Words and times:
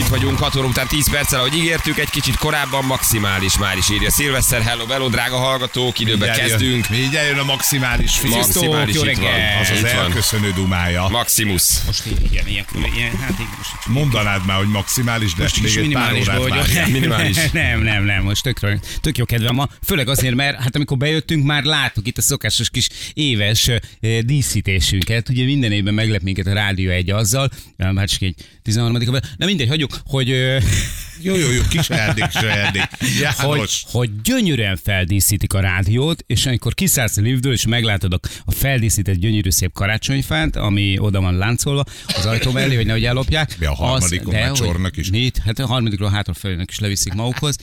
Itt 0.00 0.08
vagyunk 0.08 0.38
6 0.38 0.56
óra 0.56 0.66
után 0.66 0.86
10 0.86 1.10
perccel, 1.10 1.38
ahogy 1.38 1.54
ígértük, 1.54 1.98
egy 1.98 2.10
kicsit 2.10 2.36
korábban 2.36 2.84
maximális 2.84 3.58
már 3.58 3.76
is 3.76 3.90
írja. 3.90 4.10
Szilveszter, 4.10 4.62
hello, 4.62 4.86
hello, 4.86 5.08
drága 5.08 5.36
hallgatók, 5.36 5.98
időben 5.98 6.28
Mindjárt 6.28 6.50
kezdünk. 6.50 6.86
Jön, 6.88 7.00
mindjárt 7.00 7.28
jön 7.28 7.38
a 7.38 7.44
maximális 7.44 8.16
fiú. 8.16 8.30
Maximális 8.30 8.94
jó 8.94 9.04
itt 9.04 9.18
van. 9.18 9.30
Az 9.60 9.70
az 9.70 9.76
Itt 9.76 9.82
van. 9.82 10.04
elköszönő 10.04 10.52
dumája. 10.52 11.08
Maximus. 11.08 11.62
Most 11.86 12.06
igen, 12.06 12.46
ilyen, 12.48 12.64
ilyen 12.94 13.16
hát 13.16 13.30
igen, 13.30 13.54
most 13.56 13.86
Mondanád 13.86 14.46
már, 14.46 14.56
hogy 14.56 14.68
maximális, 14.68 15.34
de 15.34 15.42
most 15.42 15.60
még 15.60 15.70
is 15.70 15.76
egy 15.76 15.92
pár 15.92 16.12
minimális 16.12 16.28
órát 16.28 16.66
vagyok. 16.66 16.86
Minimális. 17.00 17.36
nem, 17.52 17.82
nem, 17.82 18.04
nem, 18.04 18.22
most 18.22 18.42
tök, 18.42 18.78
tök 19.00 19.18
jó 19.18 19.24
kedvem 19.24 19.54
ma. 19.54 19.68
Főleg 19.82 20.08
azért, 20.08 20.34
mert 20.34 20.62
hát 20.62 20.76
amikor 20.76 20.96
bejöttünk, 20.96 21.44
már 21.44 21.62
láttuk 21.62 22.06
itt 22.06 22.18
a 22.18 22.22
szokásos 22.22 22.70
kis 22.70 22.88
éves 23.14 23.68
eh, 23.68 23.80
díszítésünket. 24.20 25.28
Ugye 25.28 25.44
minden 25.44 25.72
évben 25.72 25.94
meglep 25.94 26.22
minket 26.22 26.46
a 26.46 26.52
Rádió 26.52 26.90
egy 26.90 27.10
azzal, 27.10 27.50
eh, 27.76 27.94
hát 27.96 28.08
csak 28.08 28.22
egy 28.22 28.34
13 28.62 29.18
Na 29.36 29.46
mindegy, 29.46 29.68
hagyjuk, 29.68 29.89
hogy, 30.06 30.28
Jó, 31.22 31.34
jó, 31.36 31.50
jó, 31.50 31.62
kis 31.68 31.90
ajándék, 31.90 32.26
kis 32.28 32.40
ajándék. 32.40 32.88
hogy, 32.98 33.08
János. 33.20 33.82
hogy 33.90 34.20
gyönyörűen 34.22 34.76
feldíszítik 34.76 35.52
a 35.52 35.60
rádiót, 35.60 36.24
és 36.26 36.46
amikor 36.46 36.74
kiszállsz 36.74 37.16
a 37.16 37.20
liftből, 37.20 37.52
és 37.52 37.66
meglátod 37.66 38.12
a- 38.12 38.20
a 38.44 38.52
feldíszített 38.52 39.14
gyönyörű 39.14 39.50
szép 39.50 39.72
karácsonyfát, 39.72 40.56
ami 40.56 40.98
oda 40.98 41.20
van 41.20 41.36
láncolva 41.36 41.84
az 42.16 42.26
ajtó 42.26 42.50
mellé, 42.50 42.74
hogy 42.74 42.86
nehogy 42.86 43.04
ellopják. 43.04 43.56
Mi 43.58 43.66
a 43.66 43.74
harmadikon 43.74 44.34
már 44.34 44.48
hogy- 44.48 44.58
csornak 44.58 44.96
is? 44.96 45.10
Mit? 45.10 45.38
Hát 45.44 45.58
a 45.58 45.66
harmadikról 45.66 46.10
hátra 46.10 46.34
feljönnek 46.34 46.68
és 46.70 46.78
leviszik 46.78 47.12
magukhoz. 47.12 47.56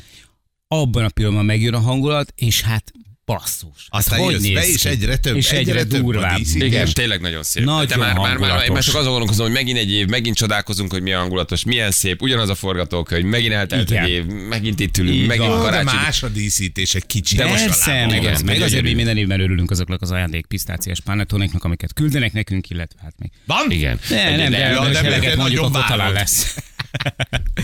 Abban 0.68 1.04
a 1.04 1.10
pillanatban 1.10 1.46
megjön 1.46 1.74
a 1.74 1.80
hangulat, 1.80 2.34
és 2.36 2.62
hát 2.62 2.92
basszus. 3.32 3.86
Aztán 3.90 4.20
Hát 4.20 4.32
jössz 4.32 4.48
be, 4.48 4.68
és 4.68 4.86
egyre 4.86 5.18
több, 5.18 5.36
és 5.36 5.52
egyre, 5.52 5.60
egyre 5.72 5.84
több 5.86 6.00
a 6.08 6.12
durvább. 6.12 6.38
díszítés. 6.38 6.68
Igen, 6.68 6.88
tényleg 6.94 7.22
nagyon 7.22 7.44
szép. 7.44 7.64
Nagyon 7.64 7.86
De 7.88 7.98
már, 7.98 8.18
már, 8.18 8.38
már, 8.38 8.70
már, 8.70 8.84
csak 8.84 8.96
azon 8.96 9.10
gondolkozom, 9.10 9.46
hogy 9.46 9.56
megint 9.56 9.78
egy 9.78 9.92
év, 9.92 10.08
megint 10.08 10.36
csodálkozunk, 10.36 10.92
hogy 10.92 11.02
milyen 11.02 11.20
hangulatos, 11.20 11.64
milyen 11.64 11.92
szép, 11.92 12.22
ugyanaz 12.22 12.50
a 12.50 12.56
forgatókönyv, 12.56 13.26
megint 13.26 13.54
eltelt 13.54 13.90
Igen. 13.90 14.04
egy 14.04 14.10
év, 14.10 14.26
megint 14.26 14.80
itt 14.80 14.98
ülünk, 14.98 15.16
Így 15.16 15.28
megint. 15.28 15.48
Jó, 15.48 15.56
de 15.56 15.62
karácsony. 15.62 15.96
más 15.96 16.24
a 16.24 16.28
díszítés 16.30 16.96
egy 16.96 17.06
kicsit. 17.06 17.38
De 17.38 17.46
most 17.48 17.66
Persze, 17.66 17.86
talán 17.86 18.08
meg, 18.10 18.22
igen, 18.22 18.34
az, 18.34 18.42
meg 18.42 18.62
azért 18.62 18.84
mi 18.84 18.94
minden 18.94 19.18
évben 19.18 19.40
örülünk 19.40 19.72
azoknak 19.72 20.02
az 20.02 20.12
ajándék 20.12 20.46
pisztáciás 20.46 21.00
pánetonéknak, 21.00 21.64
amiket 21.64 21.94
küldenek 21.94 22.34
nekünk, 22.34 22.70
illetve 22.70 23.00
hát 23.04 23.14
még. 23.20 23.32
Van? 23.46 23.66
Igen. 23.72 24.00
Ne, 24.10 24.36
nem, 24.36 24.52
de, 24.52 24.58
Ja, 24.58 24.84
de, 24.84 24.92
de 24.92 25.02
de 25.02 25.10
neked 25.10 25.38
mondjuk 25.38 25.62
nagyon 25.62 25.66
akkor 25.66 25.82
talán 25.82 25.98
várod. 25.98 26.14
lesz. 26.14 26.56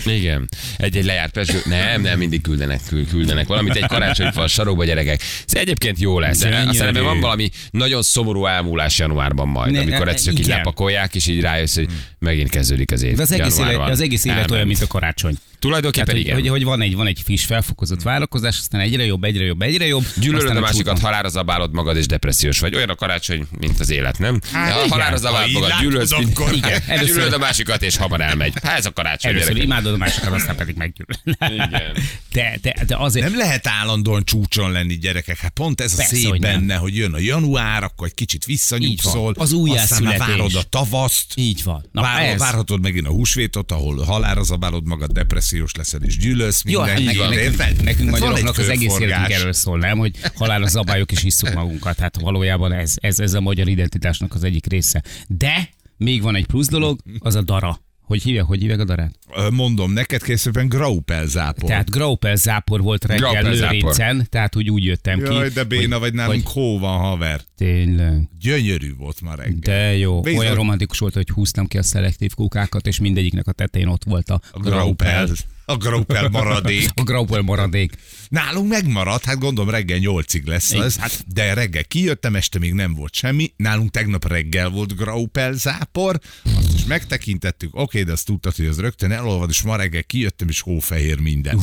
Igen. 0.04 0.48
Egy-egy 0.76 1.04
lejárt 1.04 1.32
pesgő. 1.32 1.60
Nem, 1.64 2.00
nem, 2.02 2.18
mindig 2.18 2.40
küldenek, 2.40 2.80
kül- 2.88 3.08
küldenek 3.08 3.46
valamit. 3.46 3.74
Egy 3.76 3.86
karácsonyfa 3.86 4.46
sarokba 4.48 4.84
gyerekek. 4.84 5.22
Ez 5.46 5.54
egyébként 5.54 5.98
jó 6.00 6.18
lesz. 6.18 6.42
Aztán 6.42 6.88
ebben 6.88 7.02
van 7.04 7.20
valami 7.20 7.50
nagyon 7.70 8.02
szomorú 8.02 8.46
elmúlás 8.46 8.98
januárban 8.98 9.48
majd, 9.48 9.72
Ne- 9.72 9.80
amikor 9.80 10.04
ne- 10.04 10.10
egyszer 10.10 10.32
csak 10.32 10.40
így 10.42 10.46
lepakolják, 10.46 11.14
és 11.14 11.26
így 11.26 11.40
rájössz, 11.40 11.74
hogy 11.74 11.88
megint 12.18 12.50
kezdődik 12.50 12.92
az 12.92 13.02
év. 13.02 13.16
De 13.16 13.22
az 13.22 13.32
egész, 13.32 13.58
élet, 13.58 13.88
az 13.88 14.00
egész 14.00 14.24
élet 14.24 14.50
olyan, 14.50 14.66
mint 14.66 14.82
a 14.82 14.86
karácsony. 14.86 15.34
Tulajdonképpen 15.64 16.06
Tehát, 16.06 16.20
hogy, 16.20 16.30
igen. 16.30 16.40
hogy, 16.40 16.48
hogy, 16.48 16.64
van 16.64 16.80
egy, 16.82 16.94
van 16.96 17.06
egy 17.06 17.20
friss 17.24 17.44
felfokozott 17.44 18.02
várakozás, 18.02 18.58
aztán 18.58 18.80
egyre 18.80 19.04
jobb, 19.04 19.24
egyre 19.24 19.44
jobb, 19.44 19.62
egyre 19.62 19.86
jobb. 19.86 20.04
Gyűlölöd 20.16 20.56
a 20.56 20.60
másikat, 20.60 20.98
halára 20.98 21.28
zabálod 21.28 21.72
magad, 21.72 21.96
és 21.96 22.06
depressziós 22.06 22.58
vagy. 22.60 22.74
Olyan 22.74 22.88
a 22.88 22.94
karácsony, 22.94 23.46
mint 23.58 23.80
az 23.80 23.90
élet, 23.90 24.18
nem? 24.18 24.40
Hát 24.52 24.72
Ha 24.72 24.88
halára 24.88 25.10
Ha 25.10 25.16
zabálod 25.16 25.50
magad, 25.52 25.72
gyűlölöd, 25.80 26.12
akkor- 26.12 26.52
Igen, 26.52 26.82
először- 26.86 27.06
gyűlölöd 27.08 27.32
a 27.32 27.38
másikat, 27.38 27.82
és 27.82 27.96
hamar 27.96 28.20
elmegy. 28.20 28.52
Hát 28.62 28.78
ez 28.78 28.86
a 28.86 28.92
karácsony. 28.92 29.30
Először 29.30 29.48
gyerekek. 29.52 29.70
imádod 29.70 29.94
a 29.94 29.96
másikat, 29.96 30.32
aztán 30.32 30.56
pedig 30.56 30.76
meggyűlöl. 30.76 31.16
Igen. 31.54 31.96
De, 32.32 32.58
de, 32.62 32.74
de 32.86 32.96
azért... 32.96 33.28
Nem 33.28 33.38
lehet 33.38 33.66
állandóan 33.66 34.24
csúcson 34.24 34.72
lenni 34.72 34.94
gyerekek. 34.98 35.38
Hát 35.38 35.50
pont 35.50 35.80
ez 35.80 35.92
a 35.92 35.96
Persze, 35.96 36.16
szép 36.16 36.28
hogy 36.28 36.40
nem. 36.40 36.58
benne, 36.58 36.74
hogy 36.74 36.96
jön 36.96 37.12
a 37.14 37.18
január, 37.18 37.82
akkor 37.82 38.06
egy 38.06 38.14
kicsit 38.14 38.44
visszanyugszol. 38.44 39.34
Az 39.38 39.52
Aztán 39.52 40.02
már 40.02 40.18
várod 40.18 40.54
a 40.54 40.62
tavaszt. 40.62 41.32
Így 41.34 41.62
van. 41.64 41.84
Na, 41.92 42.02
várhatod 42.38 42.80
megint 42.80 43.06
a 43.06 43.10
húsvétot, 43.10 43.72
ahol 43.72 44.04
halára 44.04 44.42
zabálod 44.42 44.86
magad, 44.86 45.10
depressziós 45.10 45.53
leszel 45.76 46.02
és 46.02 46.18
gyűlölsz 46.18 46.62
Jó, 46.64 46.80
hát 46.80 47.02
nekünk, 47.04 47.28
nekünk, 47.28 47.82
nekünk 47.82 48.10
Hát 48.10 48.20
magyaroknak 48.20 48.58
az 48.58 48.68
egész 48.68 48.98
életünk 48.98 49.30
erről 49.30 49.52
szól, 49.52 49.78
nem? 49.78 49.98
Hogy 49.98 50.16
halálos 50.34 50.70
zabályok 50.70 51.12
és 51.12 51.24
isszuk 51.24 51.54
magunkat. 51.62 51.98
Hát 51.98 52.20
valójában 52.20 52.72
ez, 52.72 52.94
ez, 52.96 53.18
ez 53.18 53.34
a 53.34 53.40
magyar 53.40 53.68
identitásnak 53.68 54.34
az 54.34 54.44
egyik 54.44 54.66
része. 54.66 55.02
De 55.28 55.68
még 55.96 56.22
van 56.22 56.36
egy 56.36 56.46
plusz 56.46 56.68
dolog, 56.68 57.00
az 57.18 57.34
a 57.34 57.42
dara. 57.42 57.80
Hogy 58.04 58.22
hívják, 58.22 58.44
hogy 58.44 58.60
hívják 58.60 58.80
a 58.80 58.84
darát? 58.84 59.18
Mondom, 59.50 59.92
neked 59.92 60.22
készülben 60.22 60.68
Graupel 60.68 61.26
zápor. 61.26 61.68
Tehát 61.68 61.90
Graupel 61.90 62.36
zápor 62.36 62.82
volt 62.82 63.04
reggel 63.04 63.30
Graupel 63.30 63.54
zápor. 63.54 63.72
Lőrincen, 63.74 64.26
tehát 64.30 64.56
úgy 64.56 64.70
úgy 64.70 64.84
jöttem 64.84 65.22
ki. 65.22 65.32
Jaj, 65.34 65.48
de 65.48 65.64
béna 65.64 65.98
vagy 65.98 66.14
nálunk 66.14 66.42
hogy- 66.46 66.52
hó 66.52 66.78
van, 66.78 66.98
haver. 66.98 67.40
Tényleg. 67.56 68.28
Gyönyörű 68.40 68.94
volt 68.96 69.20
ma 69.20 69.34
reggel. 69.34 69.58
De 69.60 69.96
jó, 69.96 70.20
Bizony. 70.20 70.38
olyan 70.40 70.54
romantikus 70.54 70.98
volt, 70.98 71.14
hogy 71.14 71.28
húztam 71.28 71.66
ki 71.66 71.78
a 71.78 71.82
szelektív 71.82 72.34
kukákat, 72.34 72.86
és 72.86 72.98
mindegyiknek 72.98 73.46
a 73.46 73.52
tetején 73.52 73.88
ott 73.88 74.04
volt 74.04 74.30
a, 74.30 74.40
A 74.50 74.58
Graupel. 74.58 75.26
A 75.66 75.76
Graupel 75.76 76.28
maradék. 76.28 76.88
A 76.94 77.02
Graupel 77.02 77.40
maradék. 77.42 77.92
Nálunk 78.28 78.68
megmaradt, 78.68 79.24
hát 79.24 79.38
gondolom 79.38 79.70
reggel 79.70 79.98
nyolcig 79.98 80.44
lesz 80.46 80.72
az, 80.72 80.96
hát- 80.96 81.24
de 81.28 81.54
reggel 81.54 81.84
kijöttem, 81.84 82.34
este 82.36 82.58
még 82.58 82.72
nem 82.72 82.94
volt 82.94 83.14
semmi. 83.14 83.52
Nálunk 83.56 83.90
tegnap 83.90 84.28
reggel 84.28 84.68
volt 84.68 84.96
Graupel 84.96 85.52
zápor, 85.52 86.18
azt 86.56 86.74
is 86.74 86.84
megtekintettük, 86.84 87.76
oké, 87.76 88.02
de 88.02 88.12
azt 88.12 88.26
tudtad, 88.26 88.56
hogy 88.56 88.66
az 88.66 88.80
rögtön 88.80 89.10
elolvad, 89.10 89.48
és 89.50 89.62
ma 89.62 89.76
reggel 89.76 90.04
kijöttem, 90.04 90.48
és 90.48 90.60
hófehér 90.60 91.20
minden. 91.20 91.60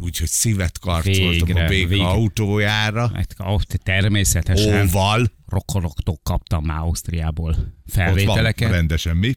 Úgyhogy 0.00 0.28
szívet 0.28 0.78
karcoltam 0.78 1.28
Végre, 1.30 1.64
a 1.64 1.68
béka 1.68 1.88
végre. 1.88 2.04
autójára, 2.06 3.10
Hát, 3.14 3.36
természetesen. 3.82 4.80
hóval, 4.88 5.32
rokonoktól 5.46 6.20
kaptam 6.22 6.64
már 6.64 6.78
Ausztriából 6.78 7.50
ott 7.50 7.56
van 7.94 8.04
felvételeket. 8.06 8.70
rendesen 8.70 9.16
mi. 9.16 9.34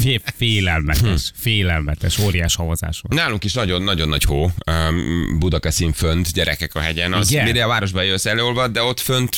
Fé- 0.00 0.34
Félelmetes, 0.36 1.30
félelmetes, 1.34 2.18
óriás 2.18 2.54
havazás 2.54 3.00
volt. 3.00 3.22
Nálunk 3.22 3.44
is 3.44 3.52
nagyon-nagyon 3.52 4.08
nagy 4.08 4.24
hó. 4.24 4.50
Um, 4.70 5.38
Budakeszin 5.38 5.92
fönt, 5.92 6.32
gyerekek 6.32 6.74
a 6.74 6.80
hegyen. 6.80 7.12
Az, 7.12 7.30
Igen? 7.30 7.44
mire 7.44 7.64
a 7.64 7.68
városba 7.68 8.02
jössz 8.02 8.26
elolvad, 8.26 8.72
de 8.72 8.82
ott 8.82 9.00
fönt 9.00 9.36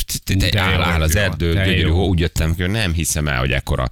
áll, 0.56 0.82
áll 0.82 1.02
az 1.02 1.16
erdő, 1.16 1.52
gyönyörű 1.52 1.88
hó. 1.88 2.06
Úgy 2.08 2.18
jöttem 2.20 2.54
hogy 2.56 2.70
nem 2.70 2.92
hiszem 2.92 3.28
el, 3.28 3.38
hogy 3.38 3.52
ekkora 3.52 3.90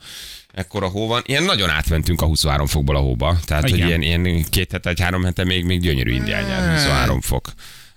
ekkora 0.54 0.88
hó 0.88 1.06
van. 1.06 1.22
Ilyen 1.26 1.42
nagyon 1.42 1.70
átmentünk 1.70 2.22
a 2.22 2.26
23 2.26 2.66
fokból 2.66 2.96
a 2.96 3.00
hóba. 3.00 3.38
Tehát, 3.44 3.62
hogy 3.62 3.76
Igen. 3.76 4.02
ilyen, 4.02 4.22
ilyen 4.22 4.44
két 4.50 4.72
hete, 4.72 4.90
egy 4.90 5.00
három 5.00 5.24
hete 5.24 5.44
még, 5.44 5.64
még 5.64 5.80
gyönyörű 5.80 6.12
indián 6.12 6.44
nyár, 6.44 6.72
23 6.74 7.20
fok. 7.20 7.52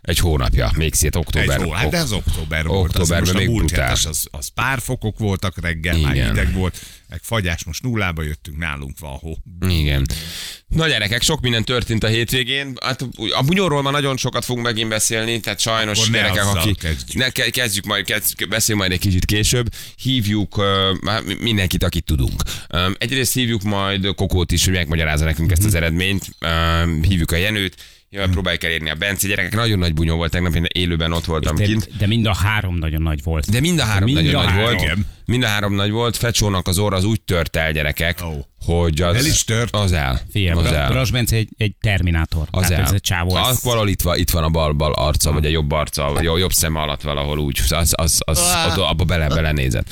Egy 0.07 0.17
hónapja, 0.19 0.71
még 0.75 0.93
szét 0.93 1.15
október. 1.15 1.59
Egy 1.59 1.65
hó, 1.65 1.71
hát 1.71 1.89
de 1.89 1.97
az 1.97 2.11
október 2.11 2.65
volt. 2.65 2.89
Októberben 2.89 3.35
az, 3.35 3.41
még 3.41 3.55
brutál. 3.55 3.91
az, 3.91 4.27
az 4.31 4.47
pár 4.47 4.79
fokok 4.79 5.17
voltak 5.19 5.61
reggel, 5.61 5.97
már 5.97 6.15
Igen. 6.15 6.27
hideg 6.27 6.53
volt, 6.53 6.79
meg 7.09 7.19
fagyás, 7.23 7.63
most 7.63 7.83
nullába 7.83 8.23
jöttünk, 8.23 8.57
nálunk 8.57 8.99
van 8.99 9.11
hó. 9.11 9.37
Igen. 9.67 10.05
Na 10.67 10.87
gyerekek, 10.87 11.21
sok 11.21 11.41
minden 11.41 11.63
történt 11.63 12.03
a 12.03 12.07
hétvégén. 12.07 12.73
Hát 12.83 13.01
a 13.37 13.43
bunyóról 13.43 13.81
már 13.81 13.93
nagyon 13.93 14.17
sokat 14.17 14.45
fogunk 14.45 14.65
megint 14.65 14.89
beszélni, 14.89 15.39
tehát 15.39 15.59
sajnos 15.59 15.99
Akkor 15.99 16.11
gyerekek, 16.11 16.45
aki... 16.45 16.73
kezdjük. 16.73 17.17
Ne, 17.17 17.29
ke- 17.29 17.49
kezdjük 17.49 17.85
majd, 17.85 18.05
kezdjük, 18.05 18.49
beszéljünk 18.49 18.87
majd 18.87 18.99
egy 18.99 19.07
kicsit 19.07 19.25
később. 19.25 19.73
Hívjuk 19.95 20.57
uh, 20.57 20.65
már 21.01 21.21
mindenkit, 21.39 21.83
akit 21.83 22.05
tudunk. 22.05 22.41
Um, 22.73 22.95
egyrészt 22.97 23.33
hívjuk 23.33 23.61
majd 23.61 24.15
Kokót 24.15 24.51
is, 24.51 24.65
hogy 24.65 24.73
megmagyarázza 24.73 25.25
nekünk 25.25 25.51
ezt 25.51 25.63
az 25.63 25.73
eredményt. 25.73 26.29
Um, 26.41 27.03
hívjuk 27.03 27.31
a 27.31 27.35
Jenőt, 27.35 27.75
Jaj, 28.09 28.29
próbáljuk 28.29 28.63
elérni 28.63 28.89
a 28.89 28.95
Bence. 28.95 29.27
Gyerekek, 29.27 29.55
nagyon 29.55 29.79
nagy 29.79 29.93
bunyó 29.93 30.15
volt 30.15 30.31
tegnap, 30.31 30.55
én 30.55 30.65
élőben 30.73 31.11
ott 31.13 31.25
voltam 31.25 31.55
De, 31.55 31.63
kint. 31.63 31.97
de 31.97 32.07
mind 32.07 32.25
a 32.25 32.33
három 32.35 32.75
nagyon 32.75 33.01
nagy 33.01 33.23
volt. 33.23 33.51
De 33.51 33.59
mind 33.59 33.79
a 33.79 33.83
három 33.83 34.03
Mind 34.03 34.15
nagyon 34.17 34.35
a 34.35 34.43
nagy 34.43 34.47
három. 34.53 34.77
volt. 34.77 34.97
Mind 35.25 35.43
a 35.43 35.47
három 35.47 35.73
nagy 35.73 35.91
volt. 35.91 36.15
Fecsónak 36.17 36.67
az 36.67 36.77
orra 36.77 36.95
az 36.95 37.03
úgy 37.03 37.21
tört 37.21 37.55
el, 37.55 37.71
gyerekek, 37.71 38.19
Ó. 38.25 38.31
hogy 38.75 39.01
az... 39.01 39.15
El 39.15 39.25
is 39.25 39.43
tört? 39.43 39.75
Az 39.75 39.91
el. 39.91 40.21
Figyelj, 40.31 40.59
az 40.59 40.71
el. 40.71 40.89
Bras 40.89 41.11
Bence 41.11 41.35
egy, 41.35 41.49
egy 41.57 41.75
terminátor. 41.81 42.47
Az 42.51 42.71
el. 42.71 42.81
ez 42.81 42.91
egy 42.91 43.01
csávó. 43.01 43.35
Az 43.35 43.63
valahol 43.63 43.87
itt 43.89 44.01
van, 44.01 44.17
itt 44.17 44.29
van 44.29 44.43
a 44.43 44.49
bal, 44.49 44.73
bal 44.73 44.93
arca, 44.93 45.31
vagy 45.31 45.45
a 45.45 45.49
jobb 45.49 45.71
arca, 45.71 46.11
vagy 46.13 46.25
a 46.25 46.37
jobb 46.37 46.51
szeme 46.53 46.79
alatt 46.79 47.01
valahol 47.01 47.39
úgy. 47.39 47.59
Az, 47.69 47.71
az, 47.71 47.93
az, 47.95 48.21
az 48.25 48.77
abba 48.77 49.03
bele, 49.03 49.27
belenézett. 49.27 49.87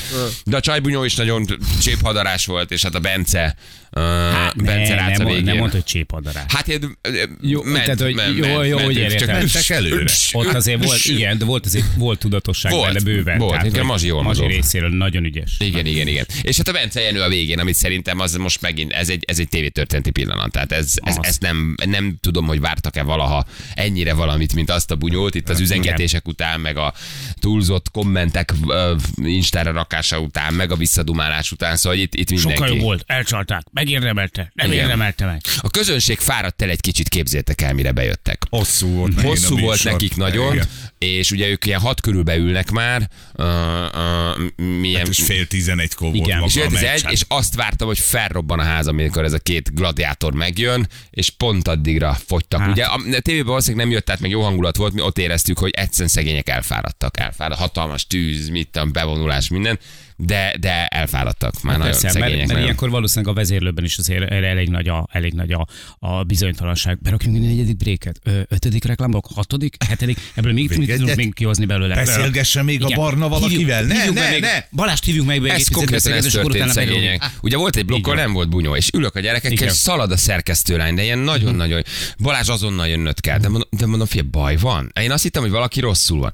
De 0.45 0.55
a 0.57 0.59
csajbunyó 0.59 1.03
is 1.03 1.15
nagyon 1.15 1.45
cséphadaras 1.81 2.45
volt, 2.45 2.71
és 2.71 2.81
hát 2.83 2.95
a 2.95 2.99
Bence, 2.99 3.55
Hát, 3.95 4.63
Bence 4.63 4.95
ne, 4.95 5.07
nem, 5.17 5.25
végén. 5.27 5.43
nem 5.43 5.57
mondta, 5.57 5.75
hogy 5.75 5.85
csépadarás. 5.85 6.43
Hát 6.47 6.67
én, 6.67 6.97
Jó, 7.41 7.63
ment, 7.63 7.83
tehát, 7.83 8.01
hogy 8.01 8.15
ment, 8.15 8.37
jó, 8.37 8.45
ment, 8.45 8.67
jó, 8.67 8.77
ment, 8.77 8.91
csak 8.93 9.11
értem. 9.11 9.35
Mentek 9.35 9.69
előre. 9.69 10.05
Ott 10.31 10.53
azért 10.53 10.85
volt, 10.85 11.05
igen, 11.05 11.37
de 11.37 11.45
volt 11.45 11.65
azért 11.65 11.85
volt 11.97 12.19
tudatosság 12.19 12.71
Volt, 12.71 12.85
benne 12.93 12.99
bőven. 13.05 13.37
volt. 13.37 13.51
Tehát, 13.51 13.75
hogy 13.75 13.85
Mazsi 13.85 14.07
jól 14.07 14.23
Mazsi 14.23 14.45
részéről 14.45 14.89
nagyon 14.89 15.23
ügyes. 15.23 15.55
Igen, 15.59 15.85
igen, 15.85 16.07
igen. 16.07 16.25
És 16.41 16.57
hát 16.57 16.67
a 16.67 16.71
Bence 16.71 17.01
Jenő 17.01 17.21
a 17.21 17.27
végén, 17.29 17.59
amit 17.59 17.75
szerintem 17.75 18.19
az 18.19 18.35
most 18.35 18.61
megint 18.65 18.91
ez 18.91 19.09
egy, 19.09 19.23
ez 19.27 19.39
egy 19.39 19.47
tévétörténeti 19.47 20.11
pillanat. 20.11 20.51
Tehát 20.51 20.71
ez, 20.71 20.93
ez, 20.95 21.17
ezt 21.21 21.41
nem, 21.41 21.75
nem 21.85 22.17
tudom, 22.21 22.45
hogy 22.45 22.59
vártak-e 22.59 23.03
valaha 23.03 23.45
ennyire 23.73 24.13
valamit, 24.13 24.53
mint 24.53 24.69
azt 24.69 24.91
a 24.91 24.95
bunyót 24.95 25.35
itt 25.35 25.49
az 25.49 25.59
üzengetések 25.59 26.27
után, 26.27 26.59
meg 26.59 26.77
a 26.77 26.93
túlzott 27.39 27.91
kommentek 27.91 28.53
ö, 28.67 28.95
Instára 29.15 29.71
rakása 29.71 30.19
után, 30.19 30.53
meg 30.53 30.71
a 30.71 30.75
visszadumálás 30.75 31.51
után, 31.51 31.75
szóval 31.75 31.97
itt, 31.97 32.15
itt 32.15 32.29
mindenki. 32.29 32.57
Sokkal 32.57 32.75
jobb 32.75 32.83
volt, 32.83 33.03
elcsalták, 33.07 33.63
megérdemelte, 33.71 34.51
nem 34.53 34.71
Igen. 34.71 34.83
érdemelte 34.83 35.25
meg. 35.25 35.41
A 35.57 35.69
közönség 35.69 36.17
fáradt 36.17 36.61
el 36.61 36.69
egy 36.69 36.81
kicsit, 36.81 37.09
képzétek 37.09 37.61
el, 37.61 37.73
mire 37.73 37.91
bejöttek. 37.91 38.43
Hosszú 38.49 38.87
volt. 38.87 39.21
Hosszú 39.21 39.59
volt 39.59 39.83
nekik 39.83 40.15
nagyon, 40.15 40.53
Igen. 40.53 40.67
És 41.07 41.31
ugye 41.31 41.47
ők 41.47 41.65
ilyen 41.65 41.79
hat 41.79 42.01
körül 42.01 42.23
beülnek 42.23 42.71
már, 42.71 43.09
uh, 43.33 43.45
uh, 43.45 44.67
milyen, 44.79 44.99
Hát 44.99 45.07
és 45.07 45.23
fél 45.23 45.47
tizenegykor 45.47 46.11
volt 46.11 46.25
Igen. 46.25 46.39
maga 46.39 46.51
és, 46.51 46.81
a 46.81 46.91
egy, 46.91 47.05
és 47.09 47.21
azt 47.27 47.55
vártam, 47.55 47.87
hogy 47.87 47.99
felrobban 47.99 48.59
a 48.59 48.63
ház, 48.63 48.87
amikor 48.87 49.23
ez 49.23 49.33
a 49.33 49.39
két 49.39 49.73
gladiátor 49.73 50.33
megjön, 50.33 50.87
és 51.09 51.29
pont 51.29 51.67
addigra 51.67 52.17
fogytak. 52.25 52.59
Hát. 52.59 52.69
Ugye 52.69 52.83
a, 52.83 52.93
a 52.93 53.19
tévében 53.19 53.47
valószínűleg 53.47 53.85
nem 53.85 53.95
jött, 53.95 54.05
tehát 54.05 54.21
meg 54.21 54.29
jó 54.29 54.41
hangulat 54.41 54.77
volt, 54.77 54.93
mi 54.93 55.01
ott 55.01 55.17
éreztük, 55.17 55.57
hogy 55.57 55.71
egyszerűen 55.75 56.09
szegények 56.09 56.49
elfáradtak. 56.49 57.19
Elfáradt, 57.19 57.59
hatalmas 57.59 58.07
tűz, 58.07 58.49
mit 58.49 58.69
tudom, 58.71 58.91
bevonulás, 58.91 59.47
minden, 59.47 59.79
de, 60.17 60.55
de 60.59 60.85
elfáradtak. 60.87 61.61
Már 61.61 61.77
nagyon 61.77 61.93
Hát 61.93 62.01
Persze, 62.01 62.05
mert, 62.05 62.13
szegények. 62.13 62.37
mert 62.37 62.47
nagyon. 62.47 62.63
ilyenkor 62.63 62.89
valószínűleg 62.89 63.35
a 63.35 63.37
vezérlőben 63.39 63.83
is 63.83 63.97
azért 63.97 64.31
elég 64.31 64.69
nagy 64.69 64.87
a, 64.87 65.07
elég 65.11 65.33
nagy 65.33 65.51
a, 65.51 65.67
a 65.99 66.23
bizonytalanság. 66.23 66.99
Berakjunk 67.01 67.35
egy 67.35 67.41
negyedik 67.41 67.77
bréket, 67.77 68.19
Ö, 68.23 68.39
ötödik 68.47 68.83
reklámblokk, 68.83 69.25
hatodik, 69.35 69.75
hetedik, 69.87 70.17
ebből 70.35 70.53
még 70.53 70.77
mit 70.77 70.91
tudunk 70.91 71.15
még 71.15 71.33
kihozni 71.33 71.65
belőle? 71.65 71.95
Beszélgesse 71.95 72.61
még 72.61 72.83
a 72.83 72.85
Igen. 72.85 72.99
barna 72.99 73.29
valakivel. 73.29 73.81
Hívjuk- 73.81 73.97
Ne, 73.97 74.03
hívjuk 74.03 74.23
ne, 74.23 74.29
meg 74.29 74.41
ne. 74.41 74.63
Balást 74.71 75.03
hívjuk 75.03 75.25
meg. 75.25 75.45
Ez 75.45 75.67
konkrétan 75.67 76.13
ez 76.13 76.25
történt 76.25 76.69
szegények. 76.71 77.23
Ugye 77.41 77.57
volt 77.57 77.75
egy 77.75 77.85
blokkon, 77.85 78.15
van. 78.15 78.23
nem 78.23 78.33
volt 78.33 78.49
bunyó, 78.49 78.75
és 78.75 78.89
ülök 78.93 79.15
a 79.15 79.19
gyerekekkel, 79.19 79.67
és 79.67 79.73
szalad 79.73 80.11
a 80.11 80.17
szerkesztőlány, 80.17 80.95
de 80.95 81.03
ilyen 81.03 81.19
nagyon-nagyon. 81.19 81.83
Balázs 82.19 82.49
azonnal 82.49 82.87
jönnöd 82.87 83.19
kell. 83.19 83.37
De 83.37 83.49
mondom, 83.49 83.69
de 83.79 83.85
mondom, 83.85 84.07
fia, 84.07 84.23
baj 84.31 84.55
van. 84.57 84.91
Én 85.01 85.11
azt 85.11 85.23
hittem, 85.23 85.41
hogy 85.41 85.51
valaki 85.51 85.79
rosszul 85.79 86.19
van. 86.19 86.31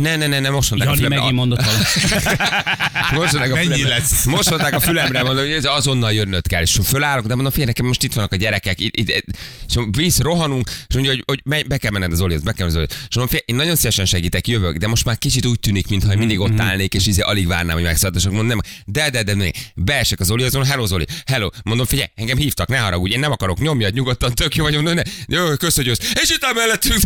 Ne, 0.00 0.16
ne, 0.16 0.26
ne, 0.26 0.40
ne, 0.40 0.50
most 0.50 0.70
mondták 0.70 0.90
a 0.90 0.94
Jani 0.94 1.04
fülemre. 1.04 1.18
megint 1.18 1.38
mondott 1.38 1.60
valamit. 1.64 1.86
A 3.10 3.54
Mennyi 3.54 3.66
fülemre. 3.66 3.88
lesz? 3.88 4.24
Most 4.24 4.50
mondták 4.50 4.74
a 4.74 4.80
fülemre, 4.80 5.22
mondom, 5.22 5.44
hogy 5.44 5.52
ez 5.52 5.64
azonnal 5.64 6.12
jönnöd 6.12 6.46
kell. 6.46 6.62
És 6.62 6.78
fölállok, 6.84 7.26
de 7.26 7.34
mondom, 7.34 7.50
figyelj, 7.50 7.66
nekem 7.66 7.86
most 7.86 8.02
itt 8.02 8.12
vannak 8.12 8.32
a 8.32 8.36
gyerekek, 8.36 8.80
itt, 8.80 8.96
itt, 8.96 9.24
és 9.68 9.74
víz, 9.90 10.18
rohanunk, 10.18 10.70
és 10.88 10.94
mondja, 10.94 11.12
hogy, 11.12 11.22
hogy 11.26 11.40
menj, 11.44 11.62
be 11.62 11.76
kell 11.76 11.90
menned 11.90 12.12
az 12.12 12.20
Olihoz, 12.20 12.42
be 12.42 12.52
kell 12.52 12.66
menned 12.66 12.80
az 12.82 12.88
Olihoz. 12.88 13.06
És 13.08 13.14
mondom, 13.16 13.26
figyelj, 13.36 13.44
én 13.46 13.56
nagyon 13.56 13.76
szívesen 13.76 14.04
segítek, 14.06 14.48
jövök, 14.48 14.76
de 14.76 14.86
most 14.86 15.04
már 15.04 15.18
kicsit 15.18 15.46
úgy 15.46 15.60
tűnik, 15.60 15.88
mintha 15.88 16.12
én 16.12 16.18
mindig 16.18 16.40
ott 16.40 16.60
állnék, 16.60 16.94
és 16.94 17.06
izé 17.06 17.20
alig 17.20 17.46
várnám, 17.46 17.74
hogy 17.74 17.84
megszállt, 17.84 18.24
mondom, 18.24 18.46
nem, 18.46 18.60
de, 18.84 19.10
de, 19.10 19.22
de, 19.22 19.34
de, 19.34 19.50
beesek 19.74 20.20
az 20.20 20.30
Olihoz, 20.30 20.52
mondom, 20.52 20.70
hello 20.70 20.86
Zoli, 20.86 21.06
hello, 21.26 21.48
mondom, 21.64 21.86
figyelj, 21.86 22.08
engem 22.14 22.36
hívtak, 22.36 22.68
ne 22.68 22.78
haragudj, 22.78 23.12
én 23.12 23.20
nem 23.20 23.32
akarok, 23.32 23.58
nyomjad 23.58 23.94
nyugodtan, 23.94 24.34
tök 24.34 24.54
jó 24.56 24.64
vagy, 24.64 24.74
mondom, 24.74 24.94
ne, 24.94 25.02
jó, 25.26 25.56
kösz, 25.56 25.76
hogy 25.76 25.86
jössz. 25.86 26.12
És 26.22 26.30
itt 26.30 26.54
mellettünk, 26.54 27.00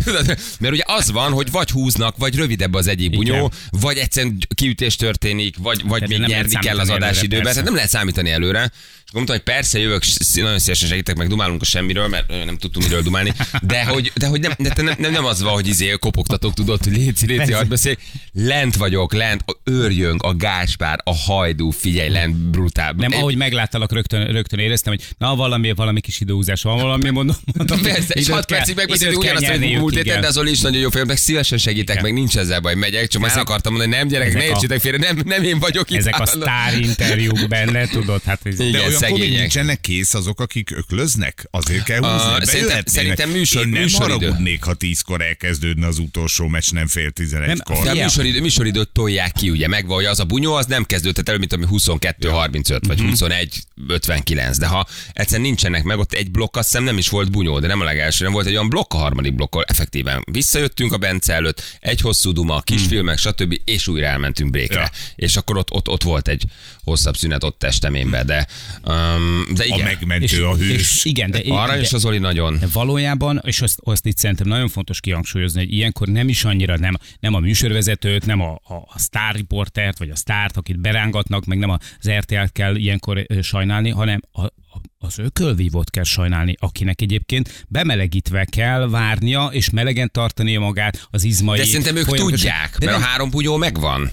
mert 0.59 0.73
ugye 0.73 0.83
az 0.85 1.11
van, 1.11 1.31
hogy 1.31 1.51
vagy 1.51 1.69
húznak, 1.69 2.17
vagy 2.17 2.35
rövidebb 2.35 2.73
az 2.81 2.87
egyik 2.87 3.09
bunyó, 3.11 3.33
Igen. 3.33 3.51
vagy 3.69 3.97
egyszerűen 3.97 4.37
kiütés 4.55 4.95
történik, 4.95 5.55
vagy, 5.57 5.81
vagy 5.85 6.03
Tehát 6.03 6.19
még 6.19 6.27
nyerni 6.29 6.53
kell 6.59 6.79
az 6.79 6.89
előre, 6.89 7.05
adásidőben. 7.05 7.39
persze. 7.43 7.51
Tehát 7.53 7.65
nem 7.65 7.75
lehet 7.75 7.89
számítani 7.89 8.29
előre. 8.29 8.71
És 9.05 9.17
mondtam, 9.17 9.35
hogy 9.35 9.45
persze 9.53 9.79
jövök, 9.79 10.03
nagyon 10.33 10.59
szívesen 10.59 10.87
segítek, 10.89 11.15
meg 11.15 11.27
dumálunk 11.27 11.61
a 11.61 11.65
semmiről, 11.65 12.07
mert 12.07 12.27
nem 12.45 12.57
tudtunk 12.57 12.85
miről 12.85 13.01
dumálni, 13.01 13.33
de 13.61 13.85
hogy, 13.85 14.11
de 14.15 14.27
hogy 14.27 14.39
nem, 14.39 14.51
de 14.57 14.73
nem, 14.81 14.95
nem, 14.97 15.11
nem, 15.11 15.25
az 15.25 15.41
van, 15.41 15.53
hogy 15.53 15.67
izé 15.67 15.89
kopogtatok, 15.99 16.53
tudod, 16.53 16.83
hogy 16.83 16.95
léci, 16.95 17.25
léci, 17.25 17.51
hadd 17.51 17.67
beszélj. 17.67 17.95
Lent 18.33 18.75
vagyok, 18.75 19.13
lent, 19.13 19.43
a 19.45 19.55
őrjöng, 19.63 20.23
a 20.23 20.35
gáspár, 20.35 20.99
a 21.03 21.15
hajdú, 21.15 21.69
figyelj, 21.69 22.09
lent, 22.09 22.35
brutál. 22.35 22.93
Nem, 22.97 23.11
ahogy 23.11 23.35
megláttalak, 23.35 23.91
rögtön, 23.91 24.25
rögtön 24.25 24.59
éreztem, 24.59 24.93
hogy 24.93 25.07
na 25.17 25.35
valami, 25.35 25.71
valami 25.71 26.01
kis 26.01 26.19
időhúzás 26.19 26.61
van, 26.61 26.77
valami 26.77 27.09
mondom. 27.09 27.35
mondom 27.57 27.81
Persze, 27.81 28.13
és 28.13 28.21
időt 28.21 28.33
6 28.35 28.45
kell- 28.45 28.57
percig 28.73 28.99
kell 28.99 29.13
ugyanazt, 29.13 29.45
hogy 29.45 29.59
múlt 29.77 29.95
héten, 29.95 30.21
de 30.21 30.27
az 30.27 30.37
Oli 30.37 30.51
is 30.51 30.59
nagyon 30.59 30.81
jó 30.81 30.89
film, 30.89 31.07
meg 31.07 31.17
szívesen 31.17 31.57
segítek, 31.57 31.95
Igen. 31.95 32.03
meg 32.03 32.13
nincs 32.13 32.37
ezzel 32.37 32.59
baj, 32.59 32.70
megyek, 32.77 33.07
csak 33.07 33.21
el 33.23 33.27
Ezek- 33.29 33.41
akartam 33.41 33.73
mondani, 33.73 33.95
nem 33.95 34.07
gyerekek, 34.07 34.33
ne 34.33 34.43
értsétek 34.45 34.79
félre, 34.79 34.97
nem, 34.97 35.21
nem 35.25 35.43
én 35.43 35.59
vagyok 35.59 35.89
itt. 35.91 35.97
Ezek 35.97 36.19
a 36.19 36.25
sztár 36.25 36.79
interjúk 36.79 37.47
benne, 37.47 37.87
tudod, 37.87 38.21
hát 38.23 38.39
ez 38.43 38.59
Igen, 38.59 38.71
De 38.71 38.77
olyankor 38.77 38.99
szegények. 38.99 39.39
nincsenek 39.39 39.81
kész 39.81 40.13
azok, 40.13 40.39
akik 40.39 40.71
öklöznek? 40.71 41.47
Azért 41.51 41.83
kell 41.83 41.99
húzni. 41.99 42.17
szerintem- 42.17 42.45
bejöhetnének. 42.45 42.87
szerintem 42.89 43.29
műsor- 43.29 43.63
Én 43.63 43.69
nem 43.69 43.81
műsoridő. 43.81 44.13
haragudnék, 44.25 44.63
ha 44.63 44.73
tízkor 44.73 45.21
elkezdődne 45.21 45.87
az 45.87 45.97
utolsó 45.97 46.47
meccs, 46.47 46.71
nem 46.71 46.87
fél 46.87 47.03
Nem, 47.03 47.11
tizenegykor. 47.11 47.83
De 47.83 47.89
a 47.91 47.93
műsoridő, 47.93 48.41
műsoridőt 48.41 48.89
tolják 48.89 49.31
ki, 49.31 49.49
ugye 49.49 49.67
megvan, 49.67 49.95
hogy 49.95 50.05
az 50.05 50.19
a 50.19 50.23
bunyó, 50.25 50.53
az 50.53 50.65
nem 50.65 50.83
kezdődhet 50.85 51.29
elő, 51.29 51.37
mint 51.37 51.53
ami 51.53 51.65
22-35 51.65 52.85
vagy 52.87 52.99
Mhm. 52.99 53.09
21-59. 53.09 54.57
De 54.57 54.65
ha 54.67 54.87
egyszerűen 55.13 55.47
nincsenek 55.47 55.83
meg, 55.83 55.97
ott 55.99 56.13
egy 56.13 56.31
blokk, 56.31 56.55
azt 56.57 56.67
hiszem 56.69 56.83
nem 56.83 56.97
is 56.97 57.09
volt 57.09 57.31
bunyó, 57.31 57.59
de 57.59 57.67
nem 57.67 57.81
a 57.81 57.83
legelső, 57.83 58.23
nem 58.23 58.33
volt 58.33 58.45
egy 58.45 58.53
olyan 58.53 58.69
blokk 58.69 58.93
a 58.93 58.97
harmadik 58.97 59.35
blokkol. 59.35 59.63
Effektíven 59.67 60.23
visszajöttünk 60.31 60.93
a 60.93 60.97
Bence 60.97 61.33
előtt, 61.33 61.77
egy 61.79 62.01
hosszú 62.01 62.31
duma, 62.31 62.60
kis 62.63 62.85
filmek, 62.85 63.17
stb. 63.17 63.61
és 63.65 63.87
újra 63.87 64.05
elmentünk 64.05 64.51
brékre. 64.51 64.79
Ja. 64.79 64.89
És 65.15 65.35
akkor 65.35 65.57
ott, 65.57 65.71
ott, 65.71 65.87
ott, 65.87 66.03
volt 66.03 66.27
egy 66.27 66.43
hosszabb 66.83 67.17
szünet 67.17 67.43
ott 67.43 67.59
testeménybe, 67.59 68.23
de, 68.23 68.47
um, 68.83 69.45
de 69.53 69.63
A 69.63 69.65
igen. 69.65 69.83
megmentő, 69.83 70.45
a 70.45 70.55
és 70.55 70.67
hős. 70.67 71.05
igen, 71.05 71.31
de, 71.31 71.41
Arra 71.47 71.73
de, 71.73 71.81
is 71.81 71.93
az 71.93 72.05
Oli 72.05 72.17
nagyon. 72.17 72.57
de 72.59 72.67
valójában, 72.73 73.41
és 73.45 73.61
azt, 73.61 73.79
azt 73.83 74.05
itt 74.05 74.17
szerintem 74.17 74.47
nagyon 74.47 74.67
fontos 74.67 74.99
kihangsúlyozni, 74.99 75.59
hogy 75.59 75.73
ilyenkor 75.73 76.07
nem 76.07 76.29
is 76.29 76.43
annyira 76.43 76.77
nem, 76.77 76.97
nem 77.19 77.33
a 77.33 77.39
műsorvezetőt, 77.39 78.25
nem 78.25 78.41
a, 78.41 78.51
a, 78.63 78.73
a 78.73 78.99
sztárriportert, 78.99 79.97
vagy 79.97 80.09
a 80.09 80.15
sztárt, 80.15 80.57
akit 80.57 80.79
berángatnak, 80.79 81.45
meg 81.45 81.57
nem 81.57 81.69
az 81.69 82.09
RTL-t 82.09 82.51
kell 82.51 82.75
ilyenkor 82.75 83.25
sajnálni, 83.41 83.89
hanem 83.89 84.21
a, 84.31 84.41
a, 84.45 84.70
az 84.97 85.19
ökölvívót 85.19 85.89
kell 85.89 86.03
sajnálni, 86.03 86.55
akinek 86.59 87.01
egyébként 87.01 87.65
bemelegítve 87.67 88.45
kell 88.45 88.89
várnia, 88.89 89.45
és 89.51 89.69
melegen 89.69 90.11
tartania 90.11 90.59
magát 90.59 91.07
az 91.11 91.23
izmai. 91.23 91.57
De 91.57 91.65
szerintem 91.65 91.95
ők 91.95 92.05
folyamatosan- 92.05 92.39
tudják, 92.39 92.77
De 92.77 92.85
mert 92.85 92.97
nem, 92.97 93.07
a 93.07 93.09
három 93.09 93.29
bunyó 93.29 93.57
megvan. 93.57 94.11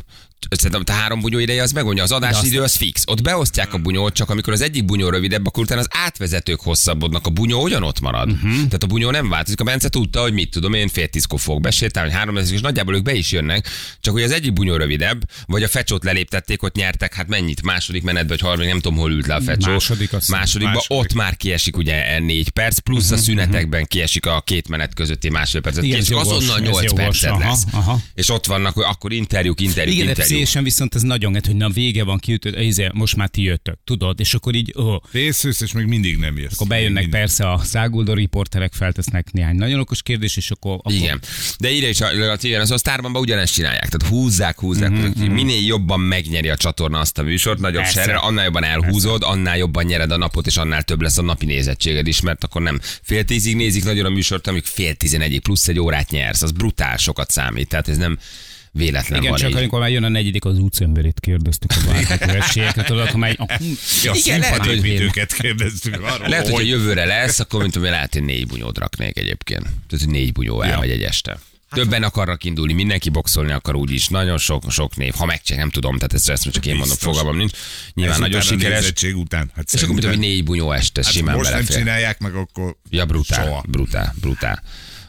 Szerintem 0.51 0.83
a 0.87 0.93
három 0.93 1.21
bunyó 1.21 1.39
ideje 1.39 1.63
az 1.63 1.73
megmondja, 1.73 2.03
az 2.03 2.13
adásidő 2.13 2.63
az 2.63 2.75
fix. 2.77 3.03
Ott 3.07 3.23
beosztják 3.23 3.73
a 3.75 3.79
bunyót, 3.79 4.15
csak 4.15 4.31
amikor 4.31 4.53
az 4.53 4.61
egyik 4.61 4.85
bunyó 4.85 5.09
rövidebb, 5.09 5.47
akkor 5.47 5.63
utána 5.63 5.81
az 5.81 5.89
átvezetők 5.91 6.61
hosszabbodnak. 6.61 7.27
A 7.27 7.31
bunyó 7.31 7.63
ugyanott 7.63 8.01
marad. 8.01 8.27
Mhm. 8.29 8.37
Uh-huh. 8.37 8.53
Tehát 8.55 8.83
a 8.83 8.87
bunyó 8.87 9.11
nem 9.11 9.29
változik. 9.29 9.61
A 9.61 9.65
Bence 9.65 9.89
tudta, 9.89 10.21
hogy 10.21 10.33
mit 10.33 10.51
tudom, 10.51 10.73
én 10.75 10.89
fél 10.89 11.09
tízkor 11.09 11.41
fogok 11.41 11.61
besétálni, 11.61 12.13
három 12.13 12.35
lesz, 12.35 12.51
és 12.51 12.61
nagyjából 12.61 12.95
ők 12.95 13.03
be 13.03 13.15
is 13.15 13.33
jönnek. 13.33 13.69
Csak 14.01 14.13
hogy 14.15 14.23
az 14.23 14.31
egyik 14.31 14.53
bunyó 14.53 14.77
rövidebb, 14.77 15.23
vagy 15.47 15.63
a 15.63 15.69
fecsót 15.69 16.05
leléptették, 16.05 16.63
ott 16.63 16.75
nyertek, 16.75 17.15
hát 17.15 17.29
mennyit? 17.29 17.63
Második 17.63 18.03
menetbe, 18.03 18.29
vagy 18.29 18.41
harmadik, 18.41 18.69
nem 18.71 18.81
tudom, 18.81 18.99
hol 18.99 19.11
ült 19.13 19.27
le 19.27 19.35
a 19.35 19.41
fecsó. 19.41 19.71
Második, 19.71 20.13
azt. 20.13 20.29
Másodikba 20.29 20.73
Második. 20.75 20.99
ott 21.01 21.15
már 21.15 21.37
kiesik 21.37 21.77
ugye 21.77 22.19
négy 22.19 22.49
perc, 22.51 22.79
plusz 22.79 23.05
Mhm, 23.05 23.15
a 23.19 23.23
szünetekben 23.23 23.87
kiesik 23.87 24.27
a 24.27 24.41
két 24.41 24.69
menet 24.69 24.95
közötti 24.95 25.29
másfél 25.29 25.61
percet. 25.61 25.85
Igen, 25.85 26.03
jogos, 26.09 26.27
azonnal 26.27 26.57
ez 26.57 26.63
8 26.63 26.85
jogos, 26.85 27.21
percet 27.21 27.39
lesz. 27.39 27.63
aha. 27.73 28.01
És 28.15 28.31
ott 28.31 28.47
vannak, 28.47 28.75
hogy 28.75 28.85
akkor 28.89 29.13
interjúk, 29.13 29.61
interjúk, 29.61 29.95
igen, 29.95 30.09
interjúk. 30.09 30.28
Pszichésen 30.29 30.65
viszont 30.65 30.95
ez 30.95 31.03
nagyon, 31.03 31.35
hát, 31.35 31.47
hogy 31.47 31.57
na 31.57 31.69
vége 31.69 32.05
van, 32.05 32.19
kiütött, 32.19 32.59
izé, 32.59 32.89
most 32.93 33.17
már 33.17 33.29
ti 33.29 33.43
jöttök, 33.43 33.79
tudod, 33.85 34.21
és 34.21 34.35
akkor 34.35 34.55
így, 34.55 34.75
ó, 34.79 34.97
Részősz, 35.13 35.61
és 35.61 35.73
még 35.73 35.87
mindig 35.87 36.17
nem 36.17 36.39
jössz. 36.39 36.53
akkor 36.55 36.67
bejönnek 36.67 37.03
Mindig. 37.03 37.21
persze 37.21 37.51
a 37.51 37.59
száguldó 37.65 38.13
riporterek, 38.13 38.73
feltesznek 38.73 39.33
néhány 39.33 39.57
nagyon 39.57 39.81
okos 39.81 40.03
kérdés, 40.03 40.37
és 40.37 40.51
akkor, 40.51 40.73
akkor 40.73 40.93
Igen. 40.93 41.21
De 41.59 41.71
ide 41.71 41.89
is, 41.89 41.99
igen, 42.41 42.61
az 42.61 42.71
a 42.71 42.79
Sztárbanban 42.79 43.23
ugyanezt 43.23 43.53
csinálják. 43.53 43.89
Tehát 43.89 44.15
húzzák, 44.15 44.59
húzzák. 44.61 44.91
Mm-hmm. 44.91 45.33
Minél 45.33 45.67
jobban 45.67 46.01
megnyeri 46.01 46.49
a 46.49 46.57
csatorna 46.57 46.99
azt 46.99 47.19
a 47.19 47.23
műsort, 47.23 47.59
nagyobb 47.59 47.83
Persze. 47.83 48.03
serre, 48.03 48.17
annál 48.17 48.45
jobban 48.45 48.65
elhúzod, 48.65 49.23
annál 49.23 49.57
jobban 49.57 49.85
nyered 49.85 50.11
a 50.11 50.17
napot, 50.17 50.47
és 50.47 50.57
annál 50.57 50.83
több 50.83 51.01
lesz 51.01 51.19
a 51.19 51.23
napi 51.23 51.47
nézettséged 51.47 52.07
is, 52.07 52.21
mert 52.21 52.45
akkor 52.45 52.63
nem 52.63 52.81
fél 53.03 53.25
tízig 53.25 53.57
nézik 53.57 53.85
nagyon 53.85 54.05
a 54.05 54.09
műsort, 54.09 54.47
amíg 54.47 54.65
fél 54.65 54.95
tizenegyig 54.95 55.41
plusz 55.41 55.69
egy 55.69 55.79
órát 55.81 56.11
nyersz. 56.11 56.43
Az 56.43 56.51
brutál 56.53 56.97
sokat 56.97 57.31
számít. 57.31 57.69
Tehát 57.69 57.89
ez 57.89 57.97
nem 57.97 58.19
véletlen 58.79 59.19
Igen, 59.19 59.31
van 59.31 59.41
csak 59.41 59.51
így. 59.51 59.57
amikor 59.57 59.81
már 59.81 59.91
jön 59.91 60.05
a 60.05 60.09
negyedik, 60.09 60.45
az 60.45 60.59
útszömbörét 60.59 61.21
kérdeztük 61.21 61.71
a 61.71 61.81
bármikor 61.87 62.37
esélyekre, 62.43 62.83
tudod, 62.83 63.07
akkor 63.07 63.21
már... 63.21 63.35
A, 63.39 63.45
Ja, 64.05 64.13
Igen, 64.15 64.39
lehet, 64.41 64.57
hogy- 64.57 64.69
színpadépítőket 64.71 65.33
kérdeztük 65.33 66.03
arról, 66.03 66.29
Lehet, 66.29 66.45
hogy 66.45 66.55
hogy 66.55 66.65
a 66.65 66.67
jövőre 66.67 67.05
lesz, 67.05 67.39
akkor 67.39 67.61
mint 67.61 67.73
tudom, 67.73 67.91
lehet, 67.91 68.13
hogy 68.13 68.23
négy 68.25 68.47
bunyót 68.47 68.79
raknék 68.79 69.19
egyébként. 69.19 69.63
Tehát, 69.63 70.05
hogy 70.05 70.09
négy 70.09 70.33
bunyó 70.33 70.63
elmegy 70.63 70.91
egy 70.91 71.03
este. 71.03 71.39
Többen 71.71 72.03
akarnak 72.03 72.45
indulni, 72.45 72.73
mindenki 72.73 73.09
boxolni 73.11 73.53
akar 73.53 73.75
úgyis, 73.77 74.07
nagyon 74.09 74.39
sok, 74.39 74.63
sok 74.71 74.97
név. 74.97 75.15
Ha 75.15 75.25
megcsak, 75.25 75.57
nem 75.57 75.71
tudom, 75.71 75.95
tehát 75.97 76.13
ezt, 76.15 76.29
ezt 76.31 76.51
csak 76.51 76.67
én 76.67 76.77
mondom, 76.77 76.97
fogalmam 76.97 77.37
nincs. 77.37 77.53
Nyilván 77.95 78.15
ezután 78.23 78.31
nagyon 78.31 78.47
a 78.47 78.61
sikeres. 78.83 79.13
után. 79.15 79.51
Hát 79.57 79.73
És 79.73 79.83
akkor 79.83 79.95
mit 79.95 80.05
tudom, 80.05 80.19
hogy 80.19 80.27
négy 80.29 80.45
bunyó 80.45 80.73
este 80.73 81.03
hát 81.05 81.13
simán 81.13 81.37
most 81.37 81.51
nem 81.51 81.59
belefér. 81.59 81.77
csinálják 81.79 82.19
meg, 82.19 82.35
akkor 82.35 82.77
Ja, 82.91 83.05
brutál, 83.05 83.45
soha. 83.47 83.65
brutál, 83.69 84.15
brutál. 84.21 84.63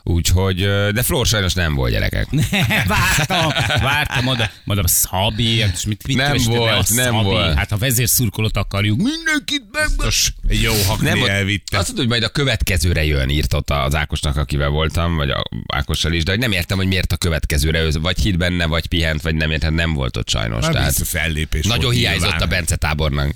Úgyhogy, 0.09 0.55
de 0.93 1.03
Flór 1.03 1.25
sajnos 1.25 1.53
nem 1.53 1.75
volt 1.75 1.91
gyerekek. 1.91 2.27
vártam, 2.87 3.51
vártam 3.81 4.27
oda, 4.27 4.49
mondom, 4.63 4.85
Szabi, 4.85 5.55
és 5.55 5.85
mit, 5.85 6.07
mit 6.07 6.17
Nem 6.17 6.37
volt, 6.45 6.69
a 6.69 6.93
nem 6.93 7.13
Szabi? 7.13 7.23
volt. 7.23 7.57
Hát 7.57 7.71
a 7.71 7.77
vezérszurkolót 7.77 8.57
akarjuk, 8.57 8.97
mindenkit 8.97 9.63
meg... 9.71 10.11
Jó 10.47 10.73
hakni 10.87 11.09
Nem, 11.09 11.23
elvitte. 11.23 11.77
azt 11.77 11.85
tudod, 11.87 11.99
hogy 12.01 12.09
majd 12.09 12.23
a 12.23 12.29
következőre 12.29 13.05
jön, 13.05 13.29
írt 13.29 13.53
ott 13.53 13.69
az 13.69 13.95
Ákosnak, 13.95 14.37
akivel 14.37 14.69
voltam, 14.69 15.15
vagy 15.15 15.29
a 15.29 15.43
Ákossal 15.67 16.13
is, 16.13 16.23
de 16.23 16.31
hogy 16.31 16.39
nem 16.39 16.51
értem, 16.51 16.77
hogy 16.77 16.87
miért 16.87 17.11
a 17.11 17.17
következőre, 17.17 17.81
ő 17.81 17.91
vagy 18.01 18.19
hit 18.19 18.37
benne, 18.37 18.65
vagy 18.65 18.87
pihent, 18.87 19.21
vagy 19.21 19.35
nem 19.35 19.51
értem, 19.51 19.73
nem 19.73 19.93
volt 19.93 20.17
ott 20.17 20.29
sajnos. 20.29 20.63
Hát 20.63 20.73
tehát 20.73 20.95
fellépés 21.03 21.65
nagyon 21.65 21.83
volt 21.83 21.95
hiányzott 21.95 22.29
nyilván. 22.29 22.47
a 22.47 22.51
Bence 22.51 22.75
tábornak. 22.75 23.33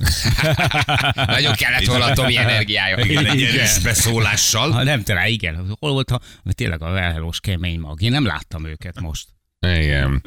nagyon 1.35 1.53
kellett 1.53 1.85
volna 1.85 2.05
a 2.05 2.13
Tomi 2.13 2.37
energiája. 2.37 2.97
Igen, 3.05 3.25
egy 3.25 3.41
erős 3.41 3.79
beszólással. 3.79 4.71
Ha 4.71 4.83
nem 4.83 5.03
talán, 5.03 5.27
igen. 5.27 5.75
Hol 5.79 5.91
volt 5.91 6.11
a, 6.11 6.21
mert 6.43 6.61
tényleg 6.63 6.81
a 6.81 6.97
elhelós 6.97 7.39
kemény 7.39 7.79
mag. 7.79 8.01
Én 8.01 8.11
nem 8.11 8.25
láttam 8.25 8.65
őket 8.65 9.01
most. 9.01 9.29
Igen. 9.63 10.23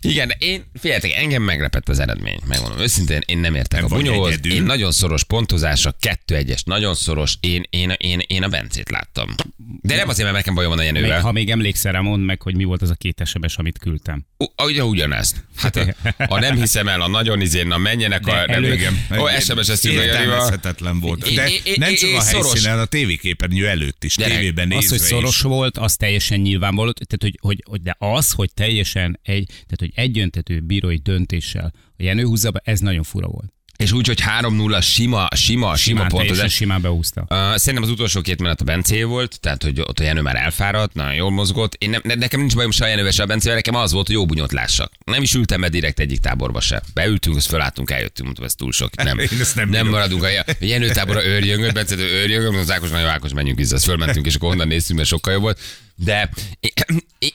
Igen, 0.00 0.28
de 0.28 0.36
én, 0.38 0.64
figyeljetek, 0.74 1.12
engem 1.12 1.42
meglepett 1.42 1.88
az 1.88 1.98
eredmény. 1.98 2.38
Megmondom 2.48 2.78
őszintén, 2.78 3.20
én 3.26 3.38
nem 3.38 3.54
értek 3.54 3.80
Nem 3.80 3.92
a 3.92 3.94
bunyóhoz. 3.96 4.30
egyedül. 4.32 4.52
Én 4.52 4.62
nagyon 4.62 4.92
szoros 4.92 5.24
pontozásra, 5.24 5.94
kettő 6.00 6.34
egyes, 6.34 6.62
nagyon 6.62 6.94
szoros. 6.94 7.36
Én, 7.40 7.62
én, 7.70 7.94
én, 7.98 8.22
én 8.26 8.42
a 8.42 8.48
Bencét 8.48 8.90
láttam. 8.90 9.34
De 9.82 9.96
nem 9.96 10.08
azért, 10.08 10.24
mert 10.24 10.36
nekem 10.38 10.54
bajom 10.54 10.70
van 10.70 10.78
a 10.78 10.82
Még, 10.82 10.94
Jenővel. 10.94 11.20
ha 11.20 11.32
még 11.32 11.50
emlékszel 11.50 11.92
rá, 11.92 12.00
mondd 12.00 12.22
meg, 12.22 12.42
hogy 12.42 12.56
mi 12.56 12.64
volt 12.64 12.82
az 12.82 12.90
a 12.90 12.94
két 12.94 13.22
SMS, 13.24 13.56
amit 13.56 13.78
küldtem. 13.78 14.26
U- 14.38 14.62
Ugye 14.62 14.84
ugyanezt. 14.84 15.44
Hát 15.56 15.96
ha 16.28 16.38
nem 16.40 16.56
hiszem 16.56 16.88
el, 16.88 17.00
a 17.00 17.08
nagyon 17.08 17.40
izén, 17.40 17.66
na 17.66 17.78
menjenek 17.78 18.26
a... 18.26 18.30
De 18.30 18.36
Nem, 18.46 18.48
elő- 18.48 18.72
igen. 18.74 19.06
Ó, 19.10 19.26
Janival. 19.28 20.04
Értelmezhetetlen 20.04 21.00
volt. 21.00 21.34
De 21.34 21.48
nem 21.76 21.94
csak 21.94 22.14
a 22.14 22.20
szoros. 22.20 22.46
helyszínen, 22.52 22.78
a 22.78 22.84
tévéképernyő 22.84 23.68
előtt 23.68 24.04
is, 24.04 24.14
tévében 24.14 24.68
nézve 24.68 24.84
Az, 24.84 24.90
hogy 24.90 24.98
szoros 25.08 25.40
volt, 25.40 25.78
az 25.78 25.96
teljesen 25.96 26.40
nyilvánvaló, 26.40 26.92
tehát 26.92 27.22
hogy, 27.22 27.38
hogy, 27.40 27.62
hogy, 27.68 27.82
de 27.82 27.96
az, 27.98 28.32
hogy 28.32 28.50
teljesen 28.66 29.20
egy, 29.22 29.46
tehát 29.46 29.78
hogy 29.78 29.92
egyöntető 29.94 30.60
bírói 30.60 30.96
döntéssel 30.96 31.72
a 31.74 32.02
Jenő 32.02 32.24
húzza 32.24 32.50
be, 32.50 32.60
ez 32.64 32.80
nagyon 32.80 33.02
fura 33.02 33.26
volt. 33.26 33.54
És 33.76 33.92
úgy, 33.92 34.06
hogy 34.06 34.22
3-0 34.40 34.82
sima, 34.82 35.28
sima, 35.34 35.76
sima 35.76 36.06
pontozás. 36.06 36.54
simán 36.54 36.82
behúzta. 36.82 37.20
Uh, 37.20 37.56
szerintem 37.56 37.82
az 37.82 37.90
utolsó 37.90 38.20
két 38.20 38.42
menet 38.42 38.60
a 38.60 38.64
Bencé 38.64 39.02
volt, 39.02 39.40
tehát 39.40 39.62
hogy 39.62 39.80
ott 39.80 39.98
a 39.98 40.02
Jenő 40.02 40.20
már 40.20 40.36
elfáradt, 40.36 40.94
nagyon 40.94 41.14
jól 41.14 41.30
mozgott. 41.30 41.74
Én 41.74 41.90
nem, 41.90 42.00
ne- 42.04 42.14
nekem 42.14 42.40
nincs 42.40 42.54
bajom 42.54 42.70
se 42.70 42.84
a 42.84 42.88
Jenővel, 42.88 43.10
se 43.10 43.22
a 43.22 43.26
Bencével, 43.26 43.56
nekem 43.56 43.74
az 43.74 43.92
volt, 43.92 44.06
hogy 44.06 44.14
jó 44.14 44.26
bunyót 44.26 44.52
lássak. 44.52 44.92
Nem 45.04 45.22
is 45.22 45.34
ültem 45.34 45.60
be 45.60 45.68
direkt 45.68 46.00
egyik 46.00 46.18
táborba 46.18 46.60
se. 46.60 46.82
Beültünk, 46.94 47.36
azt 47.36 47.46
fölálltunk, 47.46 47.90
eljöttünk, 47.90 48.24
mondtam, 48.24 48.44
ez 48.44 48.54
túl 48.54 48.72
sok. 48.72 48.96
Nem, 48.96 49.18
Én 49.32 49.40
ezt 49.40 49.56
nem 49.56 49.68
nem 49.68 49.88
maradunk. 49.88 50.22
A 50.22 50.28
Jenő 50.60 50.88
tábora 50.88 51.24
őrjöngött, 51.34 51.74
Bencétől 51.74 52.06
őrjöngött, 52.06 52.60
az 52.60 52.70
Ákos 52.70 52.90
nagyon 52.90 53.08
Ákos, 53.08 53.32
menjünk 53.32 53.58
vissza. 53.58 53.74
Azt 53.74 53.84
fölmentünk, 53.84 54.26
és 54.26 54.34
akkor 54.34 54.50
onnan 54.50 54.68
néztünk, 54.68 54.98
mert 54.98 55.10
sokkal 55.10 55.32
jobb 55.32 55.42
volt. 55.42 55.60
De 55.98 56.30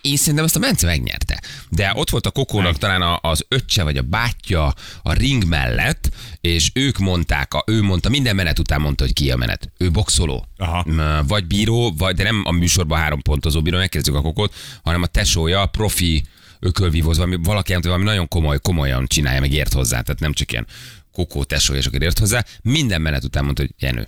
én, 0.02 0.16
szerintem 0.18 0.44
azt 0.44 0.56
a 0.56 0.60
Bence 0.60 0.86
megnyerte. 0.86 1.42
De 1.70 1.92
ott 1.96 2.10
volt 2.10 2.26
a 2.26 2.32
Kokónak 2.32 2.78
talán 2.78 3.02
a- 3.02 3.20
az 3.22 3.46
öccse 3.48 3.84
vagy 3.84 3.98
a 3.98 4.02
bátyja 4.02 4.74
a 5.02 5.14
ring 5.14 5.46
mellett, 5.46 6.10
és 6.42 6.72
ők 6.74 6.98
mondták, 6.98 7.54
a, 7.54 7.64
ő 7.68 7.82
mondta, 7.82 8.10
minden 8.10 8.36
menet 8.36 8.60
után 8.60 8.82
mondta, 8.82 9.04
hogy 9.04 9.14
ki 9.14 9.32
a 9.32 9.36
menet. 9.36 9.72
Ő 9.78 9.92
boxoló. 9.92 10.46
Aha. 10.58 10.86
Vagy 11.28 11.46
bíró, 11.46 11.94
vagy, 11.98 12.16
de 12.16 12.24
nem 12.24 12.42
a 12.46 12.52
műsorban 12.52 13.00
három 13.00 13.22
pontozó 13.22 13.62
bíró, 13.62 13.78
megkérdezzük 13.78 14.16
a 14.16 14.22
kokót, 14.22 14.54
hanem 14.84 15.02
a 15.02 15.08
tesója, 15.08 15.66
profi 15.66 16.24
ökölvívóz, 16.60 17.18
valami, 17.18 17.36
valaki 17.44 17.74
valami 17.74 18.04
nagyon 18.04 18.28
komoly, 18.28 18.60
komolyan 18.60 19.08
csinálja, 19.08 19.40
meg 19.40 19.52
ért 19.54 19.74
hozzá, 19.74 20.02
tehát 20.02 20.20
nem 20.20 20.34
csak 20.34 20.52
ilyen 20.52 20.68
kokó 21.12 21.44
tesója, 21.44 21.80
és 21.80 21.86
akkor 21.86 22.02
ért 22.02 22.20
hozzá. 22.20 22.46
Minden 22.62 23.02
menet 23.02 23.24
után 23.24 23.44
mondta, 23.44 23.62
hogy 23.62 23.72
Jenő, 23.80 24.08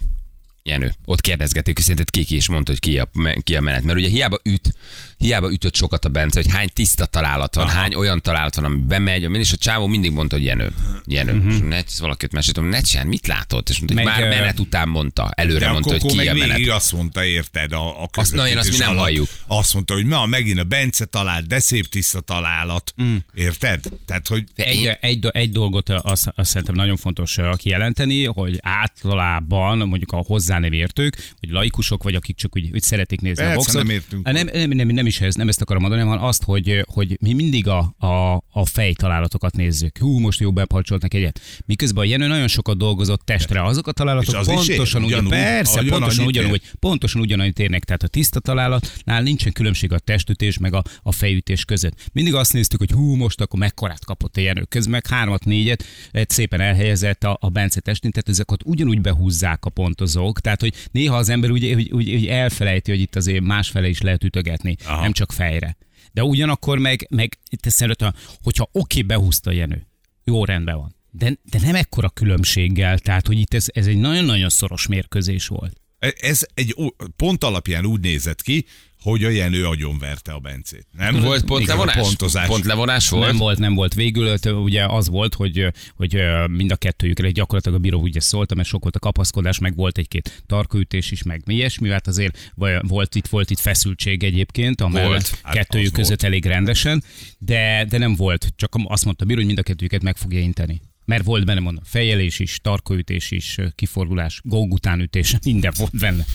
Jenő. 0.66 0.94
Ott 1.06 1.22
kérdezgették, 1.22 1.74
hogy 1.76 1.84
szerinted 1.84 2.10
ki 2.10 2.24
ki 2.24 2.36
is 2.36 2.50
mondta, 2.50 2.72
hogy 2.72 2.80
ki 2.80 3.00
a, 3.00 3.10
ki 3.44 3.56
a 3.56 3.62
menet. 3.62 3.84
Mert 3.84 3.98
ugye 3.98 4.08
hiába 4.08 4.40
üt, 4.44 4.74
hiába 5.18 5.52
ütött 5.52 5.76
sokat 5.76 6.06
a 6.06 6.10
Bence, 6.10 6.42
hogy 6.42 6.52
hány 6.52 6.70
tiszta 6.74 7.06
találat 7.06 7.56
van, 7.56 7.66
Aha. 7.68 7.78
hány 7.80 7.94
olyan 7.96 8.22
találat 8.22 8.56
van, 8.56 8.66
ami 8.66 8.78
bemegy, 8.78 9.36
és 9.36 9.52
a 9.52 9.56
csávó 9.56 9.88
mindig 9.88 10.12
mondta, 10.12 10.36
hogy 10.36 10.46
Jenő. 10.46 10.72
Jenő. 11.06 11.34
Uh-huh. 11.34 11.54
És 11.54 11.60
ne, 11.60 11.82
valakit 12.00 12.32
meséltem, 12.32 12.66
ne 12.66 12.82
csinálj, 12.82 13.08
mit 13.08 13.28
látott? 13.28 13.70
És 13.70 13.78
mondta, 13.78 13.96
hogy 13.96 14.06
Meg, 14.06 14.20
már 14.20 14.30
menet 14.40 14.60
után 14.60 14.88
mondta, 14.90 15.32
előre 15.36 15.72
mondta, 15.72 15.90
hogy 15.92 16.06
ki 16.06 16.28
a 16.28 16.34
menet. 16.34 16.68
azt 16.68 16.92
mondta, 16.92 17.26
érted? 17.26 17.72
A, 17.72 18.04
a 18.04 18.10
Azt- 18.12 18.34
na, 18.34 18.48
én 18.48 18.58
azt 18.58 18.72
mi 18.72 18.78
nem 18.78 18.90
alatt. 18.90 19.02
halljuk. 19.02 19.28
Azt 19.48 19.74
mondta, 19.74 19.94
hogy 19.94 20.06
na, 20.06 20.26
megint 20.26 20.60
a 20.60 20.64
Bence 20.64 21.06
talált, 21.06 21.48
de 21.48 21.60
szép 21.60 21.86
tiszta 21.88 22.20
találat. 22.20 22.94
Mm. 23.04 23.16
Érted? 23.34 23.84
Tehát, 24.06 24.28
hogy 24.28 24.44
Egy, 24.56 24.98
egy, 25.02 25.28
egy 25.32 25.52
dolgot 25.52 25.90
azt, 25.90 26.32
azt 26.36 26.50
szerintem 26.50 26.76
nagyon 26.76 26.98
fontos 26.98 27.38
kijelenteni, 27.58 28.26
hogy 28.26 28.60
általában 28.62 29.78
mondjuk 29.78 30.12
a 30.12 30.24
hozzá 30.28 30.53
nem 30.60 30.74
értők, 30.74 31.34
vagy 31.42 31.50
laikusok, 31.50 32.04
vagy 32.04 32.16
akik 32.16 32.36
csak 32.36 32.56
úgy, 32.56 32.70
úgy 32.74 32.82
szeretik 32.82 33.22
nézni 33.22 33.38
Persze, 33.38 33.54
a 33.54 33.56
boxot. 33.56 33.82
nem 33.82 33.90
értünk. 33.90 34.32
Nem, 34.32 34.50
nem, 34.54 34.70
nem, 34.70 34.88
nem, 34.88 35.06
is 35.06 35.22
ez, 35.22 35.36
nem 35.36 35.48
ezt 35.48 35.62
akarom 35.62 35.82
mondani, 35.82 36.04
hanem 36.04 36.24
azt, 36.24 36.44
hogy, 36.44 36.86
hogy 36.88 37.18
mi 37.22 37.34
mindig 37.34 37.68
a, 37.68 37.96
a, 37.98 38.44
a 38.52 38.66
fejtalálatokat 38.66 39.56
nézzük. 39.56 39.98
Hú, 39.98 40.20
most 40.20 40.40
jó 40.40 40.52
bepalcsoltak 40.52 41.14
egyet. 41.14 41.40
Miközben 41.66 42.04
a 42.04 42.08
Jenő 42.08 42.28
nagyon 42.28 42.48
sokat 42.48 42.78
dolgozott 42.78 43.22
testre. 43.26 43.64
Azok 43.64 43.88
a 43.88 43.92
találatok 43.92 44.36
az 44.36 44.46
pontosan 44.46 45.04
ugyan, 45.04 45.26
ugyanúgy, 45.26 45.32
persze, 45.32 45.84
pontosan 45.84 46.26
ugyanúgy, 46.26 46.62
pontosan 46.80 47.22
ugyanannyit 47.22 47.60
érnek. 47.60 47.84
Tehát 47.84 48.04
a 48.04 48.08
tiszta 48.08 48.40
találatnál 48.40 49.22
nincsen 49.22 49.52
különbség 49.52 49.92
a 49.92 50.00
testütés 50.00 50.58
meg 50.58 50.74
a, 50.74 50.84
a 51.02 51.12
fejütés 51.12 51.66
között. 51.66 52.10
Mindig 52.14 52.34
azt 52.34 52.54
néztük, 52.54 52.80
hogy 52.80 52.92
hú, 52.92 53.16
most 53.16 53.42
akkor 53.42 53.60
mekkorát 53.60 54.06
kapott 54.06 54.38
a 54.38 54.42
Jenő. 54.42 54.64
Közben 54.64 54.92
meg 54.92 55.08
hármat, 55.08 55.46
négyet 55.46 55.84
egy 56.12 56.30
szépen 56.30 56.62
elhelyezett 56.62 57.24
a, 57.24 57.38
a 57.42 57.50
Bence 57.50 57.80
testén, 57.80 58.12
tehát 58.12 58.30
ezeket 58.30 58.62
ugyanúgy 58.66 59.02
behúzzák 59.02 59.66
a 59.66 59.70
pontozók. 59.70 60.40
Tehát, 60.44 60.62
hogy 60.62 60.74
néha 60.92 61.16
az 61.16 61.30
ember 61.30 61.50
úgy, 61.50 61.74
úgy, 61.74 61.92
úgy, 61.92 62.14
úgy 62.14 62.28
elfelejti, 62.28 62.92
hogy 62.92 63.00
itt 63.00 63.16
azért 63.16 63.44
másfele 63.44 63.88
is 63.88 64.02
lehet 64.02 64.24
ütögetni, 64.24 64.76
Aha. 64.86 65.02
nem 65.02 65.12
csak 65.12 65.32
fejre. 65.32 65.78
De 66.12 66.24
ugyanakkor 66.24 66.78
meg, 66.78 67.08
meg 67.10 67.38
te 67.62 67.70
szerintem, 67.70 68.14
hogyha 68.42 68.70
oké, 68.72 69.02
behúzta 69.02 69.52
Jenő, 69.52 69.88
jó 70.24 70.46
rendben 70.46 70.78
van. 70.78 70.96
De, 71.12 71.38
de 71.44 71.60
nem 71.60 71.76
ekkora 71.76 72.10
különbséggel, 72.10 73.00
tehát 73.00 73.28
hogy 73.28 73.40
itt 73.40 73.54
ez, 73.54 73.66
ez 73.74 73.88
egy 73.88 73.98
nagyon-nagyon 73.98 74.50
szoros 74.50 74.88
mérkőzés 74.88 75.48
volt. 75.48 75.82
ez 76.20 76.46
egy 76.54 76.76
pont 77.16 77.44
alapján 77.44 77.86
úgy 77.86 78.00
nézett 78.00 78.42
ki, 78.42 78.66
hogy 79.04 79.24
a 79.24 79.30
Jenő 79.30 79.66
agyonverte 79.66 80.32
a 80.32 80.40
Bencét. 80.40 80.88
Nem? 80.98 81.22
Volt 81.22 81.46
pont 81.46 81.62
Igen, 81.62 81.76
levonás? 81.76 82.08
Pontozás. 82.08 82.48
Pont 82.48 82.66
levonás 82.66 83.10
volt? 83.10 83.26
Nem 83.26 83.38
volt, 83.38 83.60
nem 83.60 83.74
volt. 83.74 83.94
Végül 83.94 84.38
ugye 84.46 84.86
az 84.86 85.10
volt, 85.10 85.34
hogy, 85.34 85.68
hogy 85.96 86.18
mind 86.48 86.72
a 86.72 86.76
kettőjükre 86.76 87.32
gyakorlatilag 87.32 87.78
a 87.78 87.82
bíró 87.82 88.02
ugye 88.02 88.20
szólta, 88.20 88.56
mert 88.56 88.68
sok 88.68 88.82
volt 88.82 88.96
a 88.96 89.00
kapaszkodás, 89.00 89.60
meg 89.60 89.76
volt 89.76 89.98
egy-két 89.98 90.44
tarkőütés 90.46 91.12
is, 91.12 91.24
meg 91.24 91.42
mi 91.46 91.54
ilyesmi, 91.54 91.90
hát 91.90 92.08
azért 92.08 92.52
volt 92.82 93.16
itt, 93.16 93.28
volt 93.28 93.50
itt 93.50 93.60
feszültség 93.60 94.24
egyébként, 94.24 94.82
amellett 94.82 95.08
Volt. 95.08 95.40
Hát 95.44 95.54
kettőjük 95.54 95.92
az 95.92 95.98
között 95.98 96.22
volt. 96.22 96.34
elég 96.34 96.46
rendesen, 96.46 97.04
de, 97.38 97.86
de 97.90 97.98
nem 97.98 98.16
volt, 98.16 98.54
csak 98.56 98.76
azt 98.84 99.06
mondta 99.06 99.24
a 99.24 99.28
bíró, 99.28 99.38
hogy 99.38 99.48
mind 99.48 99.60
a 99.60 99.64
kettőjüket 99.64 100.04
meg 100.04 100.18
fogja 100.18 100.40
inteni. 100.40 100.82
Mert 101.06 101.24
volt 101.24 101.46
benne, 101.46 101.60
mondom, 101.60 101.84
fejelés 101.86 102.40
is, 102.40 102.60
tarkóütés 102.62 103.32
is, 103.32 103.58
kifordulás, 103.76 104.42
gong 104.44 104.74
utánütés, 104.74 105.36
minden 105.44 105.74
volt 105.78 106.00
benne. 106.00 106.26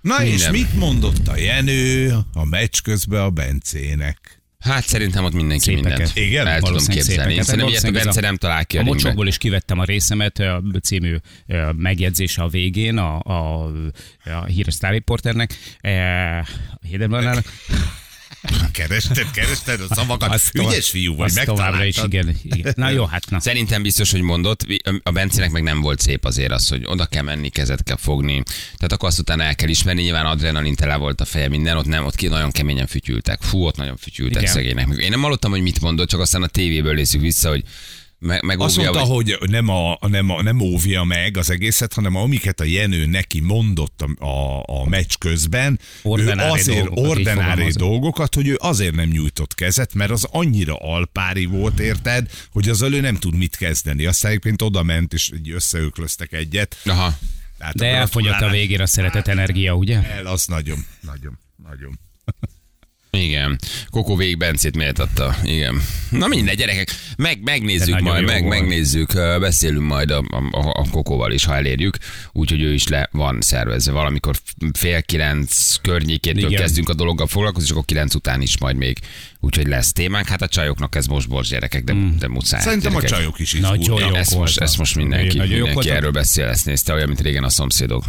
Na 0.00 0.24
és 0.24 0.30
Minden. 0.30 0.50
mit 0.52 0.74
mondott 0.74 1.28
a 1.28 1.36
Jenő 1.36 2.16
a 2.32 2.44
meccs 2.44 2.80
közben 2.82 3.20
a 3.20 3.30
Bencének? 3.30 4.40
Hát 4.58 4.86
szerintem 4.86 5.24
ott 5.24 5.32
mindenki 5.32 5.62
Szépeket. 5.62 5.88
mindent 5.98 6.16
Igen? 6.16 6.46
el 6.46 6.60
tudom 6.60 6.76
képzelni. 6.86 7.02
szépeket. 7.02 7.44
Szerintem 7.44 7.68
ilyet 7.68 7.84
a 7.84 7.90
Bence 7.90 8.18
a- 8.18 8.22
nem 8.22 8.36
talál 8.36 8.66
ki 8.66 8.76
a, 8.76 8.80
A 8.80 8.84
mocsokból 8.84 9.26
is 9.26 9.38
kivettem 9.38 9.78
a 9.78 9.84
részemet 9.84 10.38
ö, 10.38 10.56
című 10.82 11.16
megjegyzése 11.76 12.42
a 12.42 12.48
végén 12.48 12.96
a, 12.98 13.18
a, 13.18 13.64
a 14.24 14.44
híres 14.46 14.74
sztárriporternek, 14.74 15.54
eh, 15.80 16.44
a. 16.82 17.42
Kerested, 18.72 19.30
kerested 19.30 19.80
a 19.88 19.94
szavakat. 19.94 20.30
Azt 20.32 20.54
Ügyes 20.54 20.90
fiú 20.90 21.16
vagy, 21.16 21.32
továbbra 21.44 21.84
is, 21.84 21.96
megtaláltad. 21.96 22.34
igen, 22.42 22.58
igen. 22.58 22.72
Na 22.76 22.90
jó, 22.90 23.04
hát 23.04 23.30
na. 23.30 23.40
Szerintem 23.40 23.82
biztos, 23.82 24.10
hogy 24.10 24.20
mondott, 24.20 24.66
a 25.02 25.10
Bencének 25.10 25.50
meg 25.50 25.62
nem 25.62 25.80
volt 25.80 26.00
szép 26.00 26.24
azért 26.24 26.52
az, 26.52 26.68
hogy 26.68 26.82
oda 26.86 27.06
kell 27.06 27.22
menni, 27.22 27.48
kezet 27.48 27.82
kell 27.82 27.96
fogni. 27.96 28.42
Tehát 28.76 28.92
akkor 28.92 29.08
azt 29.08 29.18
utána 29.18 29.42
el 29.42 29.54
kell 29.54 29.68
ismerni, 29.68 30.02
nyilván 30.02 30.26
adrenalin 30.26 30.74
tele 30.74 30.96
volt 30.96 31.20
a 31.20 31.24
feje 31.24 31.48
minden, 31.48 31.76
ott 31.76 31.86
nem, 31.86 32.04
ott 32.04 32.14
ki 32.14 32.26
nagyon 32.26 32.50
keményen 32.50 32.86
fütyültek. 32.86 33.42
Fú, 33.42 33.64
ott 33.64 33.76
nagyon 33.76 33.96
fütyültek 33.96 34.42
Igen. 34.42 34.54
szegénynek. 34.54 34.98
Én 34.98 35.10
nem 35.10 35.22
hallottam, 35.22 35.50
hogy 35.50 35.62
mit 35.62 35.80
mondott, 35.80 36.08
csak 36.08 36.20
aztán 36.20 36.42
a 36.42 36.46
tévéből 36.46 36.94
nézzük 36.94 37.20
vissza, 37.20 37.48
hogy 37.48 37.64
meg, 38.18 38.42
meg 38.42 38.60
Azt 38.60 38.76
mondta, 38.76 39.00
hogy... 39.00 39.32
hogy 39.32 39.50
nem, 39.50 39.68
a, 39.68 39.98
nem, 40.00 40.30
a, 40.30 40.42
nem 40.42 40.60
óvja 40.60 41.04
meg 41.04 41.36
az 41.36 41.50
egészet, 41.50 41.92
hanem 41.92 42.16
amiket 42.16 42.60
a 42.60 42.64
Jenő 42.64 43.06
neki 43.06 43.40
mondott 43.40 44.02
a, 44.02 44.24
a, 44.24 44.62
a 44.80 44.88
meccs 44.88 45.14
közben, 45.18 45.78
Ordinári 46.02 46.48
ő 46.48 46.52
azért 46.52 46.84
dolgokat, 46.84 47.08
ordinári 47.08 47.70
dolgokat, 47.70 48.34
hogy 48.34 48.48
ő 48.48 48.56
azért 48.58 48.94
nem 48.94 49.08
nyújtott 49.08 49.54
kezet, 49.54 49.94
mert 49.94 50.10
az 50.10 50.26
annyira 50.30 50.76
alpári 50.76 51.44
volt, 51.44 51.80
érted, 51.80 52.30
hogy 52.50 52.68
az 52.68 52.82
ő 52.82 53.00
nem 53.00 53.16
tud 53.16 53.34
mit 53.34 53.56
kezdeni. 53.56 54.06
Aztán 54.06 54.30
egyébként 54.30 54.62
oda 54.62 54.82
ment, 54.82 55.12
és 55.12 55.30
így 55.34 55.50
összeöklöztek 55.50 56.32
egyet. 56.32 56.76
Aha. 56.84 57.18
Tehát 57.58 57.74
De 57.74 57.86
a 57.86 57.88
elfogyott 57.88 58.40
a 58.40 58.50
végére 58.50 58.82
a 58.82 58.86
szeretet 58.86 59.28
energia, 59.28 59.74
ugye? 59.74 60.02
El, 60.02 60.26
az 60.26 60.46
nagyon, 60.46 60.78
nagyon, 61.00 61.38
nagyon. 61.68 61.98
Igen. 63.16 63.58
Kokó 63.90 64.16
végig 64.16 64.36
Bencét 64.38 64.76
méltatta. 64.76 65.36
Igen. 65.44 65.82
Na 66.10 66.26
mindegy, 66.26 66.56
gyerekek. 66.56 66.88
Meg, 67.16 67.42
megnézzük 67.42 67.88
nagyon 67.88 68.02
majd, 68.08 68.24
meg, 68.24 68.42
volt. 68.42 68.60
megnézzük. 68.60 69.12
Beszélünk 69.40 69.86
majd 69.86 70.10
a, 70.10 70.24
a, 70.30 70.56
a, 70.58 70.68
a 70.68 70.90
Kokóval 70.90 71.32
is, 71.32 71.44
ha 71.44 71.54
elérjük. 71.56 71.96
Úgyhogy 72.32 72.62
ő 72.62 72.72
is 72.72 72.88
le 72.88 73.08
van 73.12 73.40
szervezve. 73.40 73.92
Valamikor 73.92 74.36
fél 74.72 75.02
kilenc 75.02 75.76
környékétől 75.82 76.50
Igen. 76.50 76.60
kezdünk 76.60 76.88
a 76.88 76.94
dologgal 76.94 77.26
foglalkozni, 77.26 77.66
és 77.68 77.72
akkor 77.72 77.84
kilenc 77.84 78.14
után 78.14 78.40
is 78.40 78.58
majd 78.58 78.76
még. 78.76 78.98
Úgyhogy 79.40 79.66
lesz 79.66 79.92
témánk. 79.92 80.26
Hát 80.28 80.42
a 80.42 80.48
csajoknak 80.48 80.94
ez 80.94 81.06
most 81.06 81.28
bors 81.28 81.48
gyerekek, 81.48 81.84
de, 81.84 81.94
de 82.18 82.28
muszáj. 82.28 82.60
Szerintem 82.60 82.90
a 82.94 83.00
gyerekek. 83.00 83.18
csajok 83.18 83.38
is 83.38 83.52
Nagyon 83.52 83.80
izgulnak. 83.80 84.08
jó. 84.10 84.14
Ezt 84.14 84.34
most, 84.34 84.58
ezt 84.60 84.78
most 84.78 84.96
mindenki, 84.96 85.36
Nagyon 85.36 85.58
mindenki 85.58 85.90
erről 85.90 86.10
beszél, 86.10 86.44
ezt 86.44 86.66
nézte, 86.66 86.92
olyan, 86.92 87.08
mint 87.08 87.20
régen 87.20 87.44
a 87.44 87.48
szomszédok. 87.48 88.04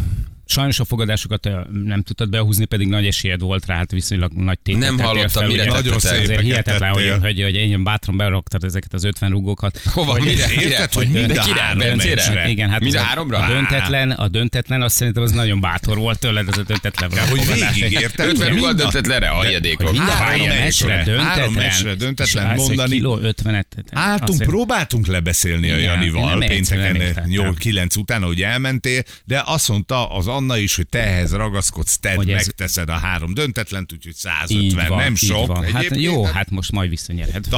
Sajnos 0.50 0.80
a 0.80 0.86
fogadásokat 0.86 1.50
nem 1.86 2.02
tudtad 2.02 2.30
behúzni, 2.30 2.66
pedig 2.66 2.88
nagy 2.88 3.06
esélyed 3.06 3.40
volt 3.42 3.66
rá, 3.66 3.76
hát 3.76 3.92
viszonylag 3.92 4.32
nagy 4.32 4.60
tétet. 4.60 4.82
Nem 4.82 5.00
hallottam, 5.00 5.30
fel, 5.30 5.48
mire 5.48 5.62
ugye. 5.64 5.72
Nagyon 5.72 6.00
szép. 6.00 6.22
Azért 6.22 6.42
hihetetlen, 6.42 6.92
hogy, 6.92 7.14
hogy, 7.22 7.42
hogy 7.42 7.56
ennyien 7.56 7.84
bátran 7.84 8.18
beraktad 8.18 8.64
ezeket 8.64 8.94
az 8.94 9.04
50 9.04 9.30
rugókat. 9.30 9.82
Hova? 9.86 10.12
Hogy- 10.12 10.24
Mire? 10.24 10.52
Érted, 10.62 10.94
hogy 10.94 11.08
mind 11.08 11.38
a 11.38 11.42
három. 11.42 12.00
Igen, 12.48 12.70
hát 12.70 12.80
Mind 12.80 12.96
a 12.96 13.00
háromra? 13.00 13.38
A 13.38 13.48
döntetlen, 13.48 14.12
a 14.12 14.28
döntetlen, 14.28 14.82
azt 14.82 14.96
szerintem 14.96 15.24
az 15.24 15.32
nagyon 15.32 15.60
bátor 15.60 15.98
volt 15.98 16.20
tőled, 16.20 16.48
az 16.48 16.58
a 16.58 16.64
döntetlen. 16.64 17.10
De 17.10 17.22
hogy 17.30 17.42
végig 17.74 17.92
érted? 17.92 18.28
50 18.28 18.46
Mind 18.48 18.58
rúgal 18.60 18.70
a- 18.72 18.74
döntetlenre, 18.74 19.28
a 19.30 19.36
Hogy 19.36 19.46
hagyadékok. 19.46 19.92
mind 19.92 20.08
a 20.08 20.12
Három 20.12 20.48
meccsre, 20.48 21.04
döntetlen. 21.04 21.98
döntetlen 21.98 22.56
mondani. 22.56 22.96
Kiló 22.96 23.20
50-et. 23.22 23.66
Álltunk, 23.92 24.30
Azt- 24.40 24.50
próbáltunk 24.50 25.08
lebeszélni 25.08 25.72
a 25.72 25.78
Janival 25.78 26.40
pénteken 26.40 26.96
értettem. 26.96 27.30
8-9 27.30 27.98
után, 27.98 28.22
hogy 28.24 28.42
elmentél, 28.42 29.02
de 29.26 29.42
azt 29.46 29.70
mondta 29.70 30.10
az 30.10 30.28
Anna 30.38 30.58
is, 30.58 30.76
hogy 30.76 30.88
te 30.88 31.00
ehhez 31.04 31.32
ragaszkodsz, 31.34 31.98
te 31.98 32.14
Hogy 32.16 32.30
ez- 32.30 32.46
megteszed 32.46 32.90
a 32.90 32.94
három 32.98 33.34
döntetlent, 33.34 33.94
úgyhogy 33.94 34.12
Így 34.12 34.18
150 34.18 34.88
van, 34.88 34.98
nem 34.98 35.12
így 35.12 35.18
sok. 35.18 35.48
van. 35.48 35.64
Hát 35.64 35.76
Egyébként, 35.76 36.02
jó, 36.02 36.24
hát 36.24 36.50
most 36.50 36.72
majd 36.72 36.90
visszanyerhet. 36.90 37.48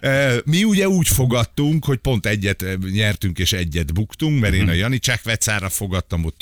Ö, 0.00 0.36
Mi 0.44 0.64
ugye 0.64 0.88
úgy 0.88 1.08
fogadtunk, 1.08 1.84
hogy 1.84 1.98
pont 1.98 2.26
egyet 2.26 2.64
nyertünk 2.92 3.38
és 3.38 3.52
egyet 3.52 3.94
buktunk, 3.94 4.40
mert 4.40 4.54
én 4.54 4.68
a 4.68 4.72
Jani 4.72 4.98
Csekvecára 4.98 5.68
fogadtam, 5.68 6.24
ott 6.24 6.40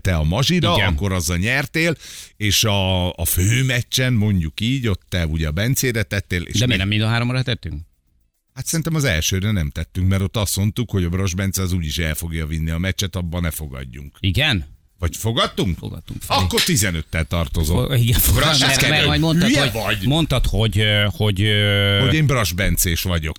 te, 0.00 0.14
a 0.16 0.22
Mazsira, 0.24 0.68
Mhm. 0.70 0.78
Igen. 0.78 0.92
akkor 0.92 1.12
azzal 1.12 1.36
nyertél, 1.36 1.96
és 2.36 2.64
a, 2.64 3.12
a 3.12 3.24
főmeccsen, 3.24 4.12
mondjuk 4.12 4.60
így, 4.60 4.88
ott 4.88 5.02
te 5.08 5.26
ugye 5.26 5.46
a 5.48 5.50
Bencére 5.50 6.02
tettél, 6.02 6.42
és 6.42 6.58
De 6.58 6.64
miért 6.66 6.80
nem 6.80 6.88
mind 6.88 7.02
a 7.02 7.06
háromra 7.08 7.42
tettünk? 7.42 7.80
Hát 8.54 8.66
szerintem 8.66 8.94
az 8.94 9.04
elsőre 9.04 9.50
nem 9.50 9.70
tettünk, 9.70 10.08
mert 10.08 10.22
ott 10.22 10.36
azt 10.36 10.56
mondtuk, 10.56 10.90
hogy 10.90 11.04
a 11.04 11.08
Bros 11.08 11.34
Bence 11.34 11.62
az 11.62 11.72
úgyis 11.72 11.98
el 11.98 12.14
fogja 12.14 12.46
vinni 12.46 12.70
a 12.70 12.78
meccset, 12.78 13.16
abban 13.16 13.42
ne 13.42 13.50
fogadjunk. 13.50 14.16
Igen? 14.20 14.64
Vagy 14.98 15.16
fogadtunk? 15.16 15.78
Fogadtunk 15.78 16.22
felé. 16.22 16.40
Akkor 16.44 16.60
15-tel 16.66 17.24
tartozom. 17.26 17.76
O- 17.76 17.94
Igen, 17.94 18.16
ez 18.16 18.60
mert, 18.60 18.76
kemény. 18.76 18.90
mert 18.96 19.06
majd 19.06 19.20
mondtad, 19.20 19.48
Hülye 19.48 19.60
hogy, 19.60 19.72
vagy? 19.72 20.06
mondtad, 20.06 20.46
hogy, 20.46 20.82
hogy, 21.10 21.42
ö, 21.42 21.98
Hogy 22.00 22.14
én 22.14 22.26
Bras 22.26 22.52
Bencés 22.52 23.02
vagyok. 23.02 23.36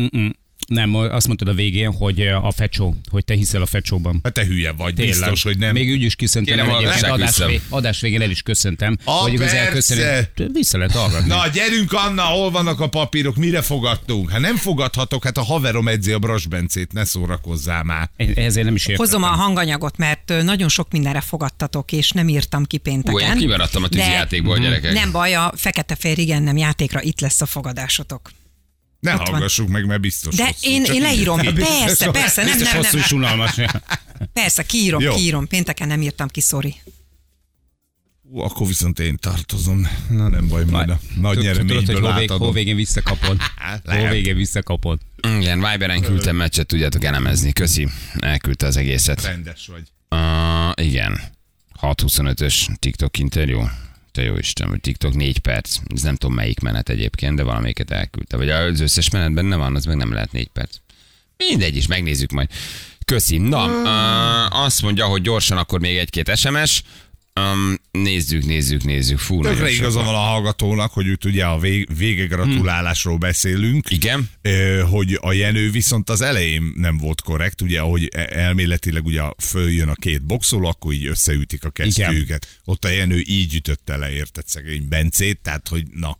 mm-mm. 0.00 0.28
Nem, 0.66 0.94
azt 0.94 1.26
mondtad 1.26 1.48
a 1.48 1.54
végén, 1.54 1.92
hogy 1.92 2.20
a 2.26 2.52
fecsó, 2.52 2.96
hogy 3.10 3.24
te 3.24 3.34
hiszel 3.34 3.62
a 3.62 3.66
fecsóban. 3.66 4.20
Hát 4.22 4.32
te 4.32 4.44
hülye 4.44 4.72
vagy, 4.72 4.94
Tényleg. 4.94 5.18
biztos, 5.18 5.42
hogy 5.42 5.58
nem. 5.58 5.72
Még 5.72 5.90
úgy 5.90 6.02
is 6.02 6.14
köszöntem, 6.14 6.56
Kérem, 6.56 6.74
egyébként 6.74 7.02
adás, 7.12 7.36
vég, 7.46 7.60
adás 7.68 8.00
végén 8.00 8.20
el 8.22 8.30
is 8.30 8.42
köszöntem. 8.42 8.96
A 9.04 9.10
hogy 9.10 9.32
igazán 9.32 9.54
persze. 9.56 9.72
köszönöm. 9.72 10.52
Vissza 10.52 10.78
lehet 10.78 10.92
hallgatni. 10.92 11.28
Na, 11.28 11.48
gyerünk 11.48 11.92
Anna, 11.92 12.22
hol 12.22 12.50
vannak 12.50 12.80
a 12.80 12.88
papírok, 12.88 13.36
mire 13.36 13.62
fogadtunk? 13.62 14.30
Hát 14.30 14.40
nem 14.40 14.56
fogadhatok, 14.56 15.24
hát 15.24 15.38
a 15.38 15.42
haverom 15.42 15.88
edzi 15.88 16.12
a 16.12 16.18
Bras 16.18 16.46
Bencét, 16.46 16.92
ne 16.92 17.04
szórakozzál 17.04 17.82
már. 17.82 18.10
Ezért 18.34 18.64
nem 18.66 18.74
is 18.74 18.86
értem. 18.86 19.06
Hozom 19.06 19.22
a 19.22 19.26
hanganyagot, 19.26 19.96
mert 19.96 20.32
nagyon 20.42 20.68
sok 20.68 20.90
mindenre 20.92 21.20
fogadtatok, 21.20 21.92
és 21.92 22.10
nem 22.10 22.28
írtam 22.28 22.64
ki 22.64 22.76
pénteken. 22.76 23.14
Ú, 23.28 23.32
én 23.32 23.38
kimaradtam 23.38 23.82
a 23.82 23.88
De 23.88 23.96
tűzijátékból, 23.96 24.58
gyerekek. 24.58 24.92
Nem 24.92 25.12
baj, 25.12 25.34
a 25.34 25.52
fekete-fehér 25.56 26.18
igen 26.18 26.42
nem 26.42 26.56
játékra 26.56 27.02
itt 27.02 27.20
lesz 27.20 27.40
a 27.40 27.46
fogadásotok. 27.46 28.30
Ne 29.04 29.12
Ott 29.12 29.18
van. 29.18 29.26
hallgassuk 29.30 29.68
meg, 29.68 29.86
mert 29.86 30.00
biztos 30.00 30.34
De 30.36 30.44
hosszú. 30.44 30.68
én, 30.70 30.84
én 30.84 31.00
leírom. 31.02 31.40
így- 31.40 31.52
Persze, 31.54 32.10
persze, 32.10 32.42
nem, 32.44 32.58
Biztos 32.58 32.72
nem, 32.72 32.82
hosszú 32.82 32.96
nem. 32.96 33.06
unalmas. 33.34 33.54
Persze, 34.32 34.62
kiírom, 34.62 35.02
Jó. 35.02 35.14
kiírom. 35.14 35.46
Pénteken 35.48 35.88
nem 35.88 36.02
írtam 36.02 36.28
ki, 36.28 36.40
sorry. 36.40 36.74
Ú, 38.22 38.38
akkor 38.40 38.66
viszont 38.66 38.98
én 38.98 39.16
tartozom. 39.16 39.86
Na 40.10 40.28
nem 40.28 40.48
baj, 40.48 40.64
majd 40.64 40.90
a 40.90 40.98
nagy 41.20 41.36
Tudod, 41.36 41.56
hogy 41.56 41.64
nyereményből 41.64 42.38
hol, 42.38 42.52
végén 42.52 42.76
visszakapod. 42.76 43.36
Hol 43.84 44.08
végén 44.08 44.36
visszakapod. 44.36 44.98
Igen, 45.38 45.58
Viberen 45.70 46.00
küldtem 46.00 46.36
meccset, 46.36 46.66
tudjátok 46.66 47.04
elemezni. 47.04 47.52
Köszi, 47.52 47.88
elküldte 48.18 48.66
az 48.66 48.76
egészet. 48.76 49.22
Rendes 49.22 49.66
vagy. 49.66 49.82
Uh, 50.10 50.84
igen. 50.86 51.20
6.25-ös 51.80 52.66
TikTok 52.78 53.18
interjú. 53.18 53.68
Te 54.14 54.22
jó 54.22 54.36
Isten, 54.36 54.68
hogy 54.68 54.80
TikTok 54.80 55.14
4 55.14 55.38
perc. 55.38 55.78
Ez 55.94 56.02
nem 56.02 56.16
tudom 56.16 56.34
melyik 56.34 56.60
menet 56.60 56.88
egyébként, 56.88 57.36
de 57.36 57.42
valamelyiket 57.42 57.90
elküldte. 57.90 58.36
Vagy 58.36 58.50
az 58.50 58.80
összes 58.80 59.10
menet 59.10 59.32
benne 59.32 59.56
van, 59.56 59.76
az 59.76 59.84
meg 59.84 59.96
nem 59.96 60.12
lehet 60.12 60.32
4 60.32 60.48
perc. 60.48 60.76
Mindegy 61.36 61.76
is, 61.76 61.86
megnézzük 61.86 62.30
majd. 62.30 62.48
Köszi. 63.04 63.38
Na, 63.38 63.66
uh, 63.66 64.62
azt 64.64 64.82
mondja, 64.82 65.06
hogy 65.06 65.22
gyorsan 65.22 65.58
akkor 65.58 65.80
még 65.80 65.96
egy-két 65.96 66.36
SMS. 66.36 66.82
Um, 67.40 67.74
nézzük, 67.90 68.44
nézzük, 68.44 68.84
nézzük. 68.84 69.18
Fú, 69.18 69.42
Tökre 69.42 69.70
igaza 69.70 70.02
van. 70.02 70.14
a 70.14 70.18
hallgatónak, 70.18 70.92
hogy 70.92 71.06
itt 71.06 71.24
ugye 71.24 71.44
a 71.44 71.58
vég, 71.58 71.88
vége 71.96 72.26
gratulálásról 72.26 73.16
beszélünk. 73.18 73.90
Igen. 73.90 74.30
Hogy 74.90 75.18
a 75.20 75.32
Jenő 75.32 75.70
viszont 75.70 76.10
az 76.10 76.20
elején 76.20 76.72
nem 76.76 76.98
volt 76.98 77.20
korrekt, 77.20 77.60
ugye, 77.60 77.80
ahogy 77.80 78.08
e- 78.12 78.28
elméletileg 78.30 79.04
ugye 79.04 79.22
följön 79.38 79.88
a 79.88 79.94
két 79.94 80.22
boxoló, 80.26 80.68
akkor 80.68 80.92
így 80.92 81.06
összeütik 81.06 81.64
a 81.64 81.70
kesztyűket. 81.70 82.60
Ott 82.64 82.84
a 82.84 82.88
Jenő 82.88 83.22
így 83.26 83.54
ütötte 83.54 83.96
le, 83.96 84.12
érted 84.12 84.46
szegény 84.46 84.88
Bencét, 84.88 85.38
tehát 85.42 85.68
hogy 85.68 85.84
na. 85.90 86.18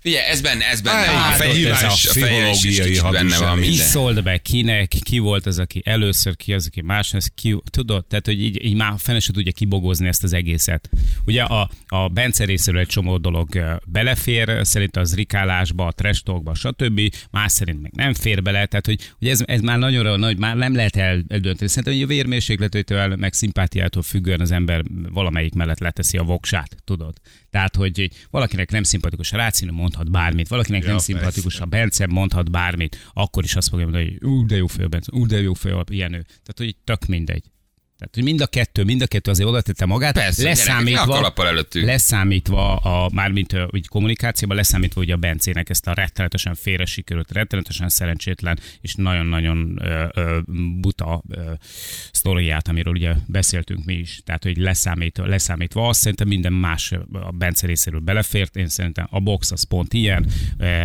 Figyelj, 0.00 0.24
ez 0.24 0.40
benne, 0.40 0.64
ez 0.64 0.80
benne. 0.80 1.08
A 1.08 1.42
hívás, 1.42 1.82
is, 1.82 1.86
a 1.86 1.90
is, 1.90 2.04
is 2.04 2.10
pszichológiai 2.10 2.98
benne 3.10 3.38
van 3.38 3.48
hadviselés. 3.48 3.62
Ki 3.62 3.68
minden. 3.68 3.86
szólt 3.86 4.22
be, 4.22 4.38
kinek, 4.38 4.88
ki 4.88 5.18
volt 5.18 5.46
az, 5.46 5.58
aki 5.58 5.82
először, 5.84 6.36
ki 6.36 6.52
az, 6.52 6.66
aki 6.66 6.80
máshoz, 6.80 7.30
ki, 7.34 7.56
tudod, 7.70 8.06
tehát, 8.06 8.26
hogy 8.26 8.42
így, 8.42 8.64
így 8.64 8.74
már 8.74 8.94
fene 8.98 9.20
se 9.20 9.32
tudja 9.32 9.52
kibogozni 9.52 10.06
ezt 10.06 10.22
az 10.22 10.32
egészet. 10.32 10.90
Ugye 11.26 11.42
a, 11.42 11.70
a 11.86 12.08
Bence 12.08 12.44
részéről 12.44 12.80
egy 12.80 12.86
csomó 12.86 13.18
dolog 13.18 13.80
belefér, 13.84 14.60
szerint 14.62 14.96
az 14.96 15.14
rikálásba, 15.14 15.86
a 15.86 15.92
trash 15.92 16.22
talkba, 16.22 16.54
stb. 16.54 17.00
Más 17.30 17.52
szerint 17.52 17.82
meg 17.82 17.92
nem 17.94 18.14
fér 18.14 18.42
bele, 18.42 18.66
tehát 18.66 18.86
hogy, 18.86 19.00
hogy 19.18 19.28
ez, 19.28 19.40
ez 19.44 19.60
már 19.60 19.78
nagyon 19.78 20.20
nagy, 20.20 20.38
már 20.38 20.56
nem 20.56 20.74
lehet 20.74 20.96
el, 20.96 21.24
eldönteni. 21.28 21.68
Szerintem 21.68 21.92
hogy 21.92 22.02
a 22.02 22.06
vérmérsékletétől, 22.06 23.16
meg 23.16 23.32
szimpátiától 23.32 24.02
függően 24.02 24.40
az 24.40 24.50
ember 24.50 24.82
valamelyik 25.10 25.54
mellett 25.54 25.78
leteszi 25.78 26.18
a 26.18 26.22
voksát, 26.22 26.76
tudod. 26.84 27.14
Tehát, 27.50 27.76
hogy 27.76 28.10
valakinek 28.30 28.70
nem 28.70 28.82
szimpatikus 28.82 29.32
a 29.32 29.36
Rácini, 29.62 29.80
mondhat 29.80 30.10
bármit, 30.10 30.48
valakinek 30.48 30.80
Ja, 30.80 30.86
nem 30.86 30.96
persze. 30.96 31.12
szimpatikus 31.12 31.60
a 31.60 31.66
Bence, 31.66 32.06
mondhat 32.06 32.50
bármit, 32.50 33.10
akkor 33.12 33.44
is 33.44 33.56
azt 33.56 33.68
fogja 33.68 33.84
mondani, 33.84 34.18
hogy 34.18 34.28
ú, 34.30 34.46
de 34.46 34.56
jó 34.56 34.66
fő 34.66 34.88
Bence, 34.88 35.10
ú, 35.14 35.26
de 35.26 35.40
jó 35.40 35.54
fő 35.54 35.74
a 35.74 35.84
Jenő. 35.90 36.22
Tehát, 36.22 36.54
hogy 36.56 36.76
tök 36.84 37.06
mindegy. 37.06 37.44
Tehát, 38.02 38.16
hogy 38.16 38.24
mind 38.24 38.40
a 38.40 38.46
kettő, 38.46 38.84
mind 38.84 39.02
a 39.02 39.06
kettő 39.06 39.30
azért 39.30 39.48
oda 39.48 39.60
tette 39.60 39.86
magát, 39.86 40.14
Persze, 40.14 40.42
gyerekek, 40.42 40.66
a 40.66 40.68
leszámítva, 40.68 41.14
kalappal 41.14 41.46
előttük. 41.46 41.84
leszámítva 41.84 42.76
a, 42.76 43.10
mármint 43.12 43.52
ö, 43.52 43.66
úgy 43.70 43.88
kommunikációban, 43.88 44.56
leszámítva 44.56 45.00
ugye 45.00 45.12
a 45.12 45.16
Bencének 45.16 45.68
ezt 45.68 45.86
a 45.86 45.92
rettenetesen 45.92 46.54
félre 46.54 46.84
sikerült, 46.84 47.32
rettenetesen 47.32 47.88
szerencsétlen 47.88 48.58
és 48.80 48.94
nagyon-nagyon 48.94 49.78
ö, 49.82 50.06
ö, 50.14 50.38
buta 50.80 51.22
ö, 51.28 51.52
sztoriát, 52.12 52.68
amiről 52.68 52.92
ugye 52.92 53.14
beszéltünk 53.26 53.84
mi 53.84 53.94
is. 53.94 54.20
Tehát, 54.24 54.42
hogy 54.42 54.56
leszámítva, 54.56 55.26
leszámítva 55.26 55.88
azt 55.88 56.00
szerintem 56.00 56.28
minden 56.28 56.52
más 56.52 56.92
a 57.12 57.30
Bence 57.30 57.66
részéről 57.66 58.00
belefért. 58.00 58.56
Én 58.56 58.68
szerintem 58.68 59.06
a 59.10 59.20
box 59.20 59.50
az 59.50 59.62
pont 59.62 59.92
ilyen. 59.94 60.26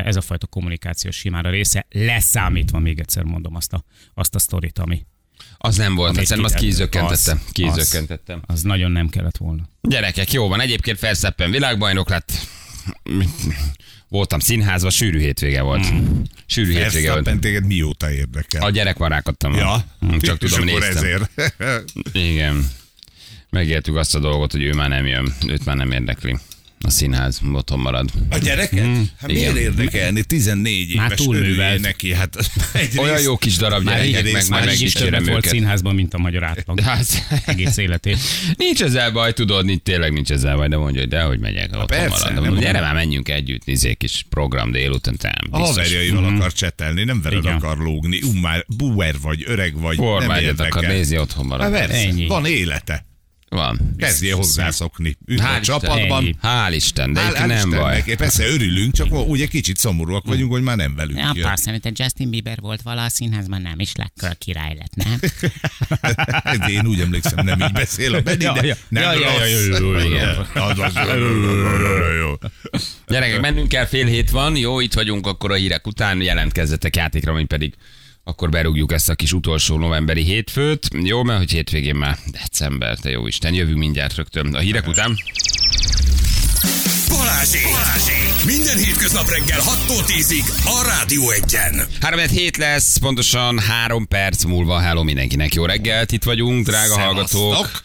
Ez 0.06 0.16
a 0.16 0.22
fajta 0.22 0.48
kommunikáció 0.48 1.12
simán 1.12 1.46
a 1.46 1.50
része, 1.50 1.86
leszámítva 1.90 2.80
még 2.80 3.00
egyszer 3.00 3.24
mondom 3.24 3.56
azt 3.56 3.74
a, 3.74 3.84
azt 4.14 4.36
a 4.36 4.40
sztorit, 4.40 4.80
ami 4.80 5.06
Az 5.58 5.76
nem 5.78 5.96
volt, 5.96 6.16
Amit 6.16 6.26
szerintem 6.28 6.54
azt 6.54 6.62
ki- 6.64 6.70
kizökkentettem. 6.70 7.40
az- 7.46 7.52
Kizökkentettem. 7.52 8.42
az 8.46 8.62
nagyon 8.62 8.92
nem 8.92 9.10
kellett 9.10 9.38
volna. 9.38 9.70
Gyerekek, 9.82 10.32
jó 10.32 10.48
van. 10.48 10.60
Egyébként 10.62 10.98
Ferszeppen 10.98 11.52
világbajnok 11.52 12.10
lett. 12.10 12.32
Voltam 14.08 14.40
színházban, 14.40 14.92
sűrű 14.92 15.20
hétvége 15.20 15.62
volt. 15.62 15.92
Mm. 15.94 16.22
Sűrű 16.46 16.72
hétvége 16.74 17.12
volt. 17.12 17.26
Verstappen 17.26 17.40
téged 17.40 17.66
mióta 17.66 18.12
érdekel? 18.12 18.62
A 18.64 18.70
gyerek 18.70 18.98
van 18.98 19.10
rákattam. 19.10 19.54
Ja, 19.54 19.86
Csak 20.20 20.44
és 20.44 20.50
tudom, 20.52 20.66
néztem. 20.66 20.96
ezért. 20.98 21.30
Igen. 22.12 22.70
Megéltük 23.50 23.96
azt 23.96 24.16
a 24.16 24.20
dolgot, 24.20 24.52
hogy 24.52 24.64
ő 24.64 24.74
már 24.74 24.90
nem 24.90 25.06
jön. 25.06 25.34
Őt 25.48 25.66
már 25.66 25.76
nem 25.76 25.92
érdekli. 25.92 26.38
A 26.82 26.90
színház 26.90 27.42
otthon 27.54 27.80
marad. 27.80 28.10
A 28.30 28.38
gyereket? 28.38 28.86
Hát 29.20 29.30
Igen. 29.30 29.54
miért 29.54 29.56
érdekelni? 29.56 30.24
14 30.24 30.96
Már 30.96 31.06
éves 31.06 31.18
túlművelt. 31.26 31.50
örüljél 31.58 31.80
neki. 31.80 32.14
Hát 32.14 32.36
egyrészt- 32.74 32.98
Olyan 33.00 33.22
jó 33.22 33.38
kis 33.38 33.56
darab 33.56 33.84
Már 33.84 34.06
gyerekek, 34.06 34.32
meg 34.34 34.50
már 34.50 34.66
már 34.66 34.74
így 34.74 34.82
is 34.82 34.92
többet 34.94 35.26
volt 35.26 35.38
őket. 35.38 35.52
színházban, 35.52 35.96
mint 35.96 36.14
a 36.14 36.18
magyar 36.18 36.44
átlag. 36.44 36.80
Hát, 36.88 37.06
Egész 37.46 37.78
életét. 37.78 38.18
nincs 38.58 38.82
ezzel 38.84 39.12
baj, 39.12 39.34
tudod, 39.34 39.66
nincs, 39.66 39.82
tényleg 39.82 40.14
nincs 40.14 40.32
ezzel 40.32 40.56
baj, 40.56 40.68
de 40.68 40.78
mondja, 40.78 41.00
hogy 41.00 41.10
de 41.10 41.22
hogy 41.22 41.40
megyek, 41.40 41.66
otthon 41.72 41.86
persze, 41.86 42.08
marad. 42.30 42.34
Mondom, 42.44 42.60
gyere 42.60 42.80
már, 42.82 42.94
menjünk 42.94 43.30
együtt, 43.30 43.66
nézzé 43.66 43.94
kis 43.94 44.26
program 44.30 44.72
délután, 44.72 45.16
te 45.18 45.36
A 45.50 45.58
haverjaival 45.58 46.26
akar 46.36 46.54
csetelni, 46.54 47.04
nem 47.04 47.22
veled 47.22 47.40
Igen. 47.44 47.54
akar 47.56 47.78
lógni. 47.78 48.20
Um, 48.24 48.36
már 48.38 48.66
buer 48.78 49.16
vagy, 49.22 49.44
öreg 49.48 49.80
vagy, 49.80 49.98
nem 49.98 50.06
Formágyat 50.08 50.42
érdekel. 50.44 50.78
akar 50.80 50.90
nézni, 50.90 51.18
otthon 51.18 51.50
Hát 51.50 51.60
marad. 51.60 51.72
persze, 51.72 51.96
Ennyi. 52.08 52.28
van 52.28 52.46
élete. 52.46 53.06
Van. 53.50 53.94
Kezdjél 53.98 54.36
hozzászokni. 54.36 55.18
Üdv 55.26 55.44
a 55.44 55.48
Hál' 55.48 55.60
Isten. 55.60 55.80
csapatban. 55.80 56.24
Ennyi. 56.24 56.36
Hál' 56.42 56.72
Isten, 56.76 57.14
de 57.14 57.20
Hál- 57.22 57.34
hál' 57.34 57.48
nem 57.48 57.70
Istennek. 57.70 58.06
baj. 58.06 58.16
Persze 58.16 58.48
örülünk, 58.48 58.94
csak 58.94 59.28
ugye 59.30 59.46
kicsit 59.46 59.78
szomorúak 59.78 60.26
vagyunk, 60.26 60.52
hogy 60.52 60.62
már 60.62 60.76
nem 60.78 60.96
velünk 60.96 61.20
Ja, 61.20 61.32
jön. 61.34 61.46
persze, 61.48 61.72
mint 61.72 62.00
Justin 62.00 62.30
Bieber 62.30 62.60
volt 62.60 62.82
vala 62.82 63.04
a 63.04 63.10
színházban, 63.10 63.62
nem 63.62 63.80
is 63.80 63.92
lekkora 63.96 64.34
király 64.34 64.78
lett, 64.80 64.96
nem? 64.96 65.20
Én 66.76 66.86
úgy 66.88 67.00
emlékszem, 67.00 67.46
nem 67.46 67.60
így 67.62 67.72
beszél 67.72 68.16
a 68.16 68.22
Benni, 68.22 68.44
Ja, 68.44 68.54
de 68.54 68.78
nem 68.90 69.14
rossz. 69.14 69.68
Gyerekek, 73.08 73.42
mennünk 73.42 73.68
kell, 73.68 73.86
fél 73.86 74.06
hét 74.06 74.30
van, 74.30 74.56
jó, 74.56 74.80
itt 74.80 74.94
vagyunk 74.94 75.28
akkor 75.28 75.52
a 75.52 75.56
hírek 75.56 75.88
után, 75.88 76.22
jelentkezzetek 76.22 76.96
játékra, 76.96 77.34
mint 77.34 77.48
pedig 77.48 77.74
akkor 78.28 78.50
berúgjuk 78.50 78.92
ezt 78.92 79.10
a 79.10 79.16
kis 79.16 79.34
utolsó 79.34 79.78
novemberi 79.78 80.24
hétfőt. 80.24 80.88
Jó, 81.04 81.24
mert 81.24 81.40
hogy 81.40 81.52
hétvégén 81.52 81.96
már 81.96 82.18
december, 82.32 82.98
te 82.98 83.10
jó 83.10 83.28
Isten, 83.28 83.54
jövünk 83.54 83.78
mindjárt 83.78 84.16
rögtön 84.16 84.56
a 84.56 84.60
hírek 84.60 84.88
után. 84.88 85.18
Balázsi! 87.10 87.60
Balázsi! 87.64 88.46
Minden 88.46 88.78
hétköznap 88.78 89.30
reggel 89.30 89.60
6-tól 89.60 90.04
10-ig 90.06 90.46
a 90.64 90.86
Rádió 90.88 91.30
Egyen. 91.30 91.88
3 92.02 92.20
hét 92.20 92.58
lesz, 92.58 92.98
pontosan 92.98 93.60
három 93.60 94.08
perc 94.08 94.44
múlva. 94.44 94.80
Hello 94.80 95.04
mindenkinek, 95.04 95.54
jó 95.54 95.66
reggelt, 95.66 96.12
itt 96.12 96.24
vagyunk, 96.24 96.66
drága 96.66 96.94
Szevasztok. 96.94 97.42
hallgatók. 97.42 97.82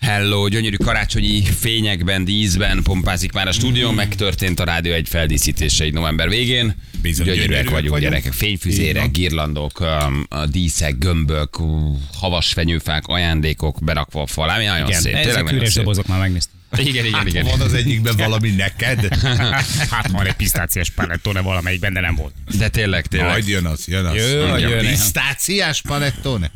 Hello, 0.00 0.48
gyönyörű 0.48 0.76
karácsonyi 0.76 1.42
fényekben, 1.42 2.24
díszben 2.24 2.82
pompázik 2.82 3.32
már 3.32 3.48
a 3.48 3.52
stúdió, 3.52 3.90
megtörtént 3.90 4.60
a 4.60 4.64
rádió 4.64 4.92
egy 4.92 5.08
feldíszítése 5.08 5.84
egy 5.84 5.92
november 5.92 6.28
végén. 6.28 6.74
Bizony, 7.02 7.26
Gyönyörűek 7.26 7.70
vagyunk, 7.70 7.90
vagyunk. 7.90 8.12
gyerekek, 8.12 8.94
van. 8.96 9.12
girlandok, 9.12 9.80
um, 9.80 10.26
díszek, 10.50 10.98
gömbök, 10.98 11.60
ú, 11.60 11.98
havas 12.14 12.52
fenyőfák, 12.52 13.06
ajándékok 13.06 13.84
berakva 13.84 14.22
a 14.22 14.26
fal, 14.26 14.48
ami 14.48 14.64
nagyon 14.64 14.88
Igen, 14.88 15.00
szép. 15.00 15.14
ezek 15.14 15.34
Tényleg 15.34 15.54
üres 15.54 15.74
dobozok 15.74 16.06
már 16.06 16.18
megnéztem. 16.18 16.54
Igen, 16.78 17.04
igen, 17.04 17.26
igen. 17.26 17.44
Van 17.44 17.60
az 17.60 17.74
egyikben 17.74 18.16
valami 18.16 18.50
neked? 18.50 19.08
Hát 19.90 20.08
van 20.10 20.26
egy 20.26 20.32
pisztáciás 20.32 20.90
panettone 20.90 21.40
valamelyikben, 21.40 21.92
de 21.92 22.00
nem 22.00 22.14
volt. 22.14 22.34
De 22.58 22.68
tényleg, 22.68 23.06
tényleg. 23.06 23.30
Majd 23.30 23.48
jön 23.48 23.64
az, 23.66 23.84
jön 23.88 24.04
az. 24.04 24.14
Jön, 24.14 24.58
Jön, 24.58 24.70
jön. 24.70 24.86
Pisztáciás 24.86 25.80
panettone? 25.82 26.50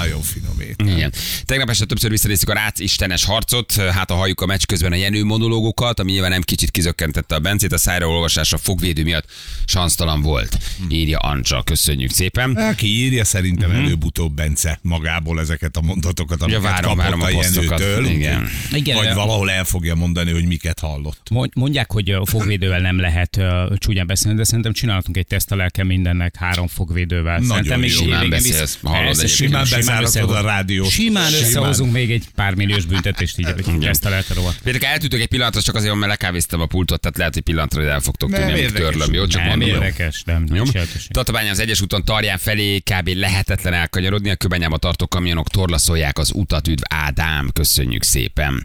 Nagyon 0.00 0.22
finom 0.22 0.60
étel. 0.60 0.86
Igen. 0.96 1.12
Tegnap 1.44 1.68
este 1.70 1.84
többször 1.84 2.10
visszanéztük 2.10 2.48
a 2.48 2.52
Rác 2.52 2.78
istenes 2.78 3.24
harcot, 3.24 3.72
hát 3.72 4.10
a 4.10 4.14
halljuk 4.14 4.40
a 4.40 4.46
meccs 4.46 4.62
közben 4.64 4.92
a 4.92 4.94
Jenő 4.94 5.24
monológokat, 5.24 6.00
ami 6.00 6.12
nyilván 6.12 6.30
nem 6.30 6.42
kicsit 6.42 6.70
kizökkentette 6.70 7.34
a 7.34 7.38
Bencét, 7.38 7.72
a 7.72 7.78
szájra 7.78 8.06
olvasása 8.08 8.58
fogvédő 8.58 9.02
miatt 9.02 9.24
sansztalan 9.64 10.22
volt, 10.22 10.58
írja 10.88 11.18
Ancsa. 11.18 11.62
Köszönjük 11.62 12.10
szépen. 12.10 12.50
Aki 12.56 12.86
írja 12.86 13.24
szerintem 13.24 13.70
előbb-utóbb 13.70 14.32
Bence 14.32 14.78
magából 14.82 15.40
ezeket 15.40 15.76
a 15.76 15.80
mondatokat, 15.80 16.42
amiket 16.42 16.62
várom, 16.62 16.82
kapott 16.82 17.02
várom 17.02 17.20
a 17.20 17.24
a. 17.24 17.30
Jenőtől. 17.30 18.06
Igen. 18.06 18.48
Igen, 18.72 18.96
Vagy 18.96 19.14
valahol 19.14 19.50
el 19.50 19.64
fogja 19.64 19.94
mondani, 19.94 20.32
hogy 20.32 20.44
miket 20.44 20.78
hallott. 20.78 21.28
Mond- 21.30 21.54
Mondják, 21.54 21.92
hogy 21.92 22.10
a 22.10 22.26
fogvédővel 22.26 22.80
nem 22.80 22.98
lehet 23.00 23.36
uh, 23.36 23.76
csúnyán 23.78 24.06
beszélni, 24.06 24.36
de 24.38 24.44
szerintem 24.44 24.72
csinálhatunk 24.72 25.16
egy 25.16 25.26
teszt 25.26 25.52
a 25.52 25.56
lelke 25.56 25.84
mindennek 25.84 26.36
három 26.36 26.66
fogvédővel. 26.66 27.38
Nagyon 27.38 27.48
szerintem 27.48 27.80
még 27.80 27.90
jó. 27.90 27.96
Simán 27.96 28.28
beszélsz, 28.30 28.78
hallod 28.82 29.18
egyébként. 29.18 29.52
Simán 29.90 30.02
bezáratod 30.02 30.34
összehoz- 30.34 30.44
a 30.44 30.56
rádiót. 30.56 30.88
Simán 30.90 31.30
Simán. 31.30 31.44
összehozunk 31.46 31.92
még 31.92 32.10
egy 32.10 32.24
pár 32.34 32.54
milliós 32.54 32.84
büntetést, 32.84 33.38
így 33.38 33.48
Igen. 33.58 33.80
teszt 33.80 34.04
a 34.04 34.08
lelke 34.08 34.34
rovat. 34.34 34.58
Péter, 34.62 34.90
eltűntök 34.90 35.20
egy 35.20 35.28
pillanatra, 35.28 35.62
csak 35.62 35.74
azért, 35.74 35.94
mert 35.94 36.10
lekávéztam 36.10 36.60
a 36.60 36.66
pultot, 36.66 37.00
tehát 37.00 37.16
lehet, 37.18 37.34
hogy 37.34 37.42
pillanatra 37.42 37.82
el 37.82 38.00
fogtok 38.00 38.30
Nem 38.30 38.40
tudni, 38.40 38.60
amit 38.60 38.74
törlöm. 38.74 39.12
Jó, 39.12 39.26
csak 39.26 39.40
Nem 39.40 39.58
mondom. 39.58 39.68
érdekes, 39.68 40.22
nem, 40.26 40.46
jelentőség. 40.50 41.10
Tatabánya 41.10 41.50
az 41.50 41.58
egyes 41.58 41.80
úton 41.80 42.04
Tarján 42.04 42.38
felé 42.38 42.78
kb. 42.78 43.08
lehetetlen 43.08 43.72
elkanyarodni, 43.72 44.30
a 44.30 44.36
köbenyába 44.36 44.78
tartó 44.78 45.06
kamionok 45.06 45.48
torlaszolják 45.48 46.18
az 46.18 46.30
utat, 46.34 46.68
üdv 46.68 46.82
Ádám, 46.88 47.50
köszönjük 47.52 48.02
szépen. 48.02 48.64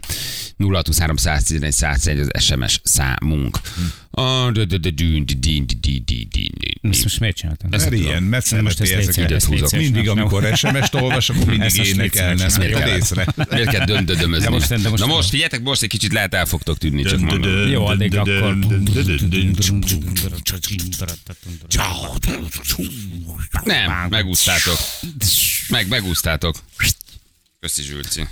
0623 0.58 1.16
111 1.16 1.72
101 1.72 2.18
az 2.18 2.42
SMS 2.42 2.80
számunk. 2.82 3.58
A 4.05 4.05
Ezt 6.90 7.02
most 7.02 7.20
miért 7.20 7.36
csináltam? 7.36 7.70
Mert 7.70 7.92
ilyen, 7.92 8.22
mert 8.22 8.44
szereti 8.44 8.92
ezeket. 8.92 9.40
szíves, 9.40 9.70
Mindig, 9.70 10.08
amikor 10.08 10.56
SMS-t 10.56 10.94
olvas, 10.94 11.28
akkor 11.28 11.44
mindig 11.44 11.66
Ezt 11.66 11.76
most 11.76 11.88
légy 11.90 11.98
énekelne. 11.98 12.36
szíves, 12.36 12.46
Ezt 12.46 12.58
nem 12.58 12.66
Miért 12.66 13.02
észre? 13.02 13.34
Miért 13.50 13.70
kell 13.70 13.86
döndödömözni? 13.86 14.76
Na 14.96 15.06
most, 15.06 15.28
figyeljetek, 15.28 15.62
most 15.62 15.82
egy 15.82 15.88
kicsit 15.88 16.12
lehet 16.12 16.34
el 16.34 16.46
fogtok 16.46 16.78
tűnni, 16.78 17.02
csak 17.02 17.20
mondom. 17.20 17.68
Jó, 17.68 17.86
addig 17.86 18.16
akkor... 18.16 18.58
Nem, 23.64 23.92
megúsztátok. 24.08 24.78
Meg, 25.68 25.88
megúsztátok. 25.88 26.56
Köszi 27.60 27.82
Zsülci. 27.82 28.26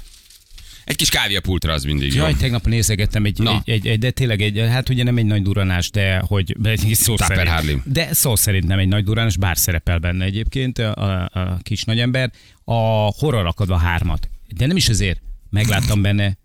Egy 0.85 0.97
kis 0.97 1.09
kávé 1.09 1.37
a 1.37 1.41
pultra 1.41 1.73
az 1.73 1.85
mindig 1.85 2.15
jó. 2.15 2.23
Jaj, 2.23 2.35
tegnap 2.35 2.67
nézegettem 2.67 3.25
egy, 3.25 3.39
Na. 3.39 3.63
egy, 3.65 3.75
egy, 3.75 3.87
egy, 3.87 3.99
de 3.99 4.11
tényleg 4.11 4.41
egy, 4.43 4.59
hát 4.59 4.89
ugye 4.89 5.03
nem 5.03 5.17
egy 5.17 5.25
nagy 5.25 5.43
duranás, 5.43 5.91
de 5.91 6.19
hogy 6.19 6.57
de 6.59 6.71
egy 6.71 6.95
szó 6.95 7.15
Tupper 7.15 7.37
szerint, 7.37 7.55
Harley. 7.55 7.81
de 7.85 8.13
szó 8.13 8.37
szerint 8.37 8.67
nem 8.67 8.79
egy 8.79 8.89
nagy 8.89 9.05
duranás, 9.05 9.37
bár 9.37 9.57
szerepel 9.59 9.99
benne 9.99 10.25
egyébként 10.25 10.79
a, 10.79 10.95
a, 10.95 11.31
a 11.33 11.59
kis 11.63 11.85
nagyember, 11.85 12.31
a 12.65 12.75
horror 13.19 13.47
akadva 13.47 13.77
hármat. 13.77 14.29
De 14.57 14.67
nem 14.67 14.77
is 14.77 14.89
azért, 14.89 15.21
megláttam 15.51 16.03
benne 16.03 16.37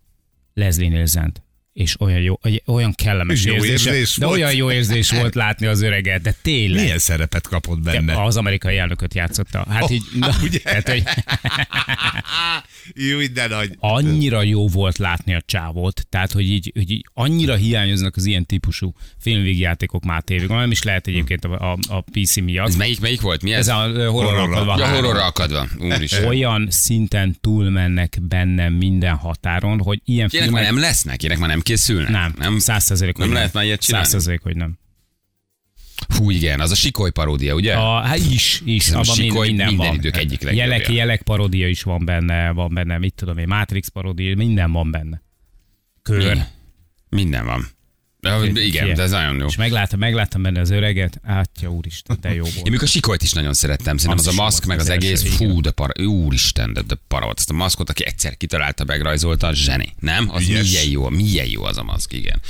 Leslie 0.54 0.88
Nielsen-t. 0.88 1.42
És 1.80 2.00
olyan 2.00 2.20
jó, 2.20 2.38
olyan 2.66 2.92
kellemes 2.94 3.44
jó 3.44 3.54
érzés, 3.54 3.70
érzés 3.70 4.16
de 4.16 4.26
volt. 4.26 4.38
olyan 4.38 4.54
jó 4.54 4.70
érzés 4.70 5.10
volt 5.10 5.34
látni 5.34 5.66
az 5.66 5.82
öreget, 5.82 6.22
de 6.22 6.34
tényleg. 6.42 6.82
Milyen 6.82 6.98
szerepet 6.98 7.48
kapott 7.48 7.80
benne? 7.80 8.22
Az 8.22 8.36
amerikai 8.36 8.76
elnököt 8.76 9.14
játszotta. 9.14 9.66
Hát 9.68 9.82
Oh, 9.82 9.90
így, 9.92 10.02
na, 10.18 10.28
ugye? 10.42 10.58
hát, 10.72 10.88
hogy 10.90 11.02
Jó, 12.94 13.18
de 13.32 13.46
nagy. 13.48 13.70
annyira 13.78 14.42
jó 14.42 14.68
volt 14.68 14.98
látni 14.98 15.34
a 15.34 15.42
csávot, 15.46 16.06
tehát 16.08 16.32
hogy 16.32 16.50
így, 16.50 16.70
hogy 16.74 16.90
így 16.90 17.04
annyira 17.14 17.54
hiányoznak 17.54 18.16
az 18.16 18.24
ilyen 18.24 18.46
típusú 18.46 18.92
filmvégjátékok 19.18 20.04
már 20.04 20.22
tévékben, 20.22 20.58
nem 20.58 20.70
is 20.70 20.82
lehet 20.82 21.06
egyébként 21.06 21.44
a, 21.44 21.72
a, 21.72 21.78
a 21.88 22.00
PC 22.00 22.36
miatt. 22.36 22.68
Ez 22.68 22.76
melyik, 22.76 23.00
melyik 23.00 23.20
volt? 23.20 23.42
Mi 23.42 23.52
ez? 23.52 23.68
Ez 23.68 23.74
a 23.74 23.80
horror 23.82 24.10
Horror- 24.10 24.52
akadva 24.52 24.78
Ja, 24.78 24.88
horrorra 24.94 25.24
akadva. 25.24 25.66
Úristen. 25.78 26.24
Olyan 26.24 26.66
szinten 26.70 27.36
túlmennek 27.40 28.18
bennem 28.22 28.72
minden 28.72 29.14
határon, 29.16 29.80
hogy 29.82 30.00
ilyen 30.04 30.28
Ilyenek 30.32 30.50
már 30.50 30.62
filmek... 30.62 30.80
nem 30.80 30.90
lesznek, 30.90 31.22
ilyenek 31.22 31.38
már 31.40 31.48
nem 31.48 31.60
készülnek. 31.70 32.10
nem, 32.10 32.34
nem? 32.38 32.58
száz 32.58 32.84
százalék, 32.84 33.16
hogy 33.16 33.24
nem 33.24 33.34
lehet 33.34 33.52
már 33.52 33.64
ilyet 33.64 33.80
csinálni? 33.80 34.06
Száz 34.06 34.14
százalék, 34.14 34.42
hogy 34.42 34.56
nem. 34.56 34.78
Fú, 36.08 36.30
igen, 36.30 36.60
az 36.60 36.70
a 36.70 36.74
sikoly 36.74 37.10
paródia, 37.10 37.54
ugye? 37.54 37.74
A, 37.74 38.00
hát 38.00 38.18
is, 38.18 38.62
is, 38.64 38.86
Ez 38.88 38.94
a 38.94 38.98
abban 38.98 39.14
sikoly 39.14 39.46
minden, 39.46 39.66
minden 39.66 39.86
van. 39.86 39.96
idők 39.96 40.16
egyik 40.16 40.42
legjobbja. 40.42 40.72
jelek, 40.72 40.88
jelek 40.88 41.22
paródia 41.22 41.68
is 41.68 41.82
van 41.82 42.04
benne, 42.04 42.50
van 42.50 42.74
benne, 42.74 42.98
mit 42.98 43.14
tudom 43.14 43.38
én, 43.38 43.48
Matrix 43.48 43.88
paródia, 43.88 44.36
minden 44.36 44.72
van 44.72 44.90
benne. 44.90 45.22
Kör. 46.02 46.20
Igen. 46.20 46.48
Minden 47.08 47.44
van. 47.44 47.66
Ja, 48.22 48.44
igen, 48.44 48.56
Ilyen. 48.64 48.94
de 48.94 49.02
ez 49.02 49.10
nagyon 49.10 49.38
jó. 49.38 49.46
És 49.46 49.56
megláttam, 49.56 49.98
megláttam 49.98 50.42
benne 50.42 50.60
az 50.60 50.70
öreget, 50.70 51.20
átja 51.24 51.68
úristen, 51.68 52.18
de 52.20 52.34
jó 52.34 52.44
Én 52.44 52.52
volt. 52.54 52.70
még 52.70 52.82
a 52.82 52.86
sikolyt 52.86 53.22
is 53.22 53.32
nagyon 53.32 53.52
szerettem. 53.52 53.96
Szerintem 53.96 54.26
az, 54.26 54.32
is 54.32 54.38
a 54.38 54.42
maszk, 54.42 54.64
meg 54.64 54.78
az 54.78 54.84
az 54.84 54.90
egész, 54.90 55.22
első, 55.22 55.28
fú, 55.36 55.60
de 55.60 55.70
para, 55.70 56.04
úristen, 56.04 56.72
de, 56.72 56.82
de 56.82 56.94
para 57.08 57.24
volt. 57.24 57.38
Azt 57.38 57.50
a 57.50 57.54
maszkot, 57.54 57.90
aki 57.90 58.06
egyszer 58.06 58.36
kitalálta, 58.36 58.84
megrajzolta, 58.84 59.54
zseni. 59.54 59.94
Nem? 60.00 60.30
Az 60.30 60.42
Ügyes. 60.48 60.62
milyen 60.70 60.88
jó, 60.90 61.08
milyen 61.08 61.46
jó 61.46 61.64
az 61.64 61.76
a 61.78 61.82
maszk, 61.82 62.12
igen. 62.12 62.40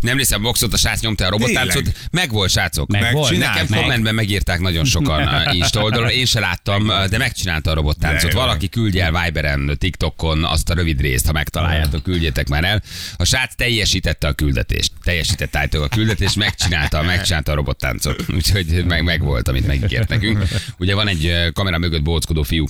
Nem 0.00 0.18
hiszem, 0.18 0.42
boxot 0.42 0.72
a 0.72 0.76
srác 0.76 1.00
nyomta 1.00 1.26
a 1.26 1.30
robottáncot. 1.30 1.92
Meg 2.10 2.30
volt, 2.30 2.50
srácok. 2.50 2.88
Meg 2.90 3.12
volt, 3.12 3.38
Nekem 3.38 3.66
meg. 3.68 3.80
kommentben 3.80 4.14
megírták 4.14 4.60
nagyon 4.60 4.84
sokan 4.84 5.22
a 5.26 5.52
Insta 5.54 5.82
oldalon. 5.82 6.08
Én 6.10 6.24
se 6.24 6.40
láttam, 6.40 6.86
de 7.10 7.18
megcsinálta 7.18 7.70
a 7.70 7.74
robottáncot. 7.74 8.32
Valaki 8.32 8.68
küldje 8.68 9.04
el 9.04 9.22
Viberen, 9.24 9.76
TikTokon 9.78 10.44
azt 10.44 10.70
a 10.70 10.74
rövid 10.74 11.00
részt, 11.00 11.26
ha 11.26 11.32
megtaláljátok, 11.32 12.02
küldjétek 12.02 12.48
már 12.48 12.64
el. 12.64 12.82
A 13.16 13.24
srác 13.24 13.54
teljesítette 13.54 14.26
a 14.28 14.32
küldetést. 14.32 14.92
Teljesítette 15.06 15.58
állítólag 15.58 15.88
a 15.92 15.94
küldetést, 15.94 16.36
megcsinálta, 16.36 17.02
megcsinálta 17.02 17.52
a 17.52 17.54
robottáncot. 17.54 18.24
Úgyhogy 18.34 18.84
meg, 18.84 19.04
meg 19.04 19.22
volt, 19.22 19.48
amit 19.48 19.66
megígért 19.66 20.08
nekünk. 20.08 20.42
Ugye 20.78 20.94
van 20.94 21.08
egy 21.08 21.50
kamera 21.52 21.78
mögött 21.78 22.02
bóckodó 22.02 22.42
fiú, 22.42 22.66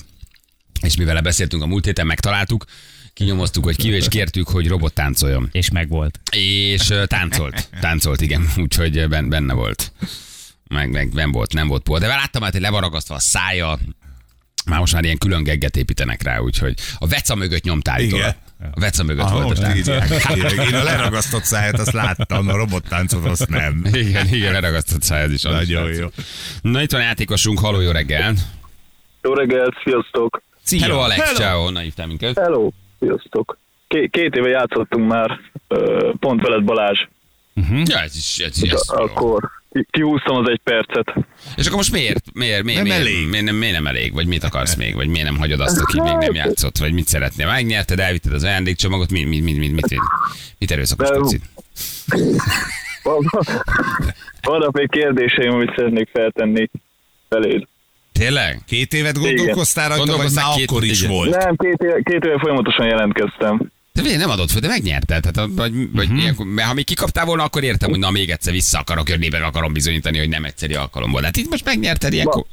és 0.81 0.95
mivel 0.95 1.13
vele 1.13 1.21
beszéltünk 1.25 1.63
a 1.63 1.65
múlt 1.65 1.85
héten, 1.85 2.05
megtaláltuk, 2.05 2.65
kinyomoztuk, 3.13 3.63
hogy 3.63 3.75
ki, 3.75 3.89
és 3.89 4.07
kértük, 4.07 4.47
hogy 4.47 4.67
robot 4.67 4.93
táncoljon. 4.93 5.49
És 5.51 5.69
megvolt. 5.69 6.19
És 6.31 6.93
táncolt. 7.05 7.69
Táncolt, 7.79 8.21
igen. 8.21 8.49
Úgyhogy 8.57 9.07
benne 9.07 9.53
volt. 9.53 9.91
Meg, 10.67 10.89
meg 10.89 11.13
nem 11.13 11.31
volt, 11.31 11.53
nem 11.53 11.67
volt 11.67 11.83
pól. 11.83 11.99
De 11.99 12.07
láttam, 12.07 12.41
hát, 12.41 12.51
hogy 12.51 12.61
le 12.61 12.69
van 12.69 12.81
ragasztva 12.81 13.15
a 13.15 13.19
szája, 13.19 13.79
már 14.65 14.79
most 14.79 14.93
már 14.93 15.03
ilyen 15.03 15.17
külön 15.17 15.43
gegget 15.43 15.77
építenek 15.77 16.23
rá, 16.23 16.39
úgyhogy 16.39 16.73
a 16.97 17.07
veca 17.07 17.35
mögött 17.35 17.63
nyomtál 17.63 18.01
Igen. 18.01 18.35
A 18.59 18.79
veca 18.79 19.03
mögött 19.03 19.25
Ah, 19.25 19.43
volt 19.43 19.59
tánc. 19.59 19.75
írják. 19.77 20.09
Én 20.67 20.73
a 20.75 20.83
leragasztott 20.83 21.43
száját 21.43 21.79
azt 21.79 21.91
láttam, 21.91 22.47
a 22.49 22.55
robottáncot 22.55 23.25
azt 23.25 23.49
nem. 23.49 23.81
Igen, 23.91 24.27
igen, 24.27 24.51
leragasztott 24.51 25.01
szájad 25.01 25.31
is. 25.31 25.41
Nagyon 25.41 25.93
jó. 25.93 26.07
Na 26.61 26.81
itt 26.81 26.91
van 26.91 27.01
játékosunk, 27.01 27.59
haló, 27.59 27.79
jó 27.81 27.91
reggel. 27.91 28.33
Jó 29.21 29.33
reggelt, 29.33 29.73
sziasztok! 29.83 30.41
Szia. 30.63 30.81
Hello 30.81 30.99
Alex, 30.99 31.21
Hello. 31.21 31.37
ciao, 31.37 31.61
honnan 31.63 31.83
hívtál 31.83 32.07
minket? 32.07 32.39
Hello, 32.39 32.69
sziasztok! 32.99 33.57
Ké- 33.87 34.09
két 34.11 34.35
éve 34.35 34.49
játszottunk 34.49 35.07
már, 35.07 35.39
pont 36.19 36.41
veled 36.41 36.63
Balázs, 36.63 36.99
Ja, 37.85 37.99
ez 37.99 38.15
is, 38.15 38.37
ez 38.39 38.63
is 38.63 38.71
ez 38.71 38.81
jó. 38.91 39.03
akkor 39.03 39.49
kihúztam 39.89 40.35
az 40.35 40.49
egy 40.49 40.59
percet. 40.63 41.13
És 41.55 41.65
akkor 41.65 41.77
most 41.77 41.91
miért? 41.91 42.25
Miért, 42.33 42.63
miért, 42.63 42.83
Nem 42.83 42.87
miért, 42.87 43.07
elég. 43.07 43.27
Miért, 43.29 43.45
nem, 43.45 43.55
miért 43.55 43.73
nem 43.73 43.87
elég? 43.87 44.13
Vagy 44.13 44.27
mit 44.27 44.43
akarsz 44.43 44.75
még? 44.75 44.95
Vagy 44.95 45.07
miért 45.07 45.25
nem 45.25 45.37
hagyod 45.37 45.59
azt, 45.59 45.79
aki 45.81 46.01
még 46.01 46.13
nem 46.15 46.33
játszott? 46.33 46.77
Vagy 46.77 46.93
mit 46.93 47.07
szeretnél? 47.07 47.47
Megnyerted, 47.47 47.99
elvitted 47.99 48.33
az 48.33 48.43
ajándékcsomagot, 48.43 49.11
mit, 49.11 49.27
mit, 49.27 49.43
mit, 49.43 49.57
mit, 49.57 49.71
mit, 49.71 49.89
mit, 49.89 49.99
mit 50.57 50.71
erőszakos 50.71 51.07
tucit? 51.09 51.43
Vannak 54.41 54.71
még 54.71 54.89
kérdéseim, 54.89 55.51
amit 55.51 55.73
szeretnék 55.75 56.09
feltenni 56.13 56.69
feléd. 57.29 57.67
Tényleg? 58.11 58.61
Két 58.67 58.93
évet 58.93 59.17
gondolkoztál 59.19 59.89
rajta, 59.89 60.17
vagy 60.17 60.31
már 60.33 60.55
két- 60.55 60.69
akkor 60.69 60.83
is 60.83 61.01
igen. 61.01 61.13
volt? 61.13 61.43
Nem, 61.43 61.55
két 61.55 61.77
éve, 61.83 62.01
két 62.03 62.23
éve 62.23 62.39
folyamatosan 62.39 62.85
jelentkeztem. 62.85 63.71
De 64.07 64.13
miért 64.13 64.25
nem 64.27 64.37
adod 64.37 64.49
fel, 64.49 64.59
de 64.61 64.67
megnyerted. 64.67 65.25
Hát, 65.25 65.37
a- 65.37 65.47
vagy, 65.49 65.91
vagy 65.91 66.07
Mhm. 66.09 66.17
ilyenkor, 66.17 66.45
ha 66.61 66.73
még 66.73 66.85
kikaptál 66.85 67.25
volna, 67.25 67.43
akkor 67.43 67.63
értem, 67.63 67.89
hogy 67.89 67.99
na 67.99 68.11
még 68.11 68.29
egyszer 68.29 68.53
vissza 68.53 68.79
akarok 68.79 69.09
jönni, 69.09 69.27
meg 69.29 69.41
akarom 69.41 69.73
bizonyítani, 69.73 70.17
hogy 70.17 70.29
nem 70.29 70.43
egyszeri 70.45 70.73
alkalom 70.73 71.11
volt. 71.11 71.23
Hát 71.23 71.37
itt 71.37 71.49
most 71.49 71.65
megnyerted 71.65 72.13
ilyenkor. 72.13 72.45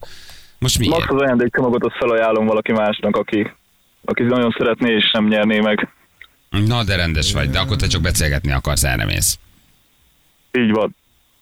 Most 0.59 0.79
miért? 0.79 0.95
Max 0.95 1.07
az 1.09 1.21
ajándékcsomagot 1.21 1.85
azt 1.85 1.97
felajánlom 1.97 2.47
valaki 2.47 2.73
másnak, 2.73 3.17
aki, 3.17 3.51
aki 4.05 4.23
nagyon 4.23 4.55
szeretné 4.59 4.95
és 4.95 5.11
nem 5.13 5.29
nyerné 5.29 5.61
meg. 5.61 5.89
Na, 6.51 6.85
de 6.85 6.97
rendes 6.97 7.33
vagy, 7.33 7.51
de 7.51 7.59
akkor 7.59 7.77
te 7.77 7.87
csak 7.87 8.01
beszélgetni 8.01 8.53
akarsz, 8.53 8.85
erre 8.85 9.05
mész. 9.05 9.39
Így 10.59 10.71
van. 10.71 10.97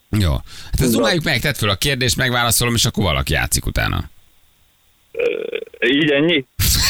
Jó. 0.09 0.31
Hát 0.71 0.79
ezt 0.81 0.91
dumáljuk 0.91 1.23
meg, 1.23 1.39
tedd 1.41 1.53
fel 1.53 1.69
a 1.69 1.75
kérdést, 1.75 2.15
megválaszolom, 2.17 2.73
és 2.75 2.85
akkor 2.85 3.03
valaki 3.03 3.33
játszik 3.33 3.65
utána. 3.65 4.09
Így 5.89 6.09
ennyi? 6.11 6.45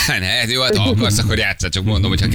ne, 0.08 0.52
jó, 0.52 0.62
hát 0.62 0.78
ha 0.78 0.90
akarsz, 0.90 1.18
akkor 1.20 1.38
játszál, 1.38 1.70
csak 1.70 1.84
mondom, 1.84 2.10
hogy 2.10 2.22
ha, 2.22 2.28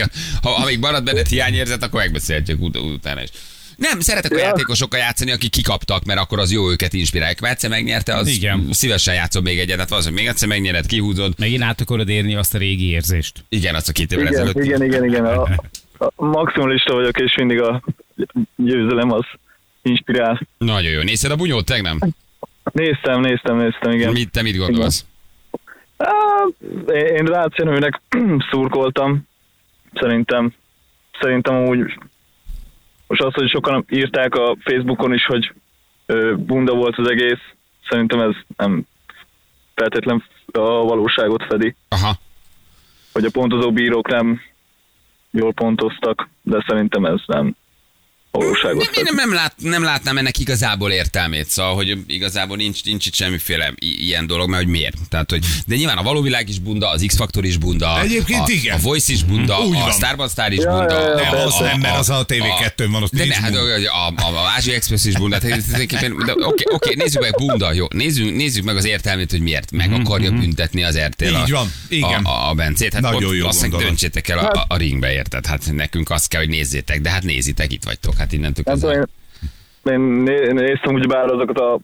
ha, 0.43 0.49
ha 0.51 0.65
még 0.67 0.79
marad 0.79 1.05
benned 1.05 1.27
hiányérzet, 1.27 1.83
akkor 1.83 2.01
megbeszélhetjük 2.01 2.61
ut- 2.61 2.77
utána 2.77 3.23
is. 3.23 3.29
Nem, 3.77 4.01
szeretek 4.01 4.33
a 4.33 4.37
Ja. 4.37 4.45
játékosokkal 4.45 5.01
játszani, 5.01 5.31
akik 5.31 5.51
kikaptak, 5.51 6.05
mert 6.05 6.21
akkor 6.21 6.39
az 6.39 6.53
jó 6.53 6.71
őket 6.71 6.93
inspirálják. 6.93 7.41
Mert 7.41 7.53
egyszer 7.55 7.71
megnyerte, 7.71 8.15
az 8.15 8.29
Igen. 8.29 8.69
szívesen 8.71 9.15
játszom 9.15 9.43
még 9.43 9.59
egyet. 9.59 9.79
Hát 9.79 9.89
valószínűleg 9.89 10.25
még 10.25 10.33
egyszer 10.33 10.49
megnyered, 10.49 10.87
kihúzod. 10.87 11.33
Megint 11.39 11.63
át 11.63 11.81
akarod 11.81 12.09
érni 12.09 12.35
azt 12.35 12.55
a 12.55 12.59
régi 12.59 12.89
érzést. 12.91 13.45
Igen, 13.49 13.75
azt 13.75 13.89
a 13.89 13.93
két 13.93 14.13
évvel 14.13 14.27
Igen, 14.27 14.35
ezelőtt. 14.41 14.65
igen, 14.65 14.83
igen, 14.85 15.05
igen. 15.05 15.25
A, 15.25 15.43
a 15.99 16.25
maximalista 16.25 16.95
vagyok, 16.95 17.19
és 17.21 17.35
mindig 17.37 17.61
a 17.61 17.83
győzelem 18.57 19.13
az 19.13 19.25
inspirál. 19.83 20.47
Nagyon 20.59 20.91
jó. 20.93 21.01
Nézted 21.03 21.31
a 21.31 21.37
bunyót 21.37 21.65
tegnap? 21.65 22.09
Néztem, 22.73 23.21
néztem, 23.21 23.57
néztem, 23.59 23.93
igen. 23.93 24.13
Mit, 24.13 24.31
te 24.31 24.43
mit 24.43 24.57
gondolsz? 24.57 25.05
Á, 25.05 25.18
én- 26.89 27.07
én 27.07 27.25
Rácjenőnek 27.25 28.01
szurkoltam. 28.51 29.27
Szerintem, 29.95 30.55
szerintem 31.21 31.67
úgy 31.67 31.99
most 33.07 33.23
az, 33.23 33.35
hogy 33.35 33.49
sokan 33.49 33.85
írták 33.91 34.35
a 34.35 34.57
Facebookon 34.61 35.15
is, 35.15 35.27
hogy 35.27 35.53
bunda 36.37 36.75
volt 36.75 36.99
az 36.99 37.11
egész, 37.11 37.41
szerintem 37.89 38.21
ez 38.21 38.35
nem 38.57 38.87
feltétlen 39.75 40.25
a 40.53 40.61
valóságot 40.61 41.45
fedi, 41.45 41.75
Aha. 41.89 42.15
hogy 43.13 43.25
a 43.25 43.31
pontozó 43.33 43.73
bírók 43.73 44.09
nem 44.09 44.41
jól 45.31 45.53
pontoztak, 45.53 46.29
de 46.43 46.65
szerintem 46.67 47.05
ez 47.05 47.21
nem 47.27 47.57
valóságot 48.39 48.91
Nem, 48.95 49.07
én 49.07 49.13
nem, 49.15 49.33
lát, 49.35 49.55
nem 49.57 49.83
látnám 49.83 50.19
ennek 50.19 50.39
igazából 50.39 50.91
értelmét, 50.93 51.49
szóval, 51.51 51.75
hogy 51.75 51.99
igazából 52.07 52.57
nincs, 52.57 52.85
nincs 52.85 53.07
itt 53.07 53.15
semmiféle 53.15 53.73
i- 53.79 54.05
ilyen 54.05 54.27
dolog, 54.27 54.49
mert 54.49 54.63
hogy 54.63 54.73
miért. 54.73 54.97
Tehát, 55.09 55.31
hogy, 55.31 55.45
de 55.67 55.77
nyilván 55.77 55.97
a 55.97 56.03
való 56.03 56.21
világ 56.23 56.49
is 56.49 56.59
bunda, 56.59 56.91
az 56.91 57.05
X-Faktor 57.07 57.45
is 57.45 57.57
bunda, 57.57 58.01
Egyébként 58.01 58.41
a, 58.41 58.51
igen. 58.51 58.77
a 58.77 58.81
Voice 58.81 59.13
is 59.13 59.23
bunda, 59.23 59.59
Úgy 59.61 59.77
a 59.77 59.79
van. 59.81 59.93
Starban 59.93 60.29
Star 60.29 60.53
is 60.53 60.59
Ja, 60.59 60.77
bunda. 60.77 61.01
ja, 61.01 61.09
ja, 61.09 61.29
a- 61.31 61.37
Nem, 61.37 61.47
az 61.47 61.55
nem, 61.61 61.81
mert 61.81 61.99
az 61.99 62.11
a 62.11 62.25
TV2-n 62.29 62.89
van, 62.91 63.03
ott 63.03 63.11
de 63.13 63.19
ne, 63.19 63.25
nincs 63.25 63.37
hát 63.37 63.51
bunda. 63.53 63.93
a, 63.93 64.07
a, 64.07 64.37
a, 64.37 64.49
Ázsia 64.57 64.75
Express 64.75 65.05
is 65.05 65.15
bunda. 65.15 65.39
De 65.39 65.57
Oké, 66.41 66.63
oké, 66.73 66.95
nézzük 66.95 67.21
meg 67.21 67.35
bunda, 67.37 67.73
jó. 67.73 67.87
Nézzük, 67.91 68.35
nézzük 68.35 68.65
meg 68.65 68.77
az 68.77 68.85
értelmét, 68.85 69.31
hogy 69.31 69.41
miért. 69.41 69.71
Meg 69.71 69.93
akarja 69.93 70.31
büntetni 70.31 70.83
az 70.85 70.99
RTL 70.99 71.25
a, 71.25 71.39
Mhm, 71.39 71.47
Így 71.47 71.51
van, 71.51 71.73
igen. 71.89 72.25
a, 72.25 72.31
a, 72.31 72.49
a 72.51 72.55
Bencét. 72.55 72.93
Hát 72.93 73.03
Nagyon 73.03 73.25
ott 73.25 73.37
jó 73.37 73.47
azt 73.47 73.69
döntsétek 73.69 74.29
el 74.29 74.39
a, 74.39 74.51
a, 74.61 74.65
a 74.69 74.77
ringbe, 74.77 75.13
érted? 75.13 75.47
Hát 75.47 75.73
nekünk 75.73 76.11
azt 76.11 76.29
kell, 76.29 76.41
hogy 76.41 76.49
nézzétek, 76.49 77.01
de 77.01 77.11
hát 77.11 77.23
nézitek, 77.23 77.73
itt 77.73 77.85
vagytok, 77.85 78.17
hát 78.17 78.28
innentől 78.33 78.65
Nem 78.67 78.79
tudom, 78.79 78.91
kezdve. 78.95 79.17
én, 79.85 79.93
én 79.93 80.01
né- 80.01 80.53
néztem 80.53 80.95
úgy 80.95 81.07
bár 81.07 81.31
azokat, 81.31 81.59
a, 81.59 81.79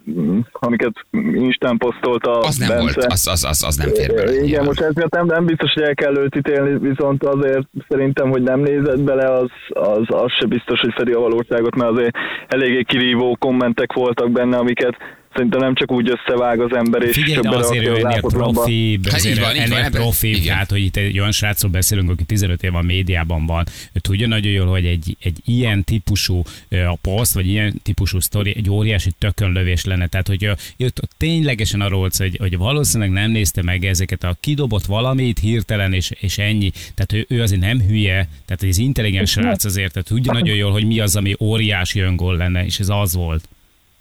amiket 0.52 0.92
Instán 1.34 1.76
posztolt 1.76 2.26
a 2.26 2.38
Az 2.38 2.56
nem 2.56 2.68
Bence. 2.68 2.82
volt, 2.82 3.12
az, 3.12 3.26
az, 3.26 3.44
az, 3.44 3.62
az 3.62 3.76
nem 3.76 3.88
fér 3.88 4.14
bele. 4.14 4.32
Igen, 4.32 4.44
nyilván. 4.44 4.64
most 4.64 4.80
ez 4.80 4.94
miatt 4.94 5.14
nem, 5.14 5.26
nem 5.26 5.44
biztos, 5.44 5.72
hogy 5.72 5.82
el 5.82 5.94
kell 5.94 6.16
őt 6.16 6.36
ítélni, 6.36 6.78
viszont 6.88 7.24
azért 7.24 7.66
szerintem, 7.88 8.30
hogy 8.30 8.42
nem 8.42 8.60
nézett 8.60 9.00
bele, 9.00 9.32
az, 9.32 9.50
az, 9.68 10.02
az 10.08 10.32
se 10.40 10.46
biztos, 10.46 10.80
hogy 10.80 10.92
fedi 10.96 11.12
a 11.12 11.20
valóságot, 11.20 11.76
mert 11.76 11.90
azért 11.90 12.16
eléggé 12.48 12.82
kirívó 12.82 13.36
kommentek 13.40 13.92
voltak 13.92 14.30
benne, 14.30 14.56
amiket 14.56 14.96
szerintem 15.34 15.60
nem 15.60 15.74
csak 15.74 15.90
úgy 15.92 16.10
összevág 16.10 16.60
az 16.60 16.72
ember, 16.76 17.02
és 17.02 17.12
Figyelj, 17.14 17.34
csak 17.34 17.42
de 17.44 17.56
azért 17.56 17.86
ő 17.86 17.92
az 17.92 18.04
ennél 18.04 18.20
profi, 18.20 19.00
Hát 19.04 19.14
azért 19.14 19.38
ennél 19.42 19.76
ebben- 19.76 19.90
profi, 19.90 20.28
igen. 20.28 20.42
tehát 20.44 20.70
hogy 20.70 20.80
itt 20.84 20.96
egy 20.96 21.18
olyan 21.18 21.32
srácról 21.32 21.70
beszélünk, 21.70 22.10
aki 22.10 22.24
15 22.24 22.62
év 22.62 22.74
a 22.74 22.82
médiában 22.82 23.46
van, 23.46 23.66
ő 23.92 23.98
tudja 24.00 24.26
nagyon 24.26 24.52
jól, 24.52 24.66
hogy 24.66 24.86
egy, 24.86 25.16
egy 25.22 25.38
ilyen 25.44 25.84
típusú 25.84 26.42
a 26.70 26.96
poszt, 27.02 27.34
vagy 27.34 27.46
ilyen 27.46 27.80
típusú 27.82 28.20
sztori 28.20 28.54
egy 28.56 28.70
óriási 28.70 29.10
tökönlövés 29.18 29.84
lenne. 29.84 30.06
Tehát, 30.06 30.28
hogy 30.28 30.44
ö, 30.44 30.52
itt 30.76 31.00
ténylegesen 31.16 31.80
arról 31.80 31.98
volt, 31.98 32.16
hogy, 32.16 32.36
hogy 32.36 32.56
valószínűleg 32.56 33.12
nem 33.12 33.30
nézte 33.30 33.62
meg 33.62 33.84
ezeket 33.84 34.24
a 34.24 34.36
kidobott 34.40 34.84
valamit 34.84 35.38
hirtelen, 35.38 35.92
és, 35.92 36.10
és 36.20 36.38
ennyi. 36.38 36.70
Tehát 36.94 37.12
ő, 37.12 37.36
ő 37.36 37.42
azért 37.42 37.60
nem 37.60 37.80
hülye, 37.80 38.28
tehát 38.46 38.62
ez 38.62 38.78
intelligens 38.78 39.30
srác 39.30 39.64
azért, 39.64 39.92
tehát 39.92 40.08
tudja 40.08 40.32
nagyon 40.32 40.56
jól, 40.56 40.72
hogy 40.72 40.86
mi 40.86 41.00
az, 41.00 41.16
ami 41.16 41.34
óriási 41.40 42.00
öngól 42.00 42.36
lenne, 42.36 42.64
és 42.64 42.78
ez 42.78 42.88
az 42.88 43.14
volt. 43.14 43.48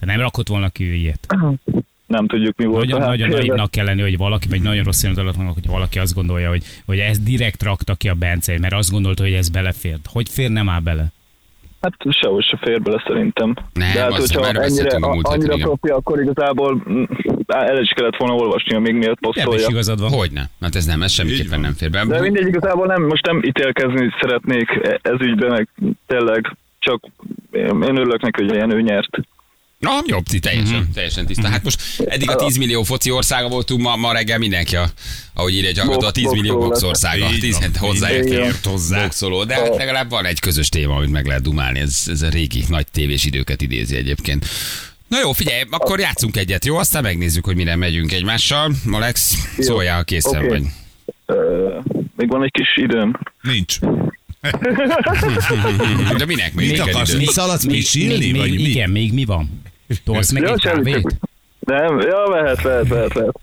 Nem 0.05 0.19
rakott 0.19 0.47
volna 0.47 0.69
ki 0.69 0.83
ő 0.83 0.93
ilyet. 0.93 1.27
Nem 2.05 2.27
tudjuk, 2.27 2.57
mi 2.57 2.65
volt. 2.65 2.85
Nagyon, 2.85 3.01
a 3.01 3.05
nagyon 3.05 3.29
naivnak 3.29 3.71
kell 3.71 3.85
lenni, 3.85 4.01
hogy 4.01 4.17
valaki, 4.17 4.47
vagy 4.47 4.61
nagyon 4.61 4.83
rossz 4.83 5.03
indulatlannak, 5.03 5.53
hogy 5.53 5.67
valaki 5.67 5.99
azt 5.99 6.13
gondolja, 6.13 6.49
hogy, 6.49 6.63
hogy 6.85 6.99
ez 6.99 7.19
direkt 7.19 7.63
rakta 7.63 7.95
ki 7.95 8.09
a 8.09 8.13
Bence, 8.13 8.59
mert 8.59 8.73
azt 8.73 8.91
gondolta, 8.91 9.23
hogy 9.23 9.33
ez 9.33 9.49
belefér. 9.49 9.97
Hogy 10.11 10.29
fér, 10.29 10.49
nem 10.49 10.69
áll 10.69 10.79
bele? 10.79 11.11
Hát 11.81 11.93
sehogy 12.09 12.43
se 12.43 12.57
fér 12.61 12.81
bele 12.81 13.03
szerintem. 13.07 13.53
Nem, 13.73 13.93
De 13.93 14.01
hát, 14.01 14.13
hogyha 14.13 14.47
erről 14.47 14.61
ennyire, 14.61 14.95
a 14.95 15.13
múlt 15.13 15.27
annyira 15.27 15.53
igen. 15.53 15.65
profi, 15.65 15.87
akkor 15.89 16.21
igazából 16.21 16.83
mm, 16.89 17.03
el 17.47 17.81
is 17.81 17.89
kellett 17.95 18.15
volna 18.17 18.35
olvasnia, 18.35 18.79
még 18.79 18.93
miért 18.93 19.19
Nem 19.19 19.31
is 19.35 19.43
posztolja. 19.43 19.67
igazad 19.69 19.99
van. 19.99 20.11
Hogyne? 20.11 20.49
Hát 20.61 20.75
ez 20.75 20.85
nem, 20.85 21.01
ez 21.01 21.11
semmiképpen 21.11 21.59
nem 21.59 21.73
fér 21.73 21.89
be. 21.89 22.05
De 22.05 22.21
mindegy, 22.21 22.47
igazából 22.47 22.85
nem, 22.85 23.03
most 23.03 23.25
nem 23.25 23.41
ítélkezni 23.43 24.09
szeretnék 24.21 24.69
e- 24.83 24.99
ez 25.01 25.19
ügyben, 25.19 25.49
meg 25.49 25.67
tényleg 26.07 26.55
csak 26.79 27.03
én 27.51 27.65
én 27.65 27.97
örülök 27.97 28.21
neki, 28.21 28.43
hogy 28.43 28.53
ilyen 28.53 28.71
ő 28.71 28.81
nyert. 28.81 29.17
Na, 29.83 30.01
jobb, 30.05 30.25
ti 30.25 30.39
teljesen, 30.39 30.79
Mhm. 30.79 30.91
teljesen 30.93 31.25
tiszta. 31.25 31.47
Hát 31.47 31.63
most 31.63 31.81
eddig 32.05 32.29
a 32.29 32.35
10 32.35 32.57
millió 32.57 32.83
foci 32.83 33.11
országa 33.11 33.47
voltunk, 33.47 33.81
ma, 33.81 33.95
ma 33.95 34.13
reggel 34.13 34.37
mindenki, 34.37 34.75
a, 34.75 34.89
ahogy 35.33 35.53
írja 35.55 35.83
hallgató, 35.83 36.05
a 36.07 36.11
10 36.11 36.31
millió 36.31 36.57
box 36.57 36.83
országa. 36.83 37.29
Így 37.33 37.39
10 37.39 37.59
van, 37.59 37.71
hozzáért 37.89 38.65
hozzá. 38.65 39.01
boxoló, 39.01 39.43
de 39.43 39.53
hát 39.53 39.75
legalább 39.75 40.09
van 40.09 40.25
egy 40.25 40.39
közös 40.39 40.69
téma, 40.69 40.95
amit 40.95 41.11
meg 41.11 41.25
lehet 41.25 41.41
dumálni. 41.41 41.79
Ez, 41.79 42.03
ez 42.05 42.21
a 42.21 42.29
régi 42.29 42.63
nagy 42.69 42.85
tévés 42.91 43.25
időket 43.25 43.61
idézi 43.61 43.95
egyébként. 43.95 44.45
Na 45.07 45.19
jó, 45.19 45.31
figyelj, 45.31 45.63
akkor 45.69 45.99
játszunk 45.99 46.37
egyet, 46.37 46.65
jó? 46.65 46.77
Aztán 46.77 47.01
megnézzük, 47.03 47.45
hogy 47.45 47.55
mire 47.55 47.75
megyünk 47.75 48.11
egymással. 48.11 48.71
Alex, 48.91 49.33
szóljál, 49.57 49.95
ha 49.97 50.03
készen 50.03 50.39
Oké. 50.39 50.47
vagy. 50.47 50.63
Ö, 51.25 51.67
még 52.15 52.27
van 52.29 52.43
egy 52.43 52.51
kis 52.51 52.67
időm. 52.83 53.19
Nincs. 53.41 53.79
De 56.17 56.25
minek 56.25 56.53
még 56.53 56.69
Mit 56.69 56.79
akarsz, 56.79 57.09
idő? 57.09 57.17
visszaladsz 57.17 57.63
még, 57.63 57.75
pisilni, 57.75 58.17
még, 58.17 58.35
vagy 58.35 58.49
még, 58.49 58.59
mi? 58.59 58.69
Igen, 58.69 58.89
még 58.89 59.13
mi 59.13 59.25
van? 59.25 59.61
Tolsz 60.03 60.31
meg 60.31 60.43
Ja, 60.43 60.51
egy 60.53 60.61
kávét? 60.61 61.15
Nem, 61.59 61.99
ja, 61.99 62.29
lehet, 62.29 62.61
lehet, 62.63 62.89
lehet, 62.89 63.13
lehet. 63.13 63.39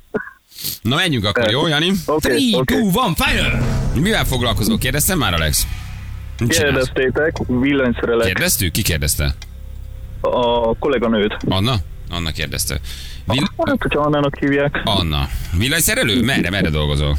Na 0.82 0.94
menjünk 0.96 1.24
akkor, 1.24 1.50
jó, 1.50 1.66
Jani? 1.66 1.92
Oké, 2.06 2.28
3, 2.50 2.60
oké. 2.60 2.74
2, 2.74 2.80
1, 3.08 3.12
fire! 3.16 3.62
Mivel 3.94 4.24
foglalkozol? 4.24 4.78
Kérdeztem 4.78 5.18
már, 5.18 5.34
Alex? 5.34 5.66
Kérdeztétek, 6.48 7.36
villanyszerelek 7.46 8.26
Kérdeztük? 8.26 8.72
Ki 8.72 8.82
kérdezte? 8.82 9.34
a 10.20 10.78
kolléganőt. 10.78 11.36
Anna? 11.48 11.74
Anna 12.10 12.30
kérdezte. 12.30 12.78
Vil- 13.26 13.52
Hát, 13.66 13.82
hogyha 13.82 14.00
Annának 14.00 14.38
hívják. 14.38 14.80
Anna. 14.84 15.28
Villanyszerelő? 15.58 16.22
Merre, 16.24 16.50
merre 16.50 16.70
dolgozol? 16.70 17.16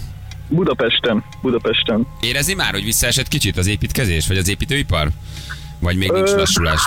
Budapesten, 0.47 1.23
Budapesten. 1.41 2.07
Érezni 2.21 2.53
már, 2.53 2.71
hogy 2.71 2.83
visszaesett 2.83 3.27
kicsit 3.27 3.57
az 3.57 3.67
építkezés, 3.67 4.27
vagy 4.27 4.37
az 4.37 4.49
építőipar? 4.49 5.09
Vagy 5.79 5.97
még 5.97 6.11
nincs 6.11 6.29
lassulás? 6.29 6.81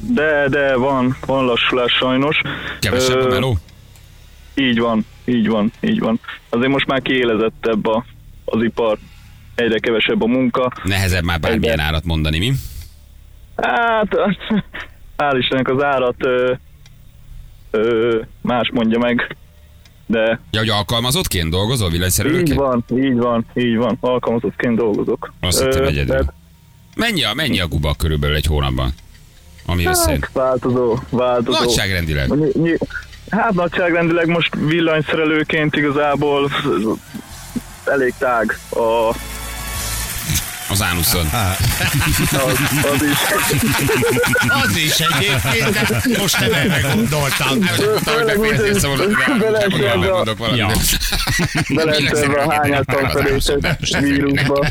De, 0.00 0.46
de 0.48 0.76
van, 0.76 1.16
van 1.26 1.44
lassulás 1.44 1.92
sajnos. 1.92 2.40
Kevesebb 2.80 3.20
a 3.24 3.28
meló? 3.28 3.56
Így 4.54 4.78
van, 4.78 5.04
így 5.24 5.48
van, 5.48 5.72
így 5.80 5.98
van. 6.00 6.20
Azért 6.48 6.70
most 6.70 6.86
már 6.86 7.02
kiélezettebb 7.02 7.86
a, 7.86 8.04
az 8.44 8.62
ipar, 8.62 8.98
egyre 9.54 9.78
kevesebb 9.78 10.22
a 10.22 10.26
munka. 10.26 10.72
Nehezebb 10.84 11.24
már 11.24 11.40
bármilyen 11.40 11.72
Egyre. 11.72 11.84
árat 11.84 12.04
mondani, 12.04 12.38
mi? 12.38 12.52
Hát, 13.56 14.08
hál' 15.18 15.36
Istennek 15.38 15.68
az 15.68 15.82
árat 15.82 16.14
ö, 16.24 16.52
ö, 17.70 18.18
más 18.40 18.70
mondja 18.72 18.98
meg, 18.98 19.36
de 20.06 20.40
Ja, 20.50 20.58
hogy 20.58 20.68
alkalmazottként 20.68 21.50
dolgozol 21.50 21.86
így 21.86 21.92
villanyszerelőként? 21.92 22.58
van, 22.58 22.84
így 22.96 23.16
van, 23.16 23.46
így 23.54 23.76
van, 23.76 23.96
alkalmazottként 24.00 24.76
dolgozok. 24.76 25.32
Azt 25.40 25.62
hittem 25.62 25.84
egyedül. 25.84 26.06
tehát 26.14 26.32
Mennyi 26.96 27.24
a, 27.24 27.34
mennyi 27.34 27.60
a 27.60 27.66
guba 27.68 27.94
körülbelül 27.94 28.36
egy 28.36 28.46
hónapban? 28.46 28.92
Ami 29.66 29.86
összejön? 29.86 30.20
Hát, 30.20 30.30
változó, 30.32 30.98
változó. 31.10 31.58
Nagyságrendileg. 31.58 32.28
Ny- 32.28 32.54
ny- 32.54 32.78
Hát 33.30 33.52
nagyságrendileg 33.52 34.26
most 34.26 34.50
villanyszerelőként 34.66 35.76
igazából 35.76 36.50
elég 37.84 38.14
tág 38.18 38.58
a, 38.70 39.14
Az 40.70 40.82
ánuszon. 40.82 41.26
az, 42.46 42.58
az 42.92 43.02
is. 43.02 43.18
Az 44.64 44.76
is 44.76 44.98
egyébként, 44.98 45.70
de 45.70 46.18
most 46.18 46.40
nem 46.40 46.52
erre 46.52 46.80
gondoltam. 46.94 47.60
Főleg 48.04 48.38
úgy, 48.38 48.56
hogy 48.56 49.16
beleszerve 49.38 50.02
a- 50.12 50.56
Ja. 50.56 50.70
beleszerve 51.68 52.42
a 53.80 54.00
vírusba. 54.00 54.66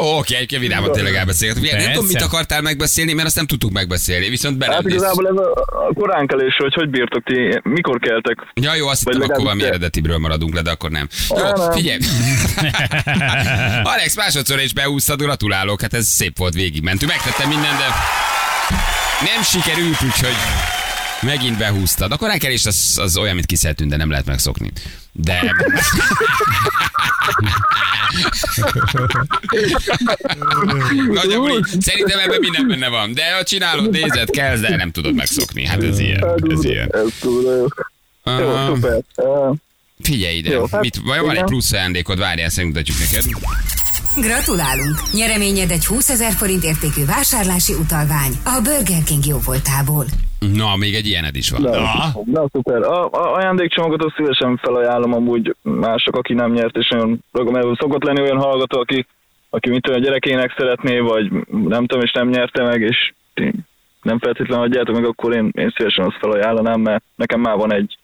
Jó, 0.00 0.18
oké, 0.18 0.34
egyébként 0.34 0.62
vidáman 0.62 0.92
tényleg 0.92 1.14
elbeszélgetünk. 1.14 1.70
Nem 1.70 1.92
tudom, 1.92 2.06
mit 2.06 2.22
akartál 2.22 2.60
megbeszélni, 2.60 3.12
mert 3.12 3.26
azt 3.26 3.36
nem 3.36 3.46
tudtuk 3.46 3.72
megbeszélni, 3.72 4.28
viszont 4.28 4.62
Hát 4.62 4.70
belem 4.70 4.88
igazából 4.88 5.28
ez 5.28 5.36
a, 5.36 5.90
koránkelés, 5.94 6.56
hogy 6.56 6.74
hogy 6.74 6.90
bírtok 6.90 7.22
ti, 7.24 7.60
mikor 7.62 7.98
keltek? 7.98 8.36
Ja, 8.54 8.74
jó, 8.74 8.88
azt 8.88 9.04
hittem, 9.04 9.30
akkor 9.30 9.42
valami 9.42 9.64
eredetibről 9.64 10.18
maradunk 10.18 10.54
le, 10.54 10.62
de 10.62 10.70
akkor 10.70 10.90
nem. 10.90 11.08
Jó, 11.28 11.36
nem. 11.36 11.72
figyelj. 11.72 11.98
Alex, 13.94 14.16
másodszor 14.16 14.60
is 14.60 14.72
beúsztad, 14.72 15.22
gratulálok, 15.22 15.80
hát 15.80 15.94
ez 15.94 16.06
szép 16.06 16.38
volt, 16.38 16.54
végigmentünk. 16.54 17.10
Megtettem 17.10 17.48
mindent, 17.48 17.78
de 17.78 17.86
nem 19.34 19.42
sikerült, 19.42 20.02
úgyhogy 20.02 20.36
megint 21.20 21.58
behúztad. 21.58 22.12
A 22.12 22.16
koránkelés 22.16 22.66
az, 22.66 22.98
az 23.02 23.16
olyan, 23.16 23.34
mint 23.34 23.46
kiszeltünk, 23.46 23.90
de 23.90 23.96
nem 23.96 24.10
lehet 24.10 24.26
megszokni. 24.26 24.72
De... 25.18 25.54
Nagyjából 31.12 31.50
így, 31.50 31.80
szerintem 31.80 32.18
ebben 32.18 32.38
minden 32.40 32.68
benne 32.68 32.88
van. 32.88 33.14
De 33.14 33.34
ha 33.34 33.42
csinálod, 33.42 33.90
nézed, 33.90 34.30
kezd, 34.30 34.62
de 34.62 34.76
nem 34.76 34.90
tudod 34.90 35.14
megszokni. 35.14 35.66
Hát 35.66 35.82
ez 35.82 35.98
ilyen. 35.98 36.24
Ez 36.50 36.64
ilyen. 36.64 36.88
Ez 36.92 37.06
túl 37.20 37.42
jó. 37.42 37.66
Jó, 38.38 38.74
szuper. 38.74 39.02
Figyelj 40.02 40.36
ide, 40.36 40.50
Jó, 40.50 40.66
hát 40.70 40.80
mit, 40.80 40.96
vagy 41.04 41.20
van 41.20 41.36
egy 41.36 41.44
plusz 41.44 41.72
ajándékod, 41.72 42.18
várjál, 42.18 42.46
ezt 42.46 42.56
megmutatjuk 42.56 42.98
neked. 42.98 43.24
Gratulálunk! 44.16 45.12
Nyereményed 45.12 45.70
egy 45.70 45.86
20 45.86 46.08
ezer 46.08 46.32
forint 46.32 46.64
értékű 46.64 47.04
vásárlási 47.04 47.72
utalvány 47.72 48.38
a 48.44 48.60
Burger 48.62 49.02
King 49.02 49.26
jóvoltából. 49.26 50.06
Na, 50.38 50.76
még 50.76 50.94
egy 50.94 51.06
ilyened 51.06 51.36
is 51.36 51.50
van. 51.50 51.60
na, 51.60 52.10
na, 52.24 52.48
szuper. 52.52 52.82
A, 52.82 53.10
a 53.10 53.34
ajándékcsomagot 53.34 54.04
azt 54.04 54.14
szívesen 54.16 54.56
felajánlom 54.56 55.12
amúgy 55.12 55.56
mások, 55.62 56.16
aki 56.16 56.34
nem 56.34 56.52
nyert, 56.52 56.76
és 56.76 56.88
nagyon 56.88 57.24
ragom, 57.32 57.74
szokott 57.74 58.04
lenni 58.04 58.20
olyan 58.20 58.38
hallgató, 58.38 58.80
aki, 58.80 59.06
aki 59.50 59.70
mit 59.70 59.82
tudom, 59.82 60.00
a 60.00 60.04
gyerekének 60.04 60.54
szeretné, 60.56 60.98
vagy 60.98 61.30
nem 61.50 61.86
tudom, 61.86 62.04
és 62.04 62.12
nem 62.12 62.28
nyerte 62.28 62.62
meg, 62.62 62.80
és 62.80 63.12
nem 64.02 64.18
feltétlenül 64.18 64.64
adjátok 64.64 64.94
meg, 64.94 65.04
akkor 65.04 65.34
én, 65.34 65.50
én 65.54 65.72
szívesen 65.76 66.04
azt 66.04 66.18
felajánlanám, 66.20 66.80
mert 66.80 67.04
nekem 67.14 67.40
már 67.40 67.56
van 67.56 67.72
egy. 67.72 67.98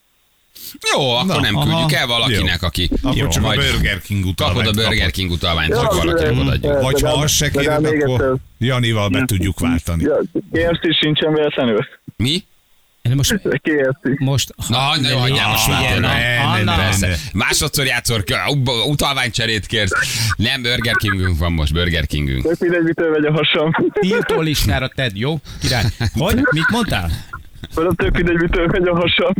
Jó, 0.94 1.11
akkor 1.11 1.35
Na, 1.35 1.40
nem 1.40 1.57
aha. 1.57 1.64
küldjük 1.66 1.92
el 1.92 2.07
valakinek, 2.07 2.62
aki 2.62 2.88
Akkor 3.03 3.16
Jó, 3.16 3.29
csak 3.29 3.42
a 3.42 3.46
majd 3.46 3.61
Burger 3.61 4.01
King 4.01 4.25
utalványt 4.27 4.66
kapod 4.66 4.79
a 4.79 4.88
Burger. 4.88 5.11
King 5.11 5.31
utalványt, 5.31 5.72
csak 5.72 5.94
valakinek 5.94 6.40
odaadjuk. 6.40 6.81
Vagy 6.81 7.01
ha 7.01 7.09
azt 7.12 7.35
se 7.35 7.51
kéred, 7.51 7.85
akkor. 7.85 8.37
Janival 8.59 9.09
be 9.09 9.25
tudjuk 9.27 9.61
váltani. 9.61 10.03
Ja, 10.03 10.16
KFC 10.53 10.98
sincsen 11.01 11.33
véletlenül. 11.35 11.87
Mi? 12.16 12.44
De 13.03 13.14
most, 13.14 13.40
most 14.18 14.55
Na, 14.68 14.96
ne 15.01 15.12
hagyjál 15.12 15.48
most 15.51 15.68
már 15.68 15.98
Ne, 15.98 16.62
ne, 16.62 16.96
ne. 16.98 17.14
Másodszor 17.33 17.87
játszol, 17.87 18.25
utalványcserét 18.87 19.66
kérsz. 19.66 19.92
Nem, 20.37 20.62
Burger 20.62 20.94
Kingünk 20.94 21.38
van 21.38 21.53
most, 21.53 21.72
Burger 21.72 22.07
Kingünk. 22.07 22.42
Tök 22.42 22.59
mindegy, 22.59 22.83
mitől 22.83 23.11
megy 23.11 23.25
a 23.25 23.33
hasam. 23.33 23.70
tiltó 24.01 24.40
listára 24.40 24.88
tedd, 24.88 25.11
jó? 25.14 25.37
Király. 25.61 25.85
Hogy? 26.14 26.35
Mit 26.51 26.68
mondtál? 26.70 27.11
Mert 27.75 27.96
tök 27.96 28.16
mindegy, 28.16 28.40
mitől 28.40 28.66
megy 28.66 28.87
a 28.88 28.94
hasam. 28.94 29.33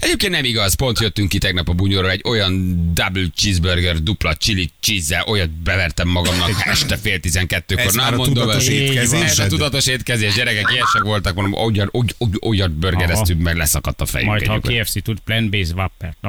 Egyébként 0.00 0.32
nem 0.32 0.44
igaz, 0.44 0.74
pont 0.74 1.00
jöttünk 1.00 1.28
ki 1.28 1.38
tegnap 1.38 1.68
a 1.68 1.72
bunyóról, 1.72 2.10
egy 2.10 2.22
olyan 2.24 2.74
double 2.94 3.26
cheeseburger, 3.34 4.02
dupla 4.02 4.34
chili 4.34 4.70
cheese 4.80 5.24
olyat 5.26 5.50
bevertem 5.50 6.08
magamnak 6.08 6.50
este 6.66 6.96
fél 6.96 7.20
tizenkettőkor. 7.20 7.84
Ez 7.84 7.94
Na, 7.94 8.02
már 8.02 8.12
a 8.12 8.16
mondom, 8.16 8.34
tudatos 8.34 8.66
ez- 8.66 8.72
étkezésed? 8.72 9.22
Ez 9.28 9.38
a 9.38 9.46
tudatos 9.46 9.86
étkezés, 9.86 10.34
gyerekek, 10.34 10.70
ilyesek 10.72 11.02
voltak, 11.02 11.34
mondom, 11.34 11.52
olyan, 11.60 11.88
oly, 11.92 12.04
oly, 12.18 12.28
olyat 12.46 12.70
burgereztünk, 12.70 13.42
meg 13.42 13.56
leszakadt 13.56 14.00
a 14.00 14.06
fejünk. 14.06 14.30
Majd 14.30 14.46
ha. 14.46 14.58
KFC 14.60 15.02
tud 15.02 15.18
plant-based 15.24 15.74
whopper. 15.74 16.14
Na, 16.20 16.28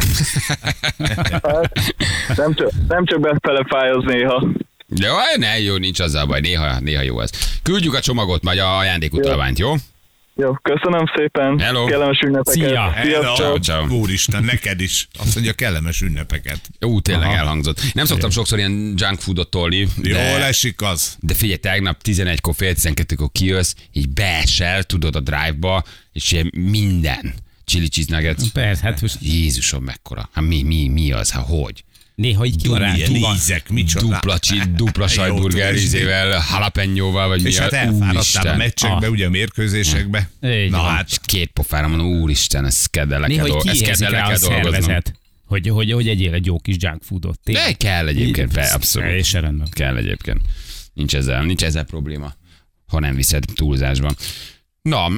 Nem 2.35 2.53
csak, 2.53 2.71
nem 2.87 3.05
csak 3.05 3.19
befele 3.19 3.65
fájoz 3.69 4.03
néha. 4.03 4.47
Jó, 4.95 5.13
ne, 5.37 5.59
jó, 5.59 5.75
nincs 5.75 5.99
azzal 5.99 6.25
baj, 6.25 6.39
néha, 6.39 6.79
néha 6.79 7.01
jó 7.01 7.21
ez. 7.21 7.29
Küldjük 7.63 7.93
a 7.93 7.99
csomagot, 7.99 8.43
majd 8.43 8.59
a 8.59 8.77
ajándékutalványt, 8.77 9.59
jó? 9.59 9.69
Jó, 9.69 9.75
köszönöm 10.61 11.05
szépen. 11.15 11.59
Hello. 11.59 11.85
Kellemes 11.85 12.19
ünnepeket. 12.19 12.53
Szia. 12.53 12.93
Sziasztok. 13.03 13.35
Ciao, 13.35 13.57
ciao. 13.59 13.87
Úristen, 13.87 14.43
neked 14.43 14.81
is. 14.81 15.07
Azt 15.19 15.33
mondja, 15.33 15.53
kellemes 15.53 16.01
ünnepeket. 16.01 16.59
Ú, 16.79 16.99
tényleg 16.99 17.27
Aha. 17.27 17.37
elhangzott. 17.37 17.81
Nem 17.93 18.05
szoktam 18.05 18.29
sokszor 18.29 18.57
ilyen 18.57 18.93
junk 18.97 19.19
foodot 19.19 19.49
tolni, 19.49 19.77
Jól 20.01 20.13
de, 20.13 20.45
esik 20.45 20.81
az. 20.81 21.15
de 21.19 21.33
figyelj, 21.33 21.57
tegnap 21.57 21.97
11-kor, 22.03 22.53
fél 22.55 22.73
12-kor 22.75 23.29
kijössz, 23.31 23.73
így 23.93 24.09
beesel, 24.09 24.83
tudod, 24.83 25.15
a 25.15 25.19
drive-ba, 25.19 25.83
és 26.13 26.31
ilyen 26.31 26.51
minden. 26.55 27.33
Chili 27.65 27.87
cheese 27.87 28.15
nuggets. 28.15 28.51
Persze, 28.53 28.83
hát 28.83 29.01
most 29.01 29.17
Jézusom, 29.21 29.83
mekkora. 29.83 30.29
Hát 30.33 30.45
mi, 30.45 30.63
mi, 30.63 30.87
mi 30.87 31.11
az? 31.11 31.31
Hát 31.31 31.45
hogy? 31.47 31.83
Néha 32.19 32.45
így 32.45 32.61
ki 32.61 32.67
van 32.67 32.79
rá. 32.79 32.93
Dupla, 33.99 34.39
dupla 34.75 35.03
Jó 35.03 35.07
sajtburger 35.07 35.73
izével, 35.75 36.43
jalapenyóval, 36.51 37.27
vagy 37.27 37.41
mi 37.41 37.49
És 37.49 37.57
hát 37.57 37.71
a- 37.73 37.75
elfáradtál 37.75 38.09
a 38.09 38.13
Úristen. 38.13 38.57
meccsekbe, 38.57 39.05
Ah. 39.05 39.11
ugye 39.11 39.25
a 39.25 39.29
mérkőzésekbe. 39.29 40.29
Így 40.43 40.69
Na 40.69 40.81
van. 40.81 40.89
hát, 40.95 41.09
És 41.09 41.17
két 41.25 41.51
pofára 41.51 41.87
mondom, 41.87 42.07
úristen, 42.21 42.65
ez 42.65 42.85
keddel 42.85 43.19
le 43.19 43.27
kell, 43.27 43.35
Néha 43.35 43.45
így 43.47 43.51
dolg- 43.51 43.67
ezt 43.67 43.81
kiérzik 43.81 44.05
keddel 44.05 44.11
le 44.11 44.17
rá 44.17 44.33
a 44.33 44.37
kell 44.37 44.49
dolgoznom. 44.49 44.71
szervezet, 44.81 45.13
hogy, 45.45 45.67
hogy, 45.67 45.91
hogy 45.91 46.07
egyél 46.07 46.33
egy 46.33 46.45
jó 46.45 46.59
kis 46.59 46.75
junk 46.79 47.01
foodot. 47.03 47.39
Tényleg. 47.43 47.65
De 47.65 47.73
kell 47.73 48.07
egyébként, 48.07 48.53
be, 48.53 48.61
abszolút. 48.73 49.07
Teljesen 49.07 49.41
rendben. 49.41 49.67
Kell 49.71 49.97
egyébként. 49.97 50.41
Nincs 50.93 51.15
ezzel, 51.15 51.43
nincs 51.43 51.63
ezzel 51.63 51.83
probléma, 51.83 52.33
ha 52.87 52.99
nem 52.99 53.15
viszed 53.15 53.43
túlzásban. 53.55 54.15
Na, 54.81 55.07
uh, 55.07 55.15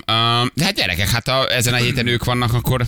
de 0.54 0.64
hát 0.64 0.74
gyerekek, 0.76 1.10
hát 1.10 1.28
a, 1.28 1.54
ezen 1.56 1.74
a 1.74 1.78
héten 1.78 2.08
ők 2.08 2.24
vannak, 2.24 2.54
akkor 2.54 2.86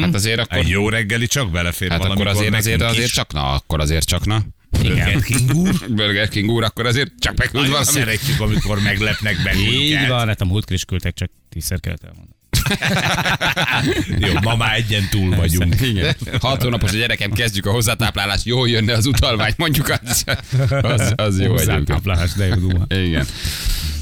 hát 0.00 0.14
azért 0.14 0.38
akkor, 0.38 0.58
egy 0.58 0.68
jó 0.68 0.88
reggeli 0.88 1.26
csak 1.26 1.50
belefér 1.50 1.90
hát 1.90 2.04
akkor 2.04 2.26
azért, 2.26 2.54
azért, 2.54 2.82
azért 2.82 3.12
csak 3.12 3.32
na, 3.32 3.52
akkor 3.52 3.80
azért 3.80 4.06
csak 4.06 4.26
na. 4.26 4.42
Burger 4.82 5.22
King 5.22 5.54
úr. 5.54 5.74
Burger 5.96 6.28
King 6.28 6.50
úr, 6.50 6.64
akkor 6.64 6.86
azért 6.86 7.12
csak 7.18 7.36
megküld 7.36 7.62
Nagyon 7.64 7.70
valami. 7.84 7.98
szeretjük, 7.98 8.40
amikor 8.40 8.80
meglepnek 8.80 9.36
Így 9.36 9.42
bennünket. 9.42 10.08
van, 10.08 10.26
hát 10.26 10.40
a 10.40 10.44
múltkor 10.44 10.74
is 10.74 10.84
küldtek, 10.84 11.14
csak 11.14 11.30
tízszer 11.48 11.80
kellett 11.80 12.02
elmondani. 12.02 12.32
Jó, 14.18 14.32
ma 14.42 14.56
már 14.56 14.74
egyen 14.74 15.08
túl 15.10 15.36
vagyunk. 15.36 15.80
Igen. 15.90 16.14
Hat 16.40 16.62
hónapos 16.62 16.92
a 16.92 16.96
gyerekem, 16.96 17.32
kezdjük 17.32 17.66
a 17.66 17.70
hozzátáplálást, 17.70 18.44
jól 18.44 18.68
jönne 18.68 18.92
az 18.92 19.06
utalvány, 19.06 19.52
mondjuk 19.56 19.88
az, 20.02 20.24
az, 20.68 21.12
az 21.16 21.40
jó. 21.40 21.50
Hozzátáplálás, 21.50 22.32
de 22.32 22.46
jó 22.46 22.54
duma. 22.54 22.84
Igen. 22.88 23.26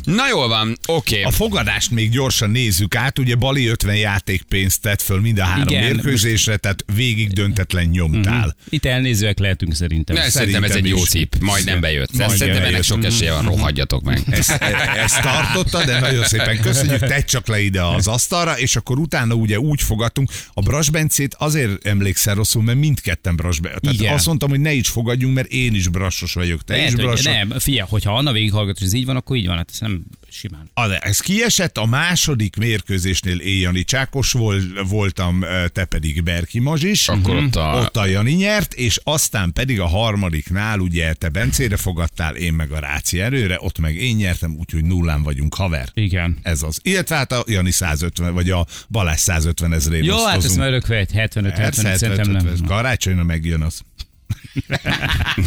Na 0.05 0.29
jól 0.29 0.49
van, 0.49 0.79
oké. 0.87 1.23
A 1.23 1.31
fogadást 1.31 1.91
még 1.91 2.11
gyorsan 2.11 2.51
nézzük 2.51 2.95
át. 2.95 3.19
Ugye 3.19 3.35
Bali 3.35 3.67
50 3.67 3.97
játékpénzt 3.97 4.81
tett 4.81 5.03
föl 5.03 5.21
mind 5.21 5.39
a 5.39 5.45
három 5.45 5.69
Igen. 5.69 5.83
mérkőzésre, 5.83 6.57
tehát 6.57 6.85
végig 6.95 7.33
döntetlen 7.33 7.85
nyomtál. 7.87 8.57
Itt 8.69 8.85
elnézőek 8.85 9.39
lehetünk 9.39 9.75
szerintem. 9.75 10.17
Ne, 10.17 10.29
szerintem 10.29 10.65
ez 10.65 10.71
egy 10.71 10.87
jó 10.87 11.05
szép, 11.05 11.37
majdnem 11.41 11.81
bejött. 11.81 12.13
Majdnem 12.13 12.37
Szerintem 12.37 12.65
ennek 12.65 12.83
sok 12.83 13.05
esélye 13.05 13.33
van, 13.33 13.45
rohadjatok 13.45 14.03
meg. 14.03 14.23
Ezt, 14.31 14.51
ezt 14.97 15.21
tartotta, 15.21 15.85
de 15.85 16.01
nagyon 16.01 16.25
szépen 16.25 16.61
köszönjük, 16.61 16.99
tedd 16.99 17.25
csak 17.25 17.47
le 17.47 17.61
ide 17.61 17.85
az 17.85 18.07
asztalra, 18.07 18.59
és 18.59 18.77
akkor 18.77 18.99
utána 18.99 19.35
ugye 19.35 19.59
úgy 19.59 19.83
fogadtunk, 19.83 20.31
a 20.55 20.61
Brasbencét 20.61 21.35
azért 21.39 21.87
emlékszel 21.87 22.35
rosszul, 22.35 22.63
mert 22.63 22.79
mindketten 22.79 23.37
Brasbe. 23.37 23.69
Tehát 23.69 23.99
Igen. 24.01 24.15
azt 24.15 24.27
mondtam, 24.27 24.51
hogy 24.51 24.61
ne 24.61 24.73
is 24.73 24.89
fogadjunk, 24.89 25.35
mert 25.35 25.49
én 25.53 25.75
is 25.75 25.89
brassos 25.89 26.33
vagyok, 26.33 26.65
te 26.65 26.75
Lehet, 26.75 26.89
is 26.89 26.95
brassos. 26.95 27.25
nem, 27.25 27.53
figyelj, 27.59 27.87
hogyha 27.91 28.17
Anna 28.17 28.33
végighallgat, 28.33 28.79
hogy 28.79 28.87
ez 28.87 28.93
így 28.93 29.05
van, 29.05 29.17
akkor 29.17 29.37
így 29.37 29.47
van, 29.47 29.57
hát 29.57 29.71
nem 29.93 30.05
simán. 30.31 30.71
De 30.89 30.99
ez 30.99 31.21
kiesett, 31.21 31.79
a 31.79 31.87
második 31.87 32.57
mérkőzésnél 32.57 33.39
én 33.39 33.61
Jani 33.61 33.85
Csákos 33.85 34.33
volt, 34.33 34.65
voltam, 34.89 35.45
te 35.73 35.85
pedig 35.85 36.23
Berki 36.23 36.59
Mazsis. 36.59 37.09
Akkor 37.09 37.37
ott 37.37 37.57
a- 37.57 37.77
ott 37.81 37.97
a 37.97 38.07
Jani 38.07 38.33
nyert, 38.33 38.75
és 38.75 39.01
aztán 39.05 39.53
pedig 39.53 39.81
a 39.81 39.87
harmadiknál 39.87 40.79
ugye 40.79 41.13
te 41.13 41.29
Bencére 41.29 41.77
fogadtál, 41.77 42.35
én 42.37 42.53
meg 42.53 42.71
a 42.73 42.79
Ráci 42.79 43.21
erőre, 43.21 43.57
ott 43.61 43.79
meg 43.79 43.97
én 43.97 44.17
nyertem, 44.17 44.55
úgyhogy 44.59 44.85
nullán 44.85 45.23
vagyunk 45.23 45.55
haver. 45.55 45.89
Igen. 45.95 46.37
Ez 46.43 46.63
az. 46.63 46.79
Illetve 46.83 47.17
hát 47.17 47.33
a 47.33 47.45
Jani 47.47 47.71
150, 47.71 48.35
vagy 48.35 48.51
a 48.51 48.67
Balázs 48.89 49.21
150 49.21 49.73
ezerén 49.73 50.05
Jó, 50.05 50.25
hát 50.25 50.45
ez 50.45 50.57
már 50.57 50.69
örökve 50.69 50.97
egy 50.97 51.13
75 51.13 51.53
Persze, 51.55 51.83
75 51.89 51.99
szerintem 51.99 52.35
75, 52.35 52.59
nem. 52.59 52.77
Karácsonyra 52.77 53.25
megjön 53.25 53.63
az. 53.63 53.81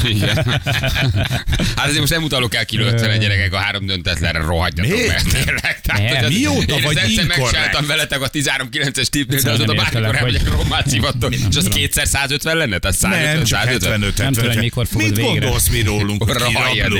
Igen. 0.04 0.36
Hát 1.76 1.86
azért 1.86 2.00
most 2.00 2.12
nem 2.12 2.24
utalok 2.24 2.56
el 2.56 2.66
kilő 2.66 2.86
50 2.86 3.20
gyerekek 3.20 3.54
a 3.54 3.58
három 3.58 3.86
döntetlenre 3.86 4.40
rohadjatok 4.40 5.08
meg. 5.08 5.22
Tényleg. 5.22 5.82
Tehát, 5.82 6.24
az- 6.24 6.30
mióta 6.34 6.76
én 6.76 6.84
vagy 6.84 6.98
egyszer 6.98 7.10
inkorrekt? 7.10 7.38
megcsináltam 7.38 7.86
veletek 7.86 8.22
a 8.22 8.30
13-9-es 8.30 9.06
tippnél, 9.08 9.42
de 9.42 9.52
azóta 9.52 9.74
bármikor 9.74 10.16
elmegyek 10.16 10.50
Rómát 10.50 10.90
szivattok, 10.90 11.34
és 11.34 11.40
az 11.56 11.68
kétszer 11.68 12.08
150 12.08 12.58
lenne? 12.58 12.78
Tehát 12.78 12.98
150, 12.98 13.36
Nem, 13.36 13.44
csak 13.44 13.60
150. 13.60 13.92
75 13.92 14.18
Nem 14.18 14.34
tudom, 14.34 14.50
hogy 14.50 14.56
75. 14.56 14.64
mikor 14.64 14.88
fogod 14.88 15.08
Mit 15.08 15.20
gondolsz 15.20 15.68
mi 15.70 15.82
rólunk? 15.82 16.26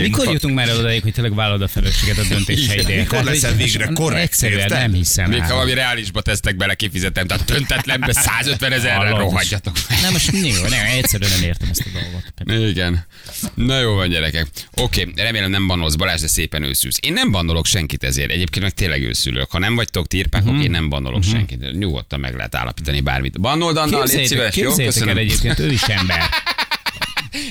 Mikor 0.02 0.32
jutunk 0.32 0.56
már 0.56 0.70
odaig, 0.70 1.02
hogy 1.02 1.14
tényleg 1.14 1.36
vállalod 1.36 1.62
a 1.62 1.68
felelősséget 1.68 2.18
a 2.18 2.24
döntéseidért? 2.30 3.00
Mikor 3.00 3.24
leszel 3.24 3.54
végre 3.54 3.90
korrekt, 3.94 4.70
nem 4.70 4.94
hiszem 4.94 5.30
Még 5.30 5.42
ha 5.42 5.54
valami 5.54 5.74
reálisba 5.74 6.22
tesztek 6.22 6.56
bele, 6.56 6.74
kifizetem, 6.74 7.28
tehát 7.28 7.46
töntetlenbe 7.46 8.14
150 8.14 8.72
ezerre 8.72 9.10
rohadjatok. 9.10 9.76
Nem, 10.02 10.12
most 10.12 10.30
jó, 10.32 10.62
nem, 10.68 10.86
egyszerűen 10.98 11.32
nem 11.32 11.44
értem 11.44 11.70
ezt 11.80 11.88
a 11.96 12.00
dolgot. 12.00 12.70
Igen. 12.70 13.06
Na 13.54 13.80
jó 13.80 13.94
van, 13.94 14.10
gyerekek. 14.10 14.48
Oké, 14.76 15.08
remélem 15.16 15.50
nem 15.50 15.68
banolsz 15.68 15.96
Balázs, 15.96 16.22
de 16.22 16.28
szépen 16.28 16.64
őszülsz. 16.64 16.98
Én 17.02 17.14
nem 17.14 17.32
banolok 17.32 17.66
senkit 17.66 18.04
ezért. 18.04 18.32
Egyébként 18.32 18.64
meg 18.64 18.74
tényleg 18.74 19.02
őszülök. 19.04 19.52
Ha 19.52 19.60
nem 19.60 19.76
vagytok 19.76 20.08
tirpák, 20.08 20.42
Mhm. 20.42 20.50
uh-huh. 20.50 20.66
én 20.66 20.72
nem 20.72 20.90
banolok 20.90 21.20
uh-huh. 21.20 21.34
senkit. 21.34 21.72
Nyugodtan 21.78 22.20
meg 22.20 22.36
lehet 22.36 22.56
állapítani 22.56 23.02
bármit. 23.02 23.42
Banold 23.42 23.78
annal, 23.78 24.06
légy 24.08 24.26
szíves, 24.26 24.56
jó? 24.56 24.64
képzeljétek 24.68 24.80
el 24.80 24.86
Köszönöm. 24.92 25.18
egyébként, 25.18 25.60
ő 25.60 25.72
is 25.72 25.82
ember. 25.82 26.24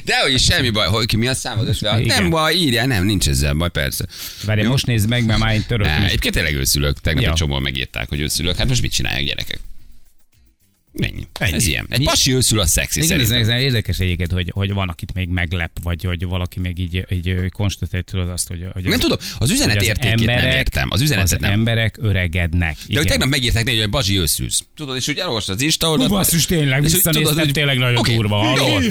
De 0.05 0.21
hogy 0.21 0.41
semmi 0.41 0.71
baj. 0.71 0.87
Hogy 0.87 1.07
ki 1.07 1.17
mi 1.17 1.27
a 1.27 1.35
számod? 1.35 1.69
Igen. 1.81 2.03
Nem 2.07 2.31
baj, 2.31 2.55
írjál, 2.55 2.87
nem, 2.87 3.05
nincs 3.05 3.29
ezzel 3.29 3.55
baj, 3.55 3.71
persze. 3.71 4.07
Várj, 4.45 4.63
most 4.63 4.87
nézd 4.87 5.09
meg, 5.09 5.25
mert 5.27 5.39
már 5.39 5.53
én 5.55 5.65
és- 5.69 6.05
egyébként 6.05 6.35
tényleg 6.35 6.55
őszülök. 6.55 7.01
Tegnap 7.01 7.23
Ja. 7.25 7.31
egy 7.31 7.37
csomóan 7.37 7.63
megírták, 7.63 8.09
hogy 8.09 8.21
őszülök. 8.21 8.57
Hát 8.57 8.69
most 8.69 8.83
mit 8.83 8.93
csinálják 8.93 9.25
gyerekek? 9.25 9.59
Ennyi. 10.99 11.27
Ennyi. 11.39 11.53
Ez 11.53 11.67
ilyen. 11.67 11.87
Egy 11.89 12.05
pasi 12.05 12.35
őszül 12.35 12.61
a 12.61 12.67
szexi 12.67 13.03
Igen, 13.03 13.21
ez, 13.21 13.27
szerintem. 13.27 13.57
ez 13.57 13.63
érdekes 13.63 13.99
egyébként, 13.99 14.33
hogy, 14.33 14.51
hogy 14.55 14.73
van, 14.73 14.89
akit 14.89 15.15
még 15.15 15.29
meglep, 15.29 15.71
vagy 15.83 16.05
hogy 16.05 16.25
valaki 16.27 16.61
még 16.61 16.79
így, 16.79 17.07
így 17.11 17.51
konstatálja 17.53 18.05
tudod 18.05 18.29
azt, 18.29 18.49
hogy, 18.49 18.67
hogy 18.73 18.85
Nem 18.85 18.99
tudom, 18.99 19.17
az 19.39 19.51
üzenet 19.51 19.77
hogy 19.77 19.87
értékét 19.87 20.27
nem 20.27 20.45
értem. 20.47 20.89
Az 20.91 21.01
üzenetet 21.01 21.33
az 21.33 21.41
nem. 21.41 21.51
emberek 21.53 21.97
öregednek. 22.01 22.77
De 22.89 22.99
hogy 22.99 23.07
tegnap 23.07 23.29
megírták 23.29 23.65
neki, 23.65 23.79
hogy 23.79 23.91
Bazsi 23.91 24.19
őszülsz. 24.19 24.65
Tudod, 24.77 24.97
és 24.97 25.09
úgy 25.09 25.19
elolvastad 25.19 25.55
az 25.55 25.63
Insta 25.63 25.91
oldalt. 25.91 26.09
Hú, 26.09 26.15
basszus, 26.17 26.45
tényleg, 26.47 26.83
visszanéztem, 26.83 27.39
hogy- 27.39 27.53
tényleg 27.53 27.79
nagyon 27.79 27.97
Oké, 27.97 28.15
durva, 28.15 28.37
hallod? 28.37 28.91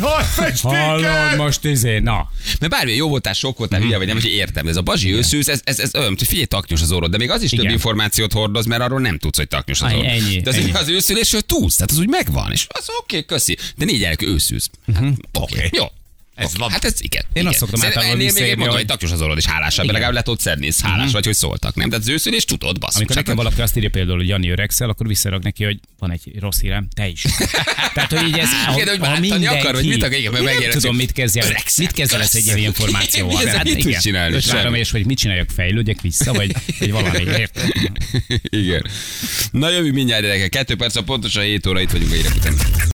Hallod, 0.61 1.37
most 1.37 1.65
izé, 1.65 1.99
na. 1.99 2.29
Mert 2.59 2.71
bármilyen 2.71 2.97
jó 2.97 3.09
voltál, 3.09 3.33
sok 3.33 3.57
voltál, 3.57 3.81
hülye 3.81 3.97
vagy 3.97 4.07
nem, 4.07 4.15
hogy 4.15 4.25
értem. 4.31 4.67
Ez 4.67 4.75
a 4.75 4.81
bazsi 4.81 5.13
őszűz, 5.13 5.49
ez, 5.49 5.61
ez, 5.63 5.79
ez 5.79 5.95
olyan, 5.95 6.15
hogy 6.17 6.27
figyelj, 6.27 6.45
taknyos 6.45 6.81
az 6.81 6.91
orrod, 6.91 7.11
de 7.11 7.17
még 7.17 7.29
az 7.29 7.41
is 7.41 7.49
több 7.49 7.69
információt 7.69 8.33
hordoz, 8.33 8.65
mert 8.65 8.81
arról 8.81 8.99
nem 8.99 9.17
tudsz, 9.17 9.37
hogy 9.37 9.47
taknyos 9.47 9.81
az 9.81 9.91
orrod. 9.93 10.41
de 10.43 10.49
az, 10.49 10.69
az 10.73 10.89
őszülésről 10.89 11.41
tudsz, 11.41 11.75
tehát 11.75 11.91
az 11.93 11.99
úgy 11.99 12.09
megvan, 12.09 12.51
és 12.51 12.67
az 12.69 12.85
oké, 12.89 12.97
okay, 12.97 13.25
köszi. 13.25 13.57
De 13.75 13.85
négy 13.85 13.99
gyerek 13.99 14.21
őszűz. 14.21 14.69
Hát, 14.93 15.03
oké, 15.03 15.55
Oké. 15.55 15.69
jó. 15.71 15.85
Ez 16.35 16.57
van. 16.57 16.71
Hát 16.71 16.83
ez 16.83 16.93
igen. 16.99 17.21
Én 17.21 17.29
igen. 17.33 17.47
azt 17.47 17.57
szoktam 17.57 17.81
általában 17.81 18.15
ennél 18.15 18.31
még 18.33 18.55
mondom, 18.55 18.75
hogy 18.75 18.85
taknyos 18.85 19.11
az 19.11 19.21
orrod, 19.21 19.37
és 19.37 19.45
hálásabb, 19.45 19.77
de 19.77 19.83
Igen. 19.83 19.93
legalább 19.93 20.13
le 20.13 20.21
tudod 20.21 20.39
szedni, 20.39 20.65
és 20.65 20.75
hálás 20.81 21.11
vagy, 21.11 21.25
hogy 21.25 21.35
szóltak, 21.35 21.75
nem? 21.75 21.89
Tehát 21.89 22.03
az 22.03 22.11
őszülés 22.11 22.45
tudod, 22.45 22.79
basszus. 22.79 22.95
Amikor 22.95 23.15
nekem 23.15 23.35
valaki 23.35 23.61
azt 23.61 23.77
írja 23.77 23.89
például, 23.89 24.17
hogy 24.17 24.27
Jani 24.27 24.49
öregszel, 24.49 24.89
akkor 24.89 25.07
visszarak 25.07 25.43
neki, 25.43 25.63
hogy 25.63 25.79
van 25.99 26.11
egy 26.11 26.31
rossz 26.39 26.59
hírem, 26.59 26.87
te 26.95 27.07
is. 27.07 27.21
Tehát, 27.93 28.11
hogy 28.11 28.27
így 28.27 28.37
ez, 28.37 28.49
Igen, 28.75 28.87
hogy 28.87 28.99
bántani 28.99 29.47
akar, 29.47 29.73
vagy 29.73 29.87
mit 29.87 30.03
akar? 30.03 30.17
Igen, 30.17 30.31
mert 30.31 30.43
megérezi, 30.43 30.77
tudom, 30.77 30.95
mit 30.95 31.11
öregszem, 31.17 31.85
mit 31.85 31.91
kezdesz 31.91 32.33
egy 32.33 32.45
ilyen 32.45 32.57
információval. 32.57 33.43
Mi 33.43 33.49
ez, 33.49 33.55
Hát 33.55 33.63
mit 33.63 34.01
csinálni? 34.01 34.39
Semmi. 34.39 34.79
és 34.79 34.91
hogy 34.91 35.05
mit 35.05 35.17
csináljak, 35.17 35.49
fejlődjek 35.55 36.01
vissza, 36.01 36.33
vagy, 36.33 36.55
vagy 36.79 36.91
valami? 36.91 37.23
Igen. 38.63 38.87
Na 39.51 39.69
jövő 39.69 39.91
mindjárt 39.91 40.21
gyerekek, 40.21 40.49
kettő 40.49 40.75
perc 40.75 40.95
a 40.95 41.03
pontosan 41.03 41.43
7 41.43 41.65
óra 41.65 41.81
itt 41.81 41.91
vagyunk 41.91 42.11
a 42.11 42.15
hírek 42.15 42.35
után. 42.35 42.53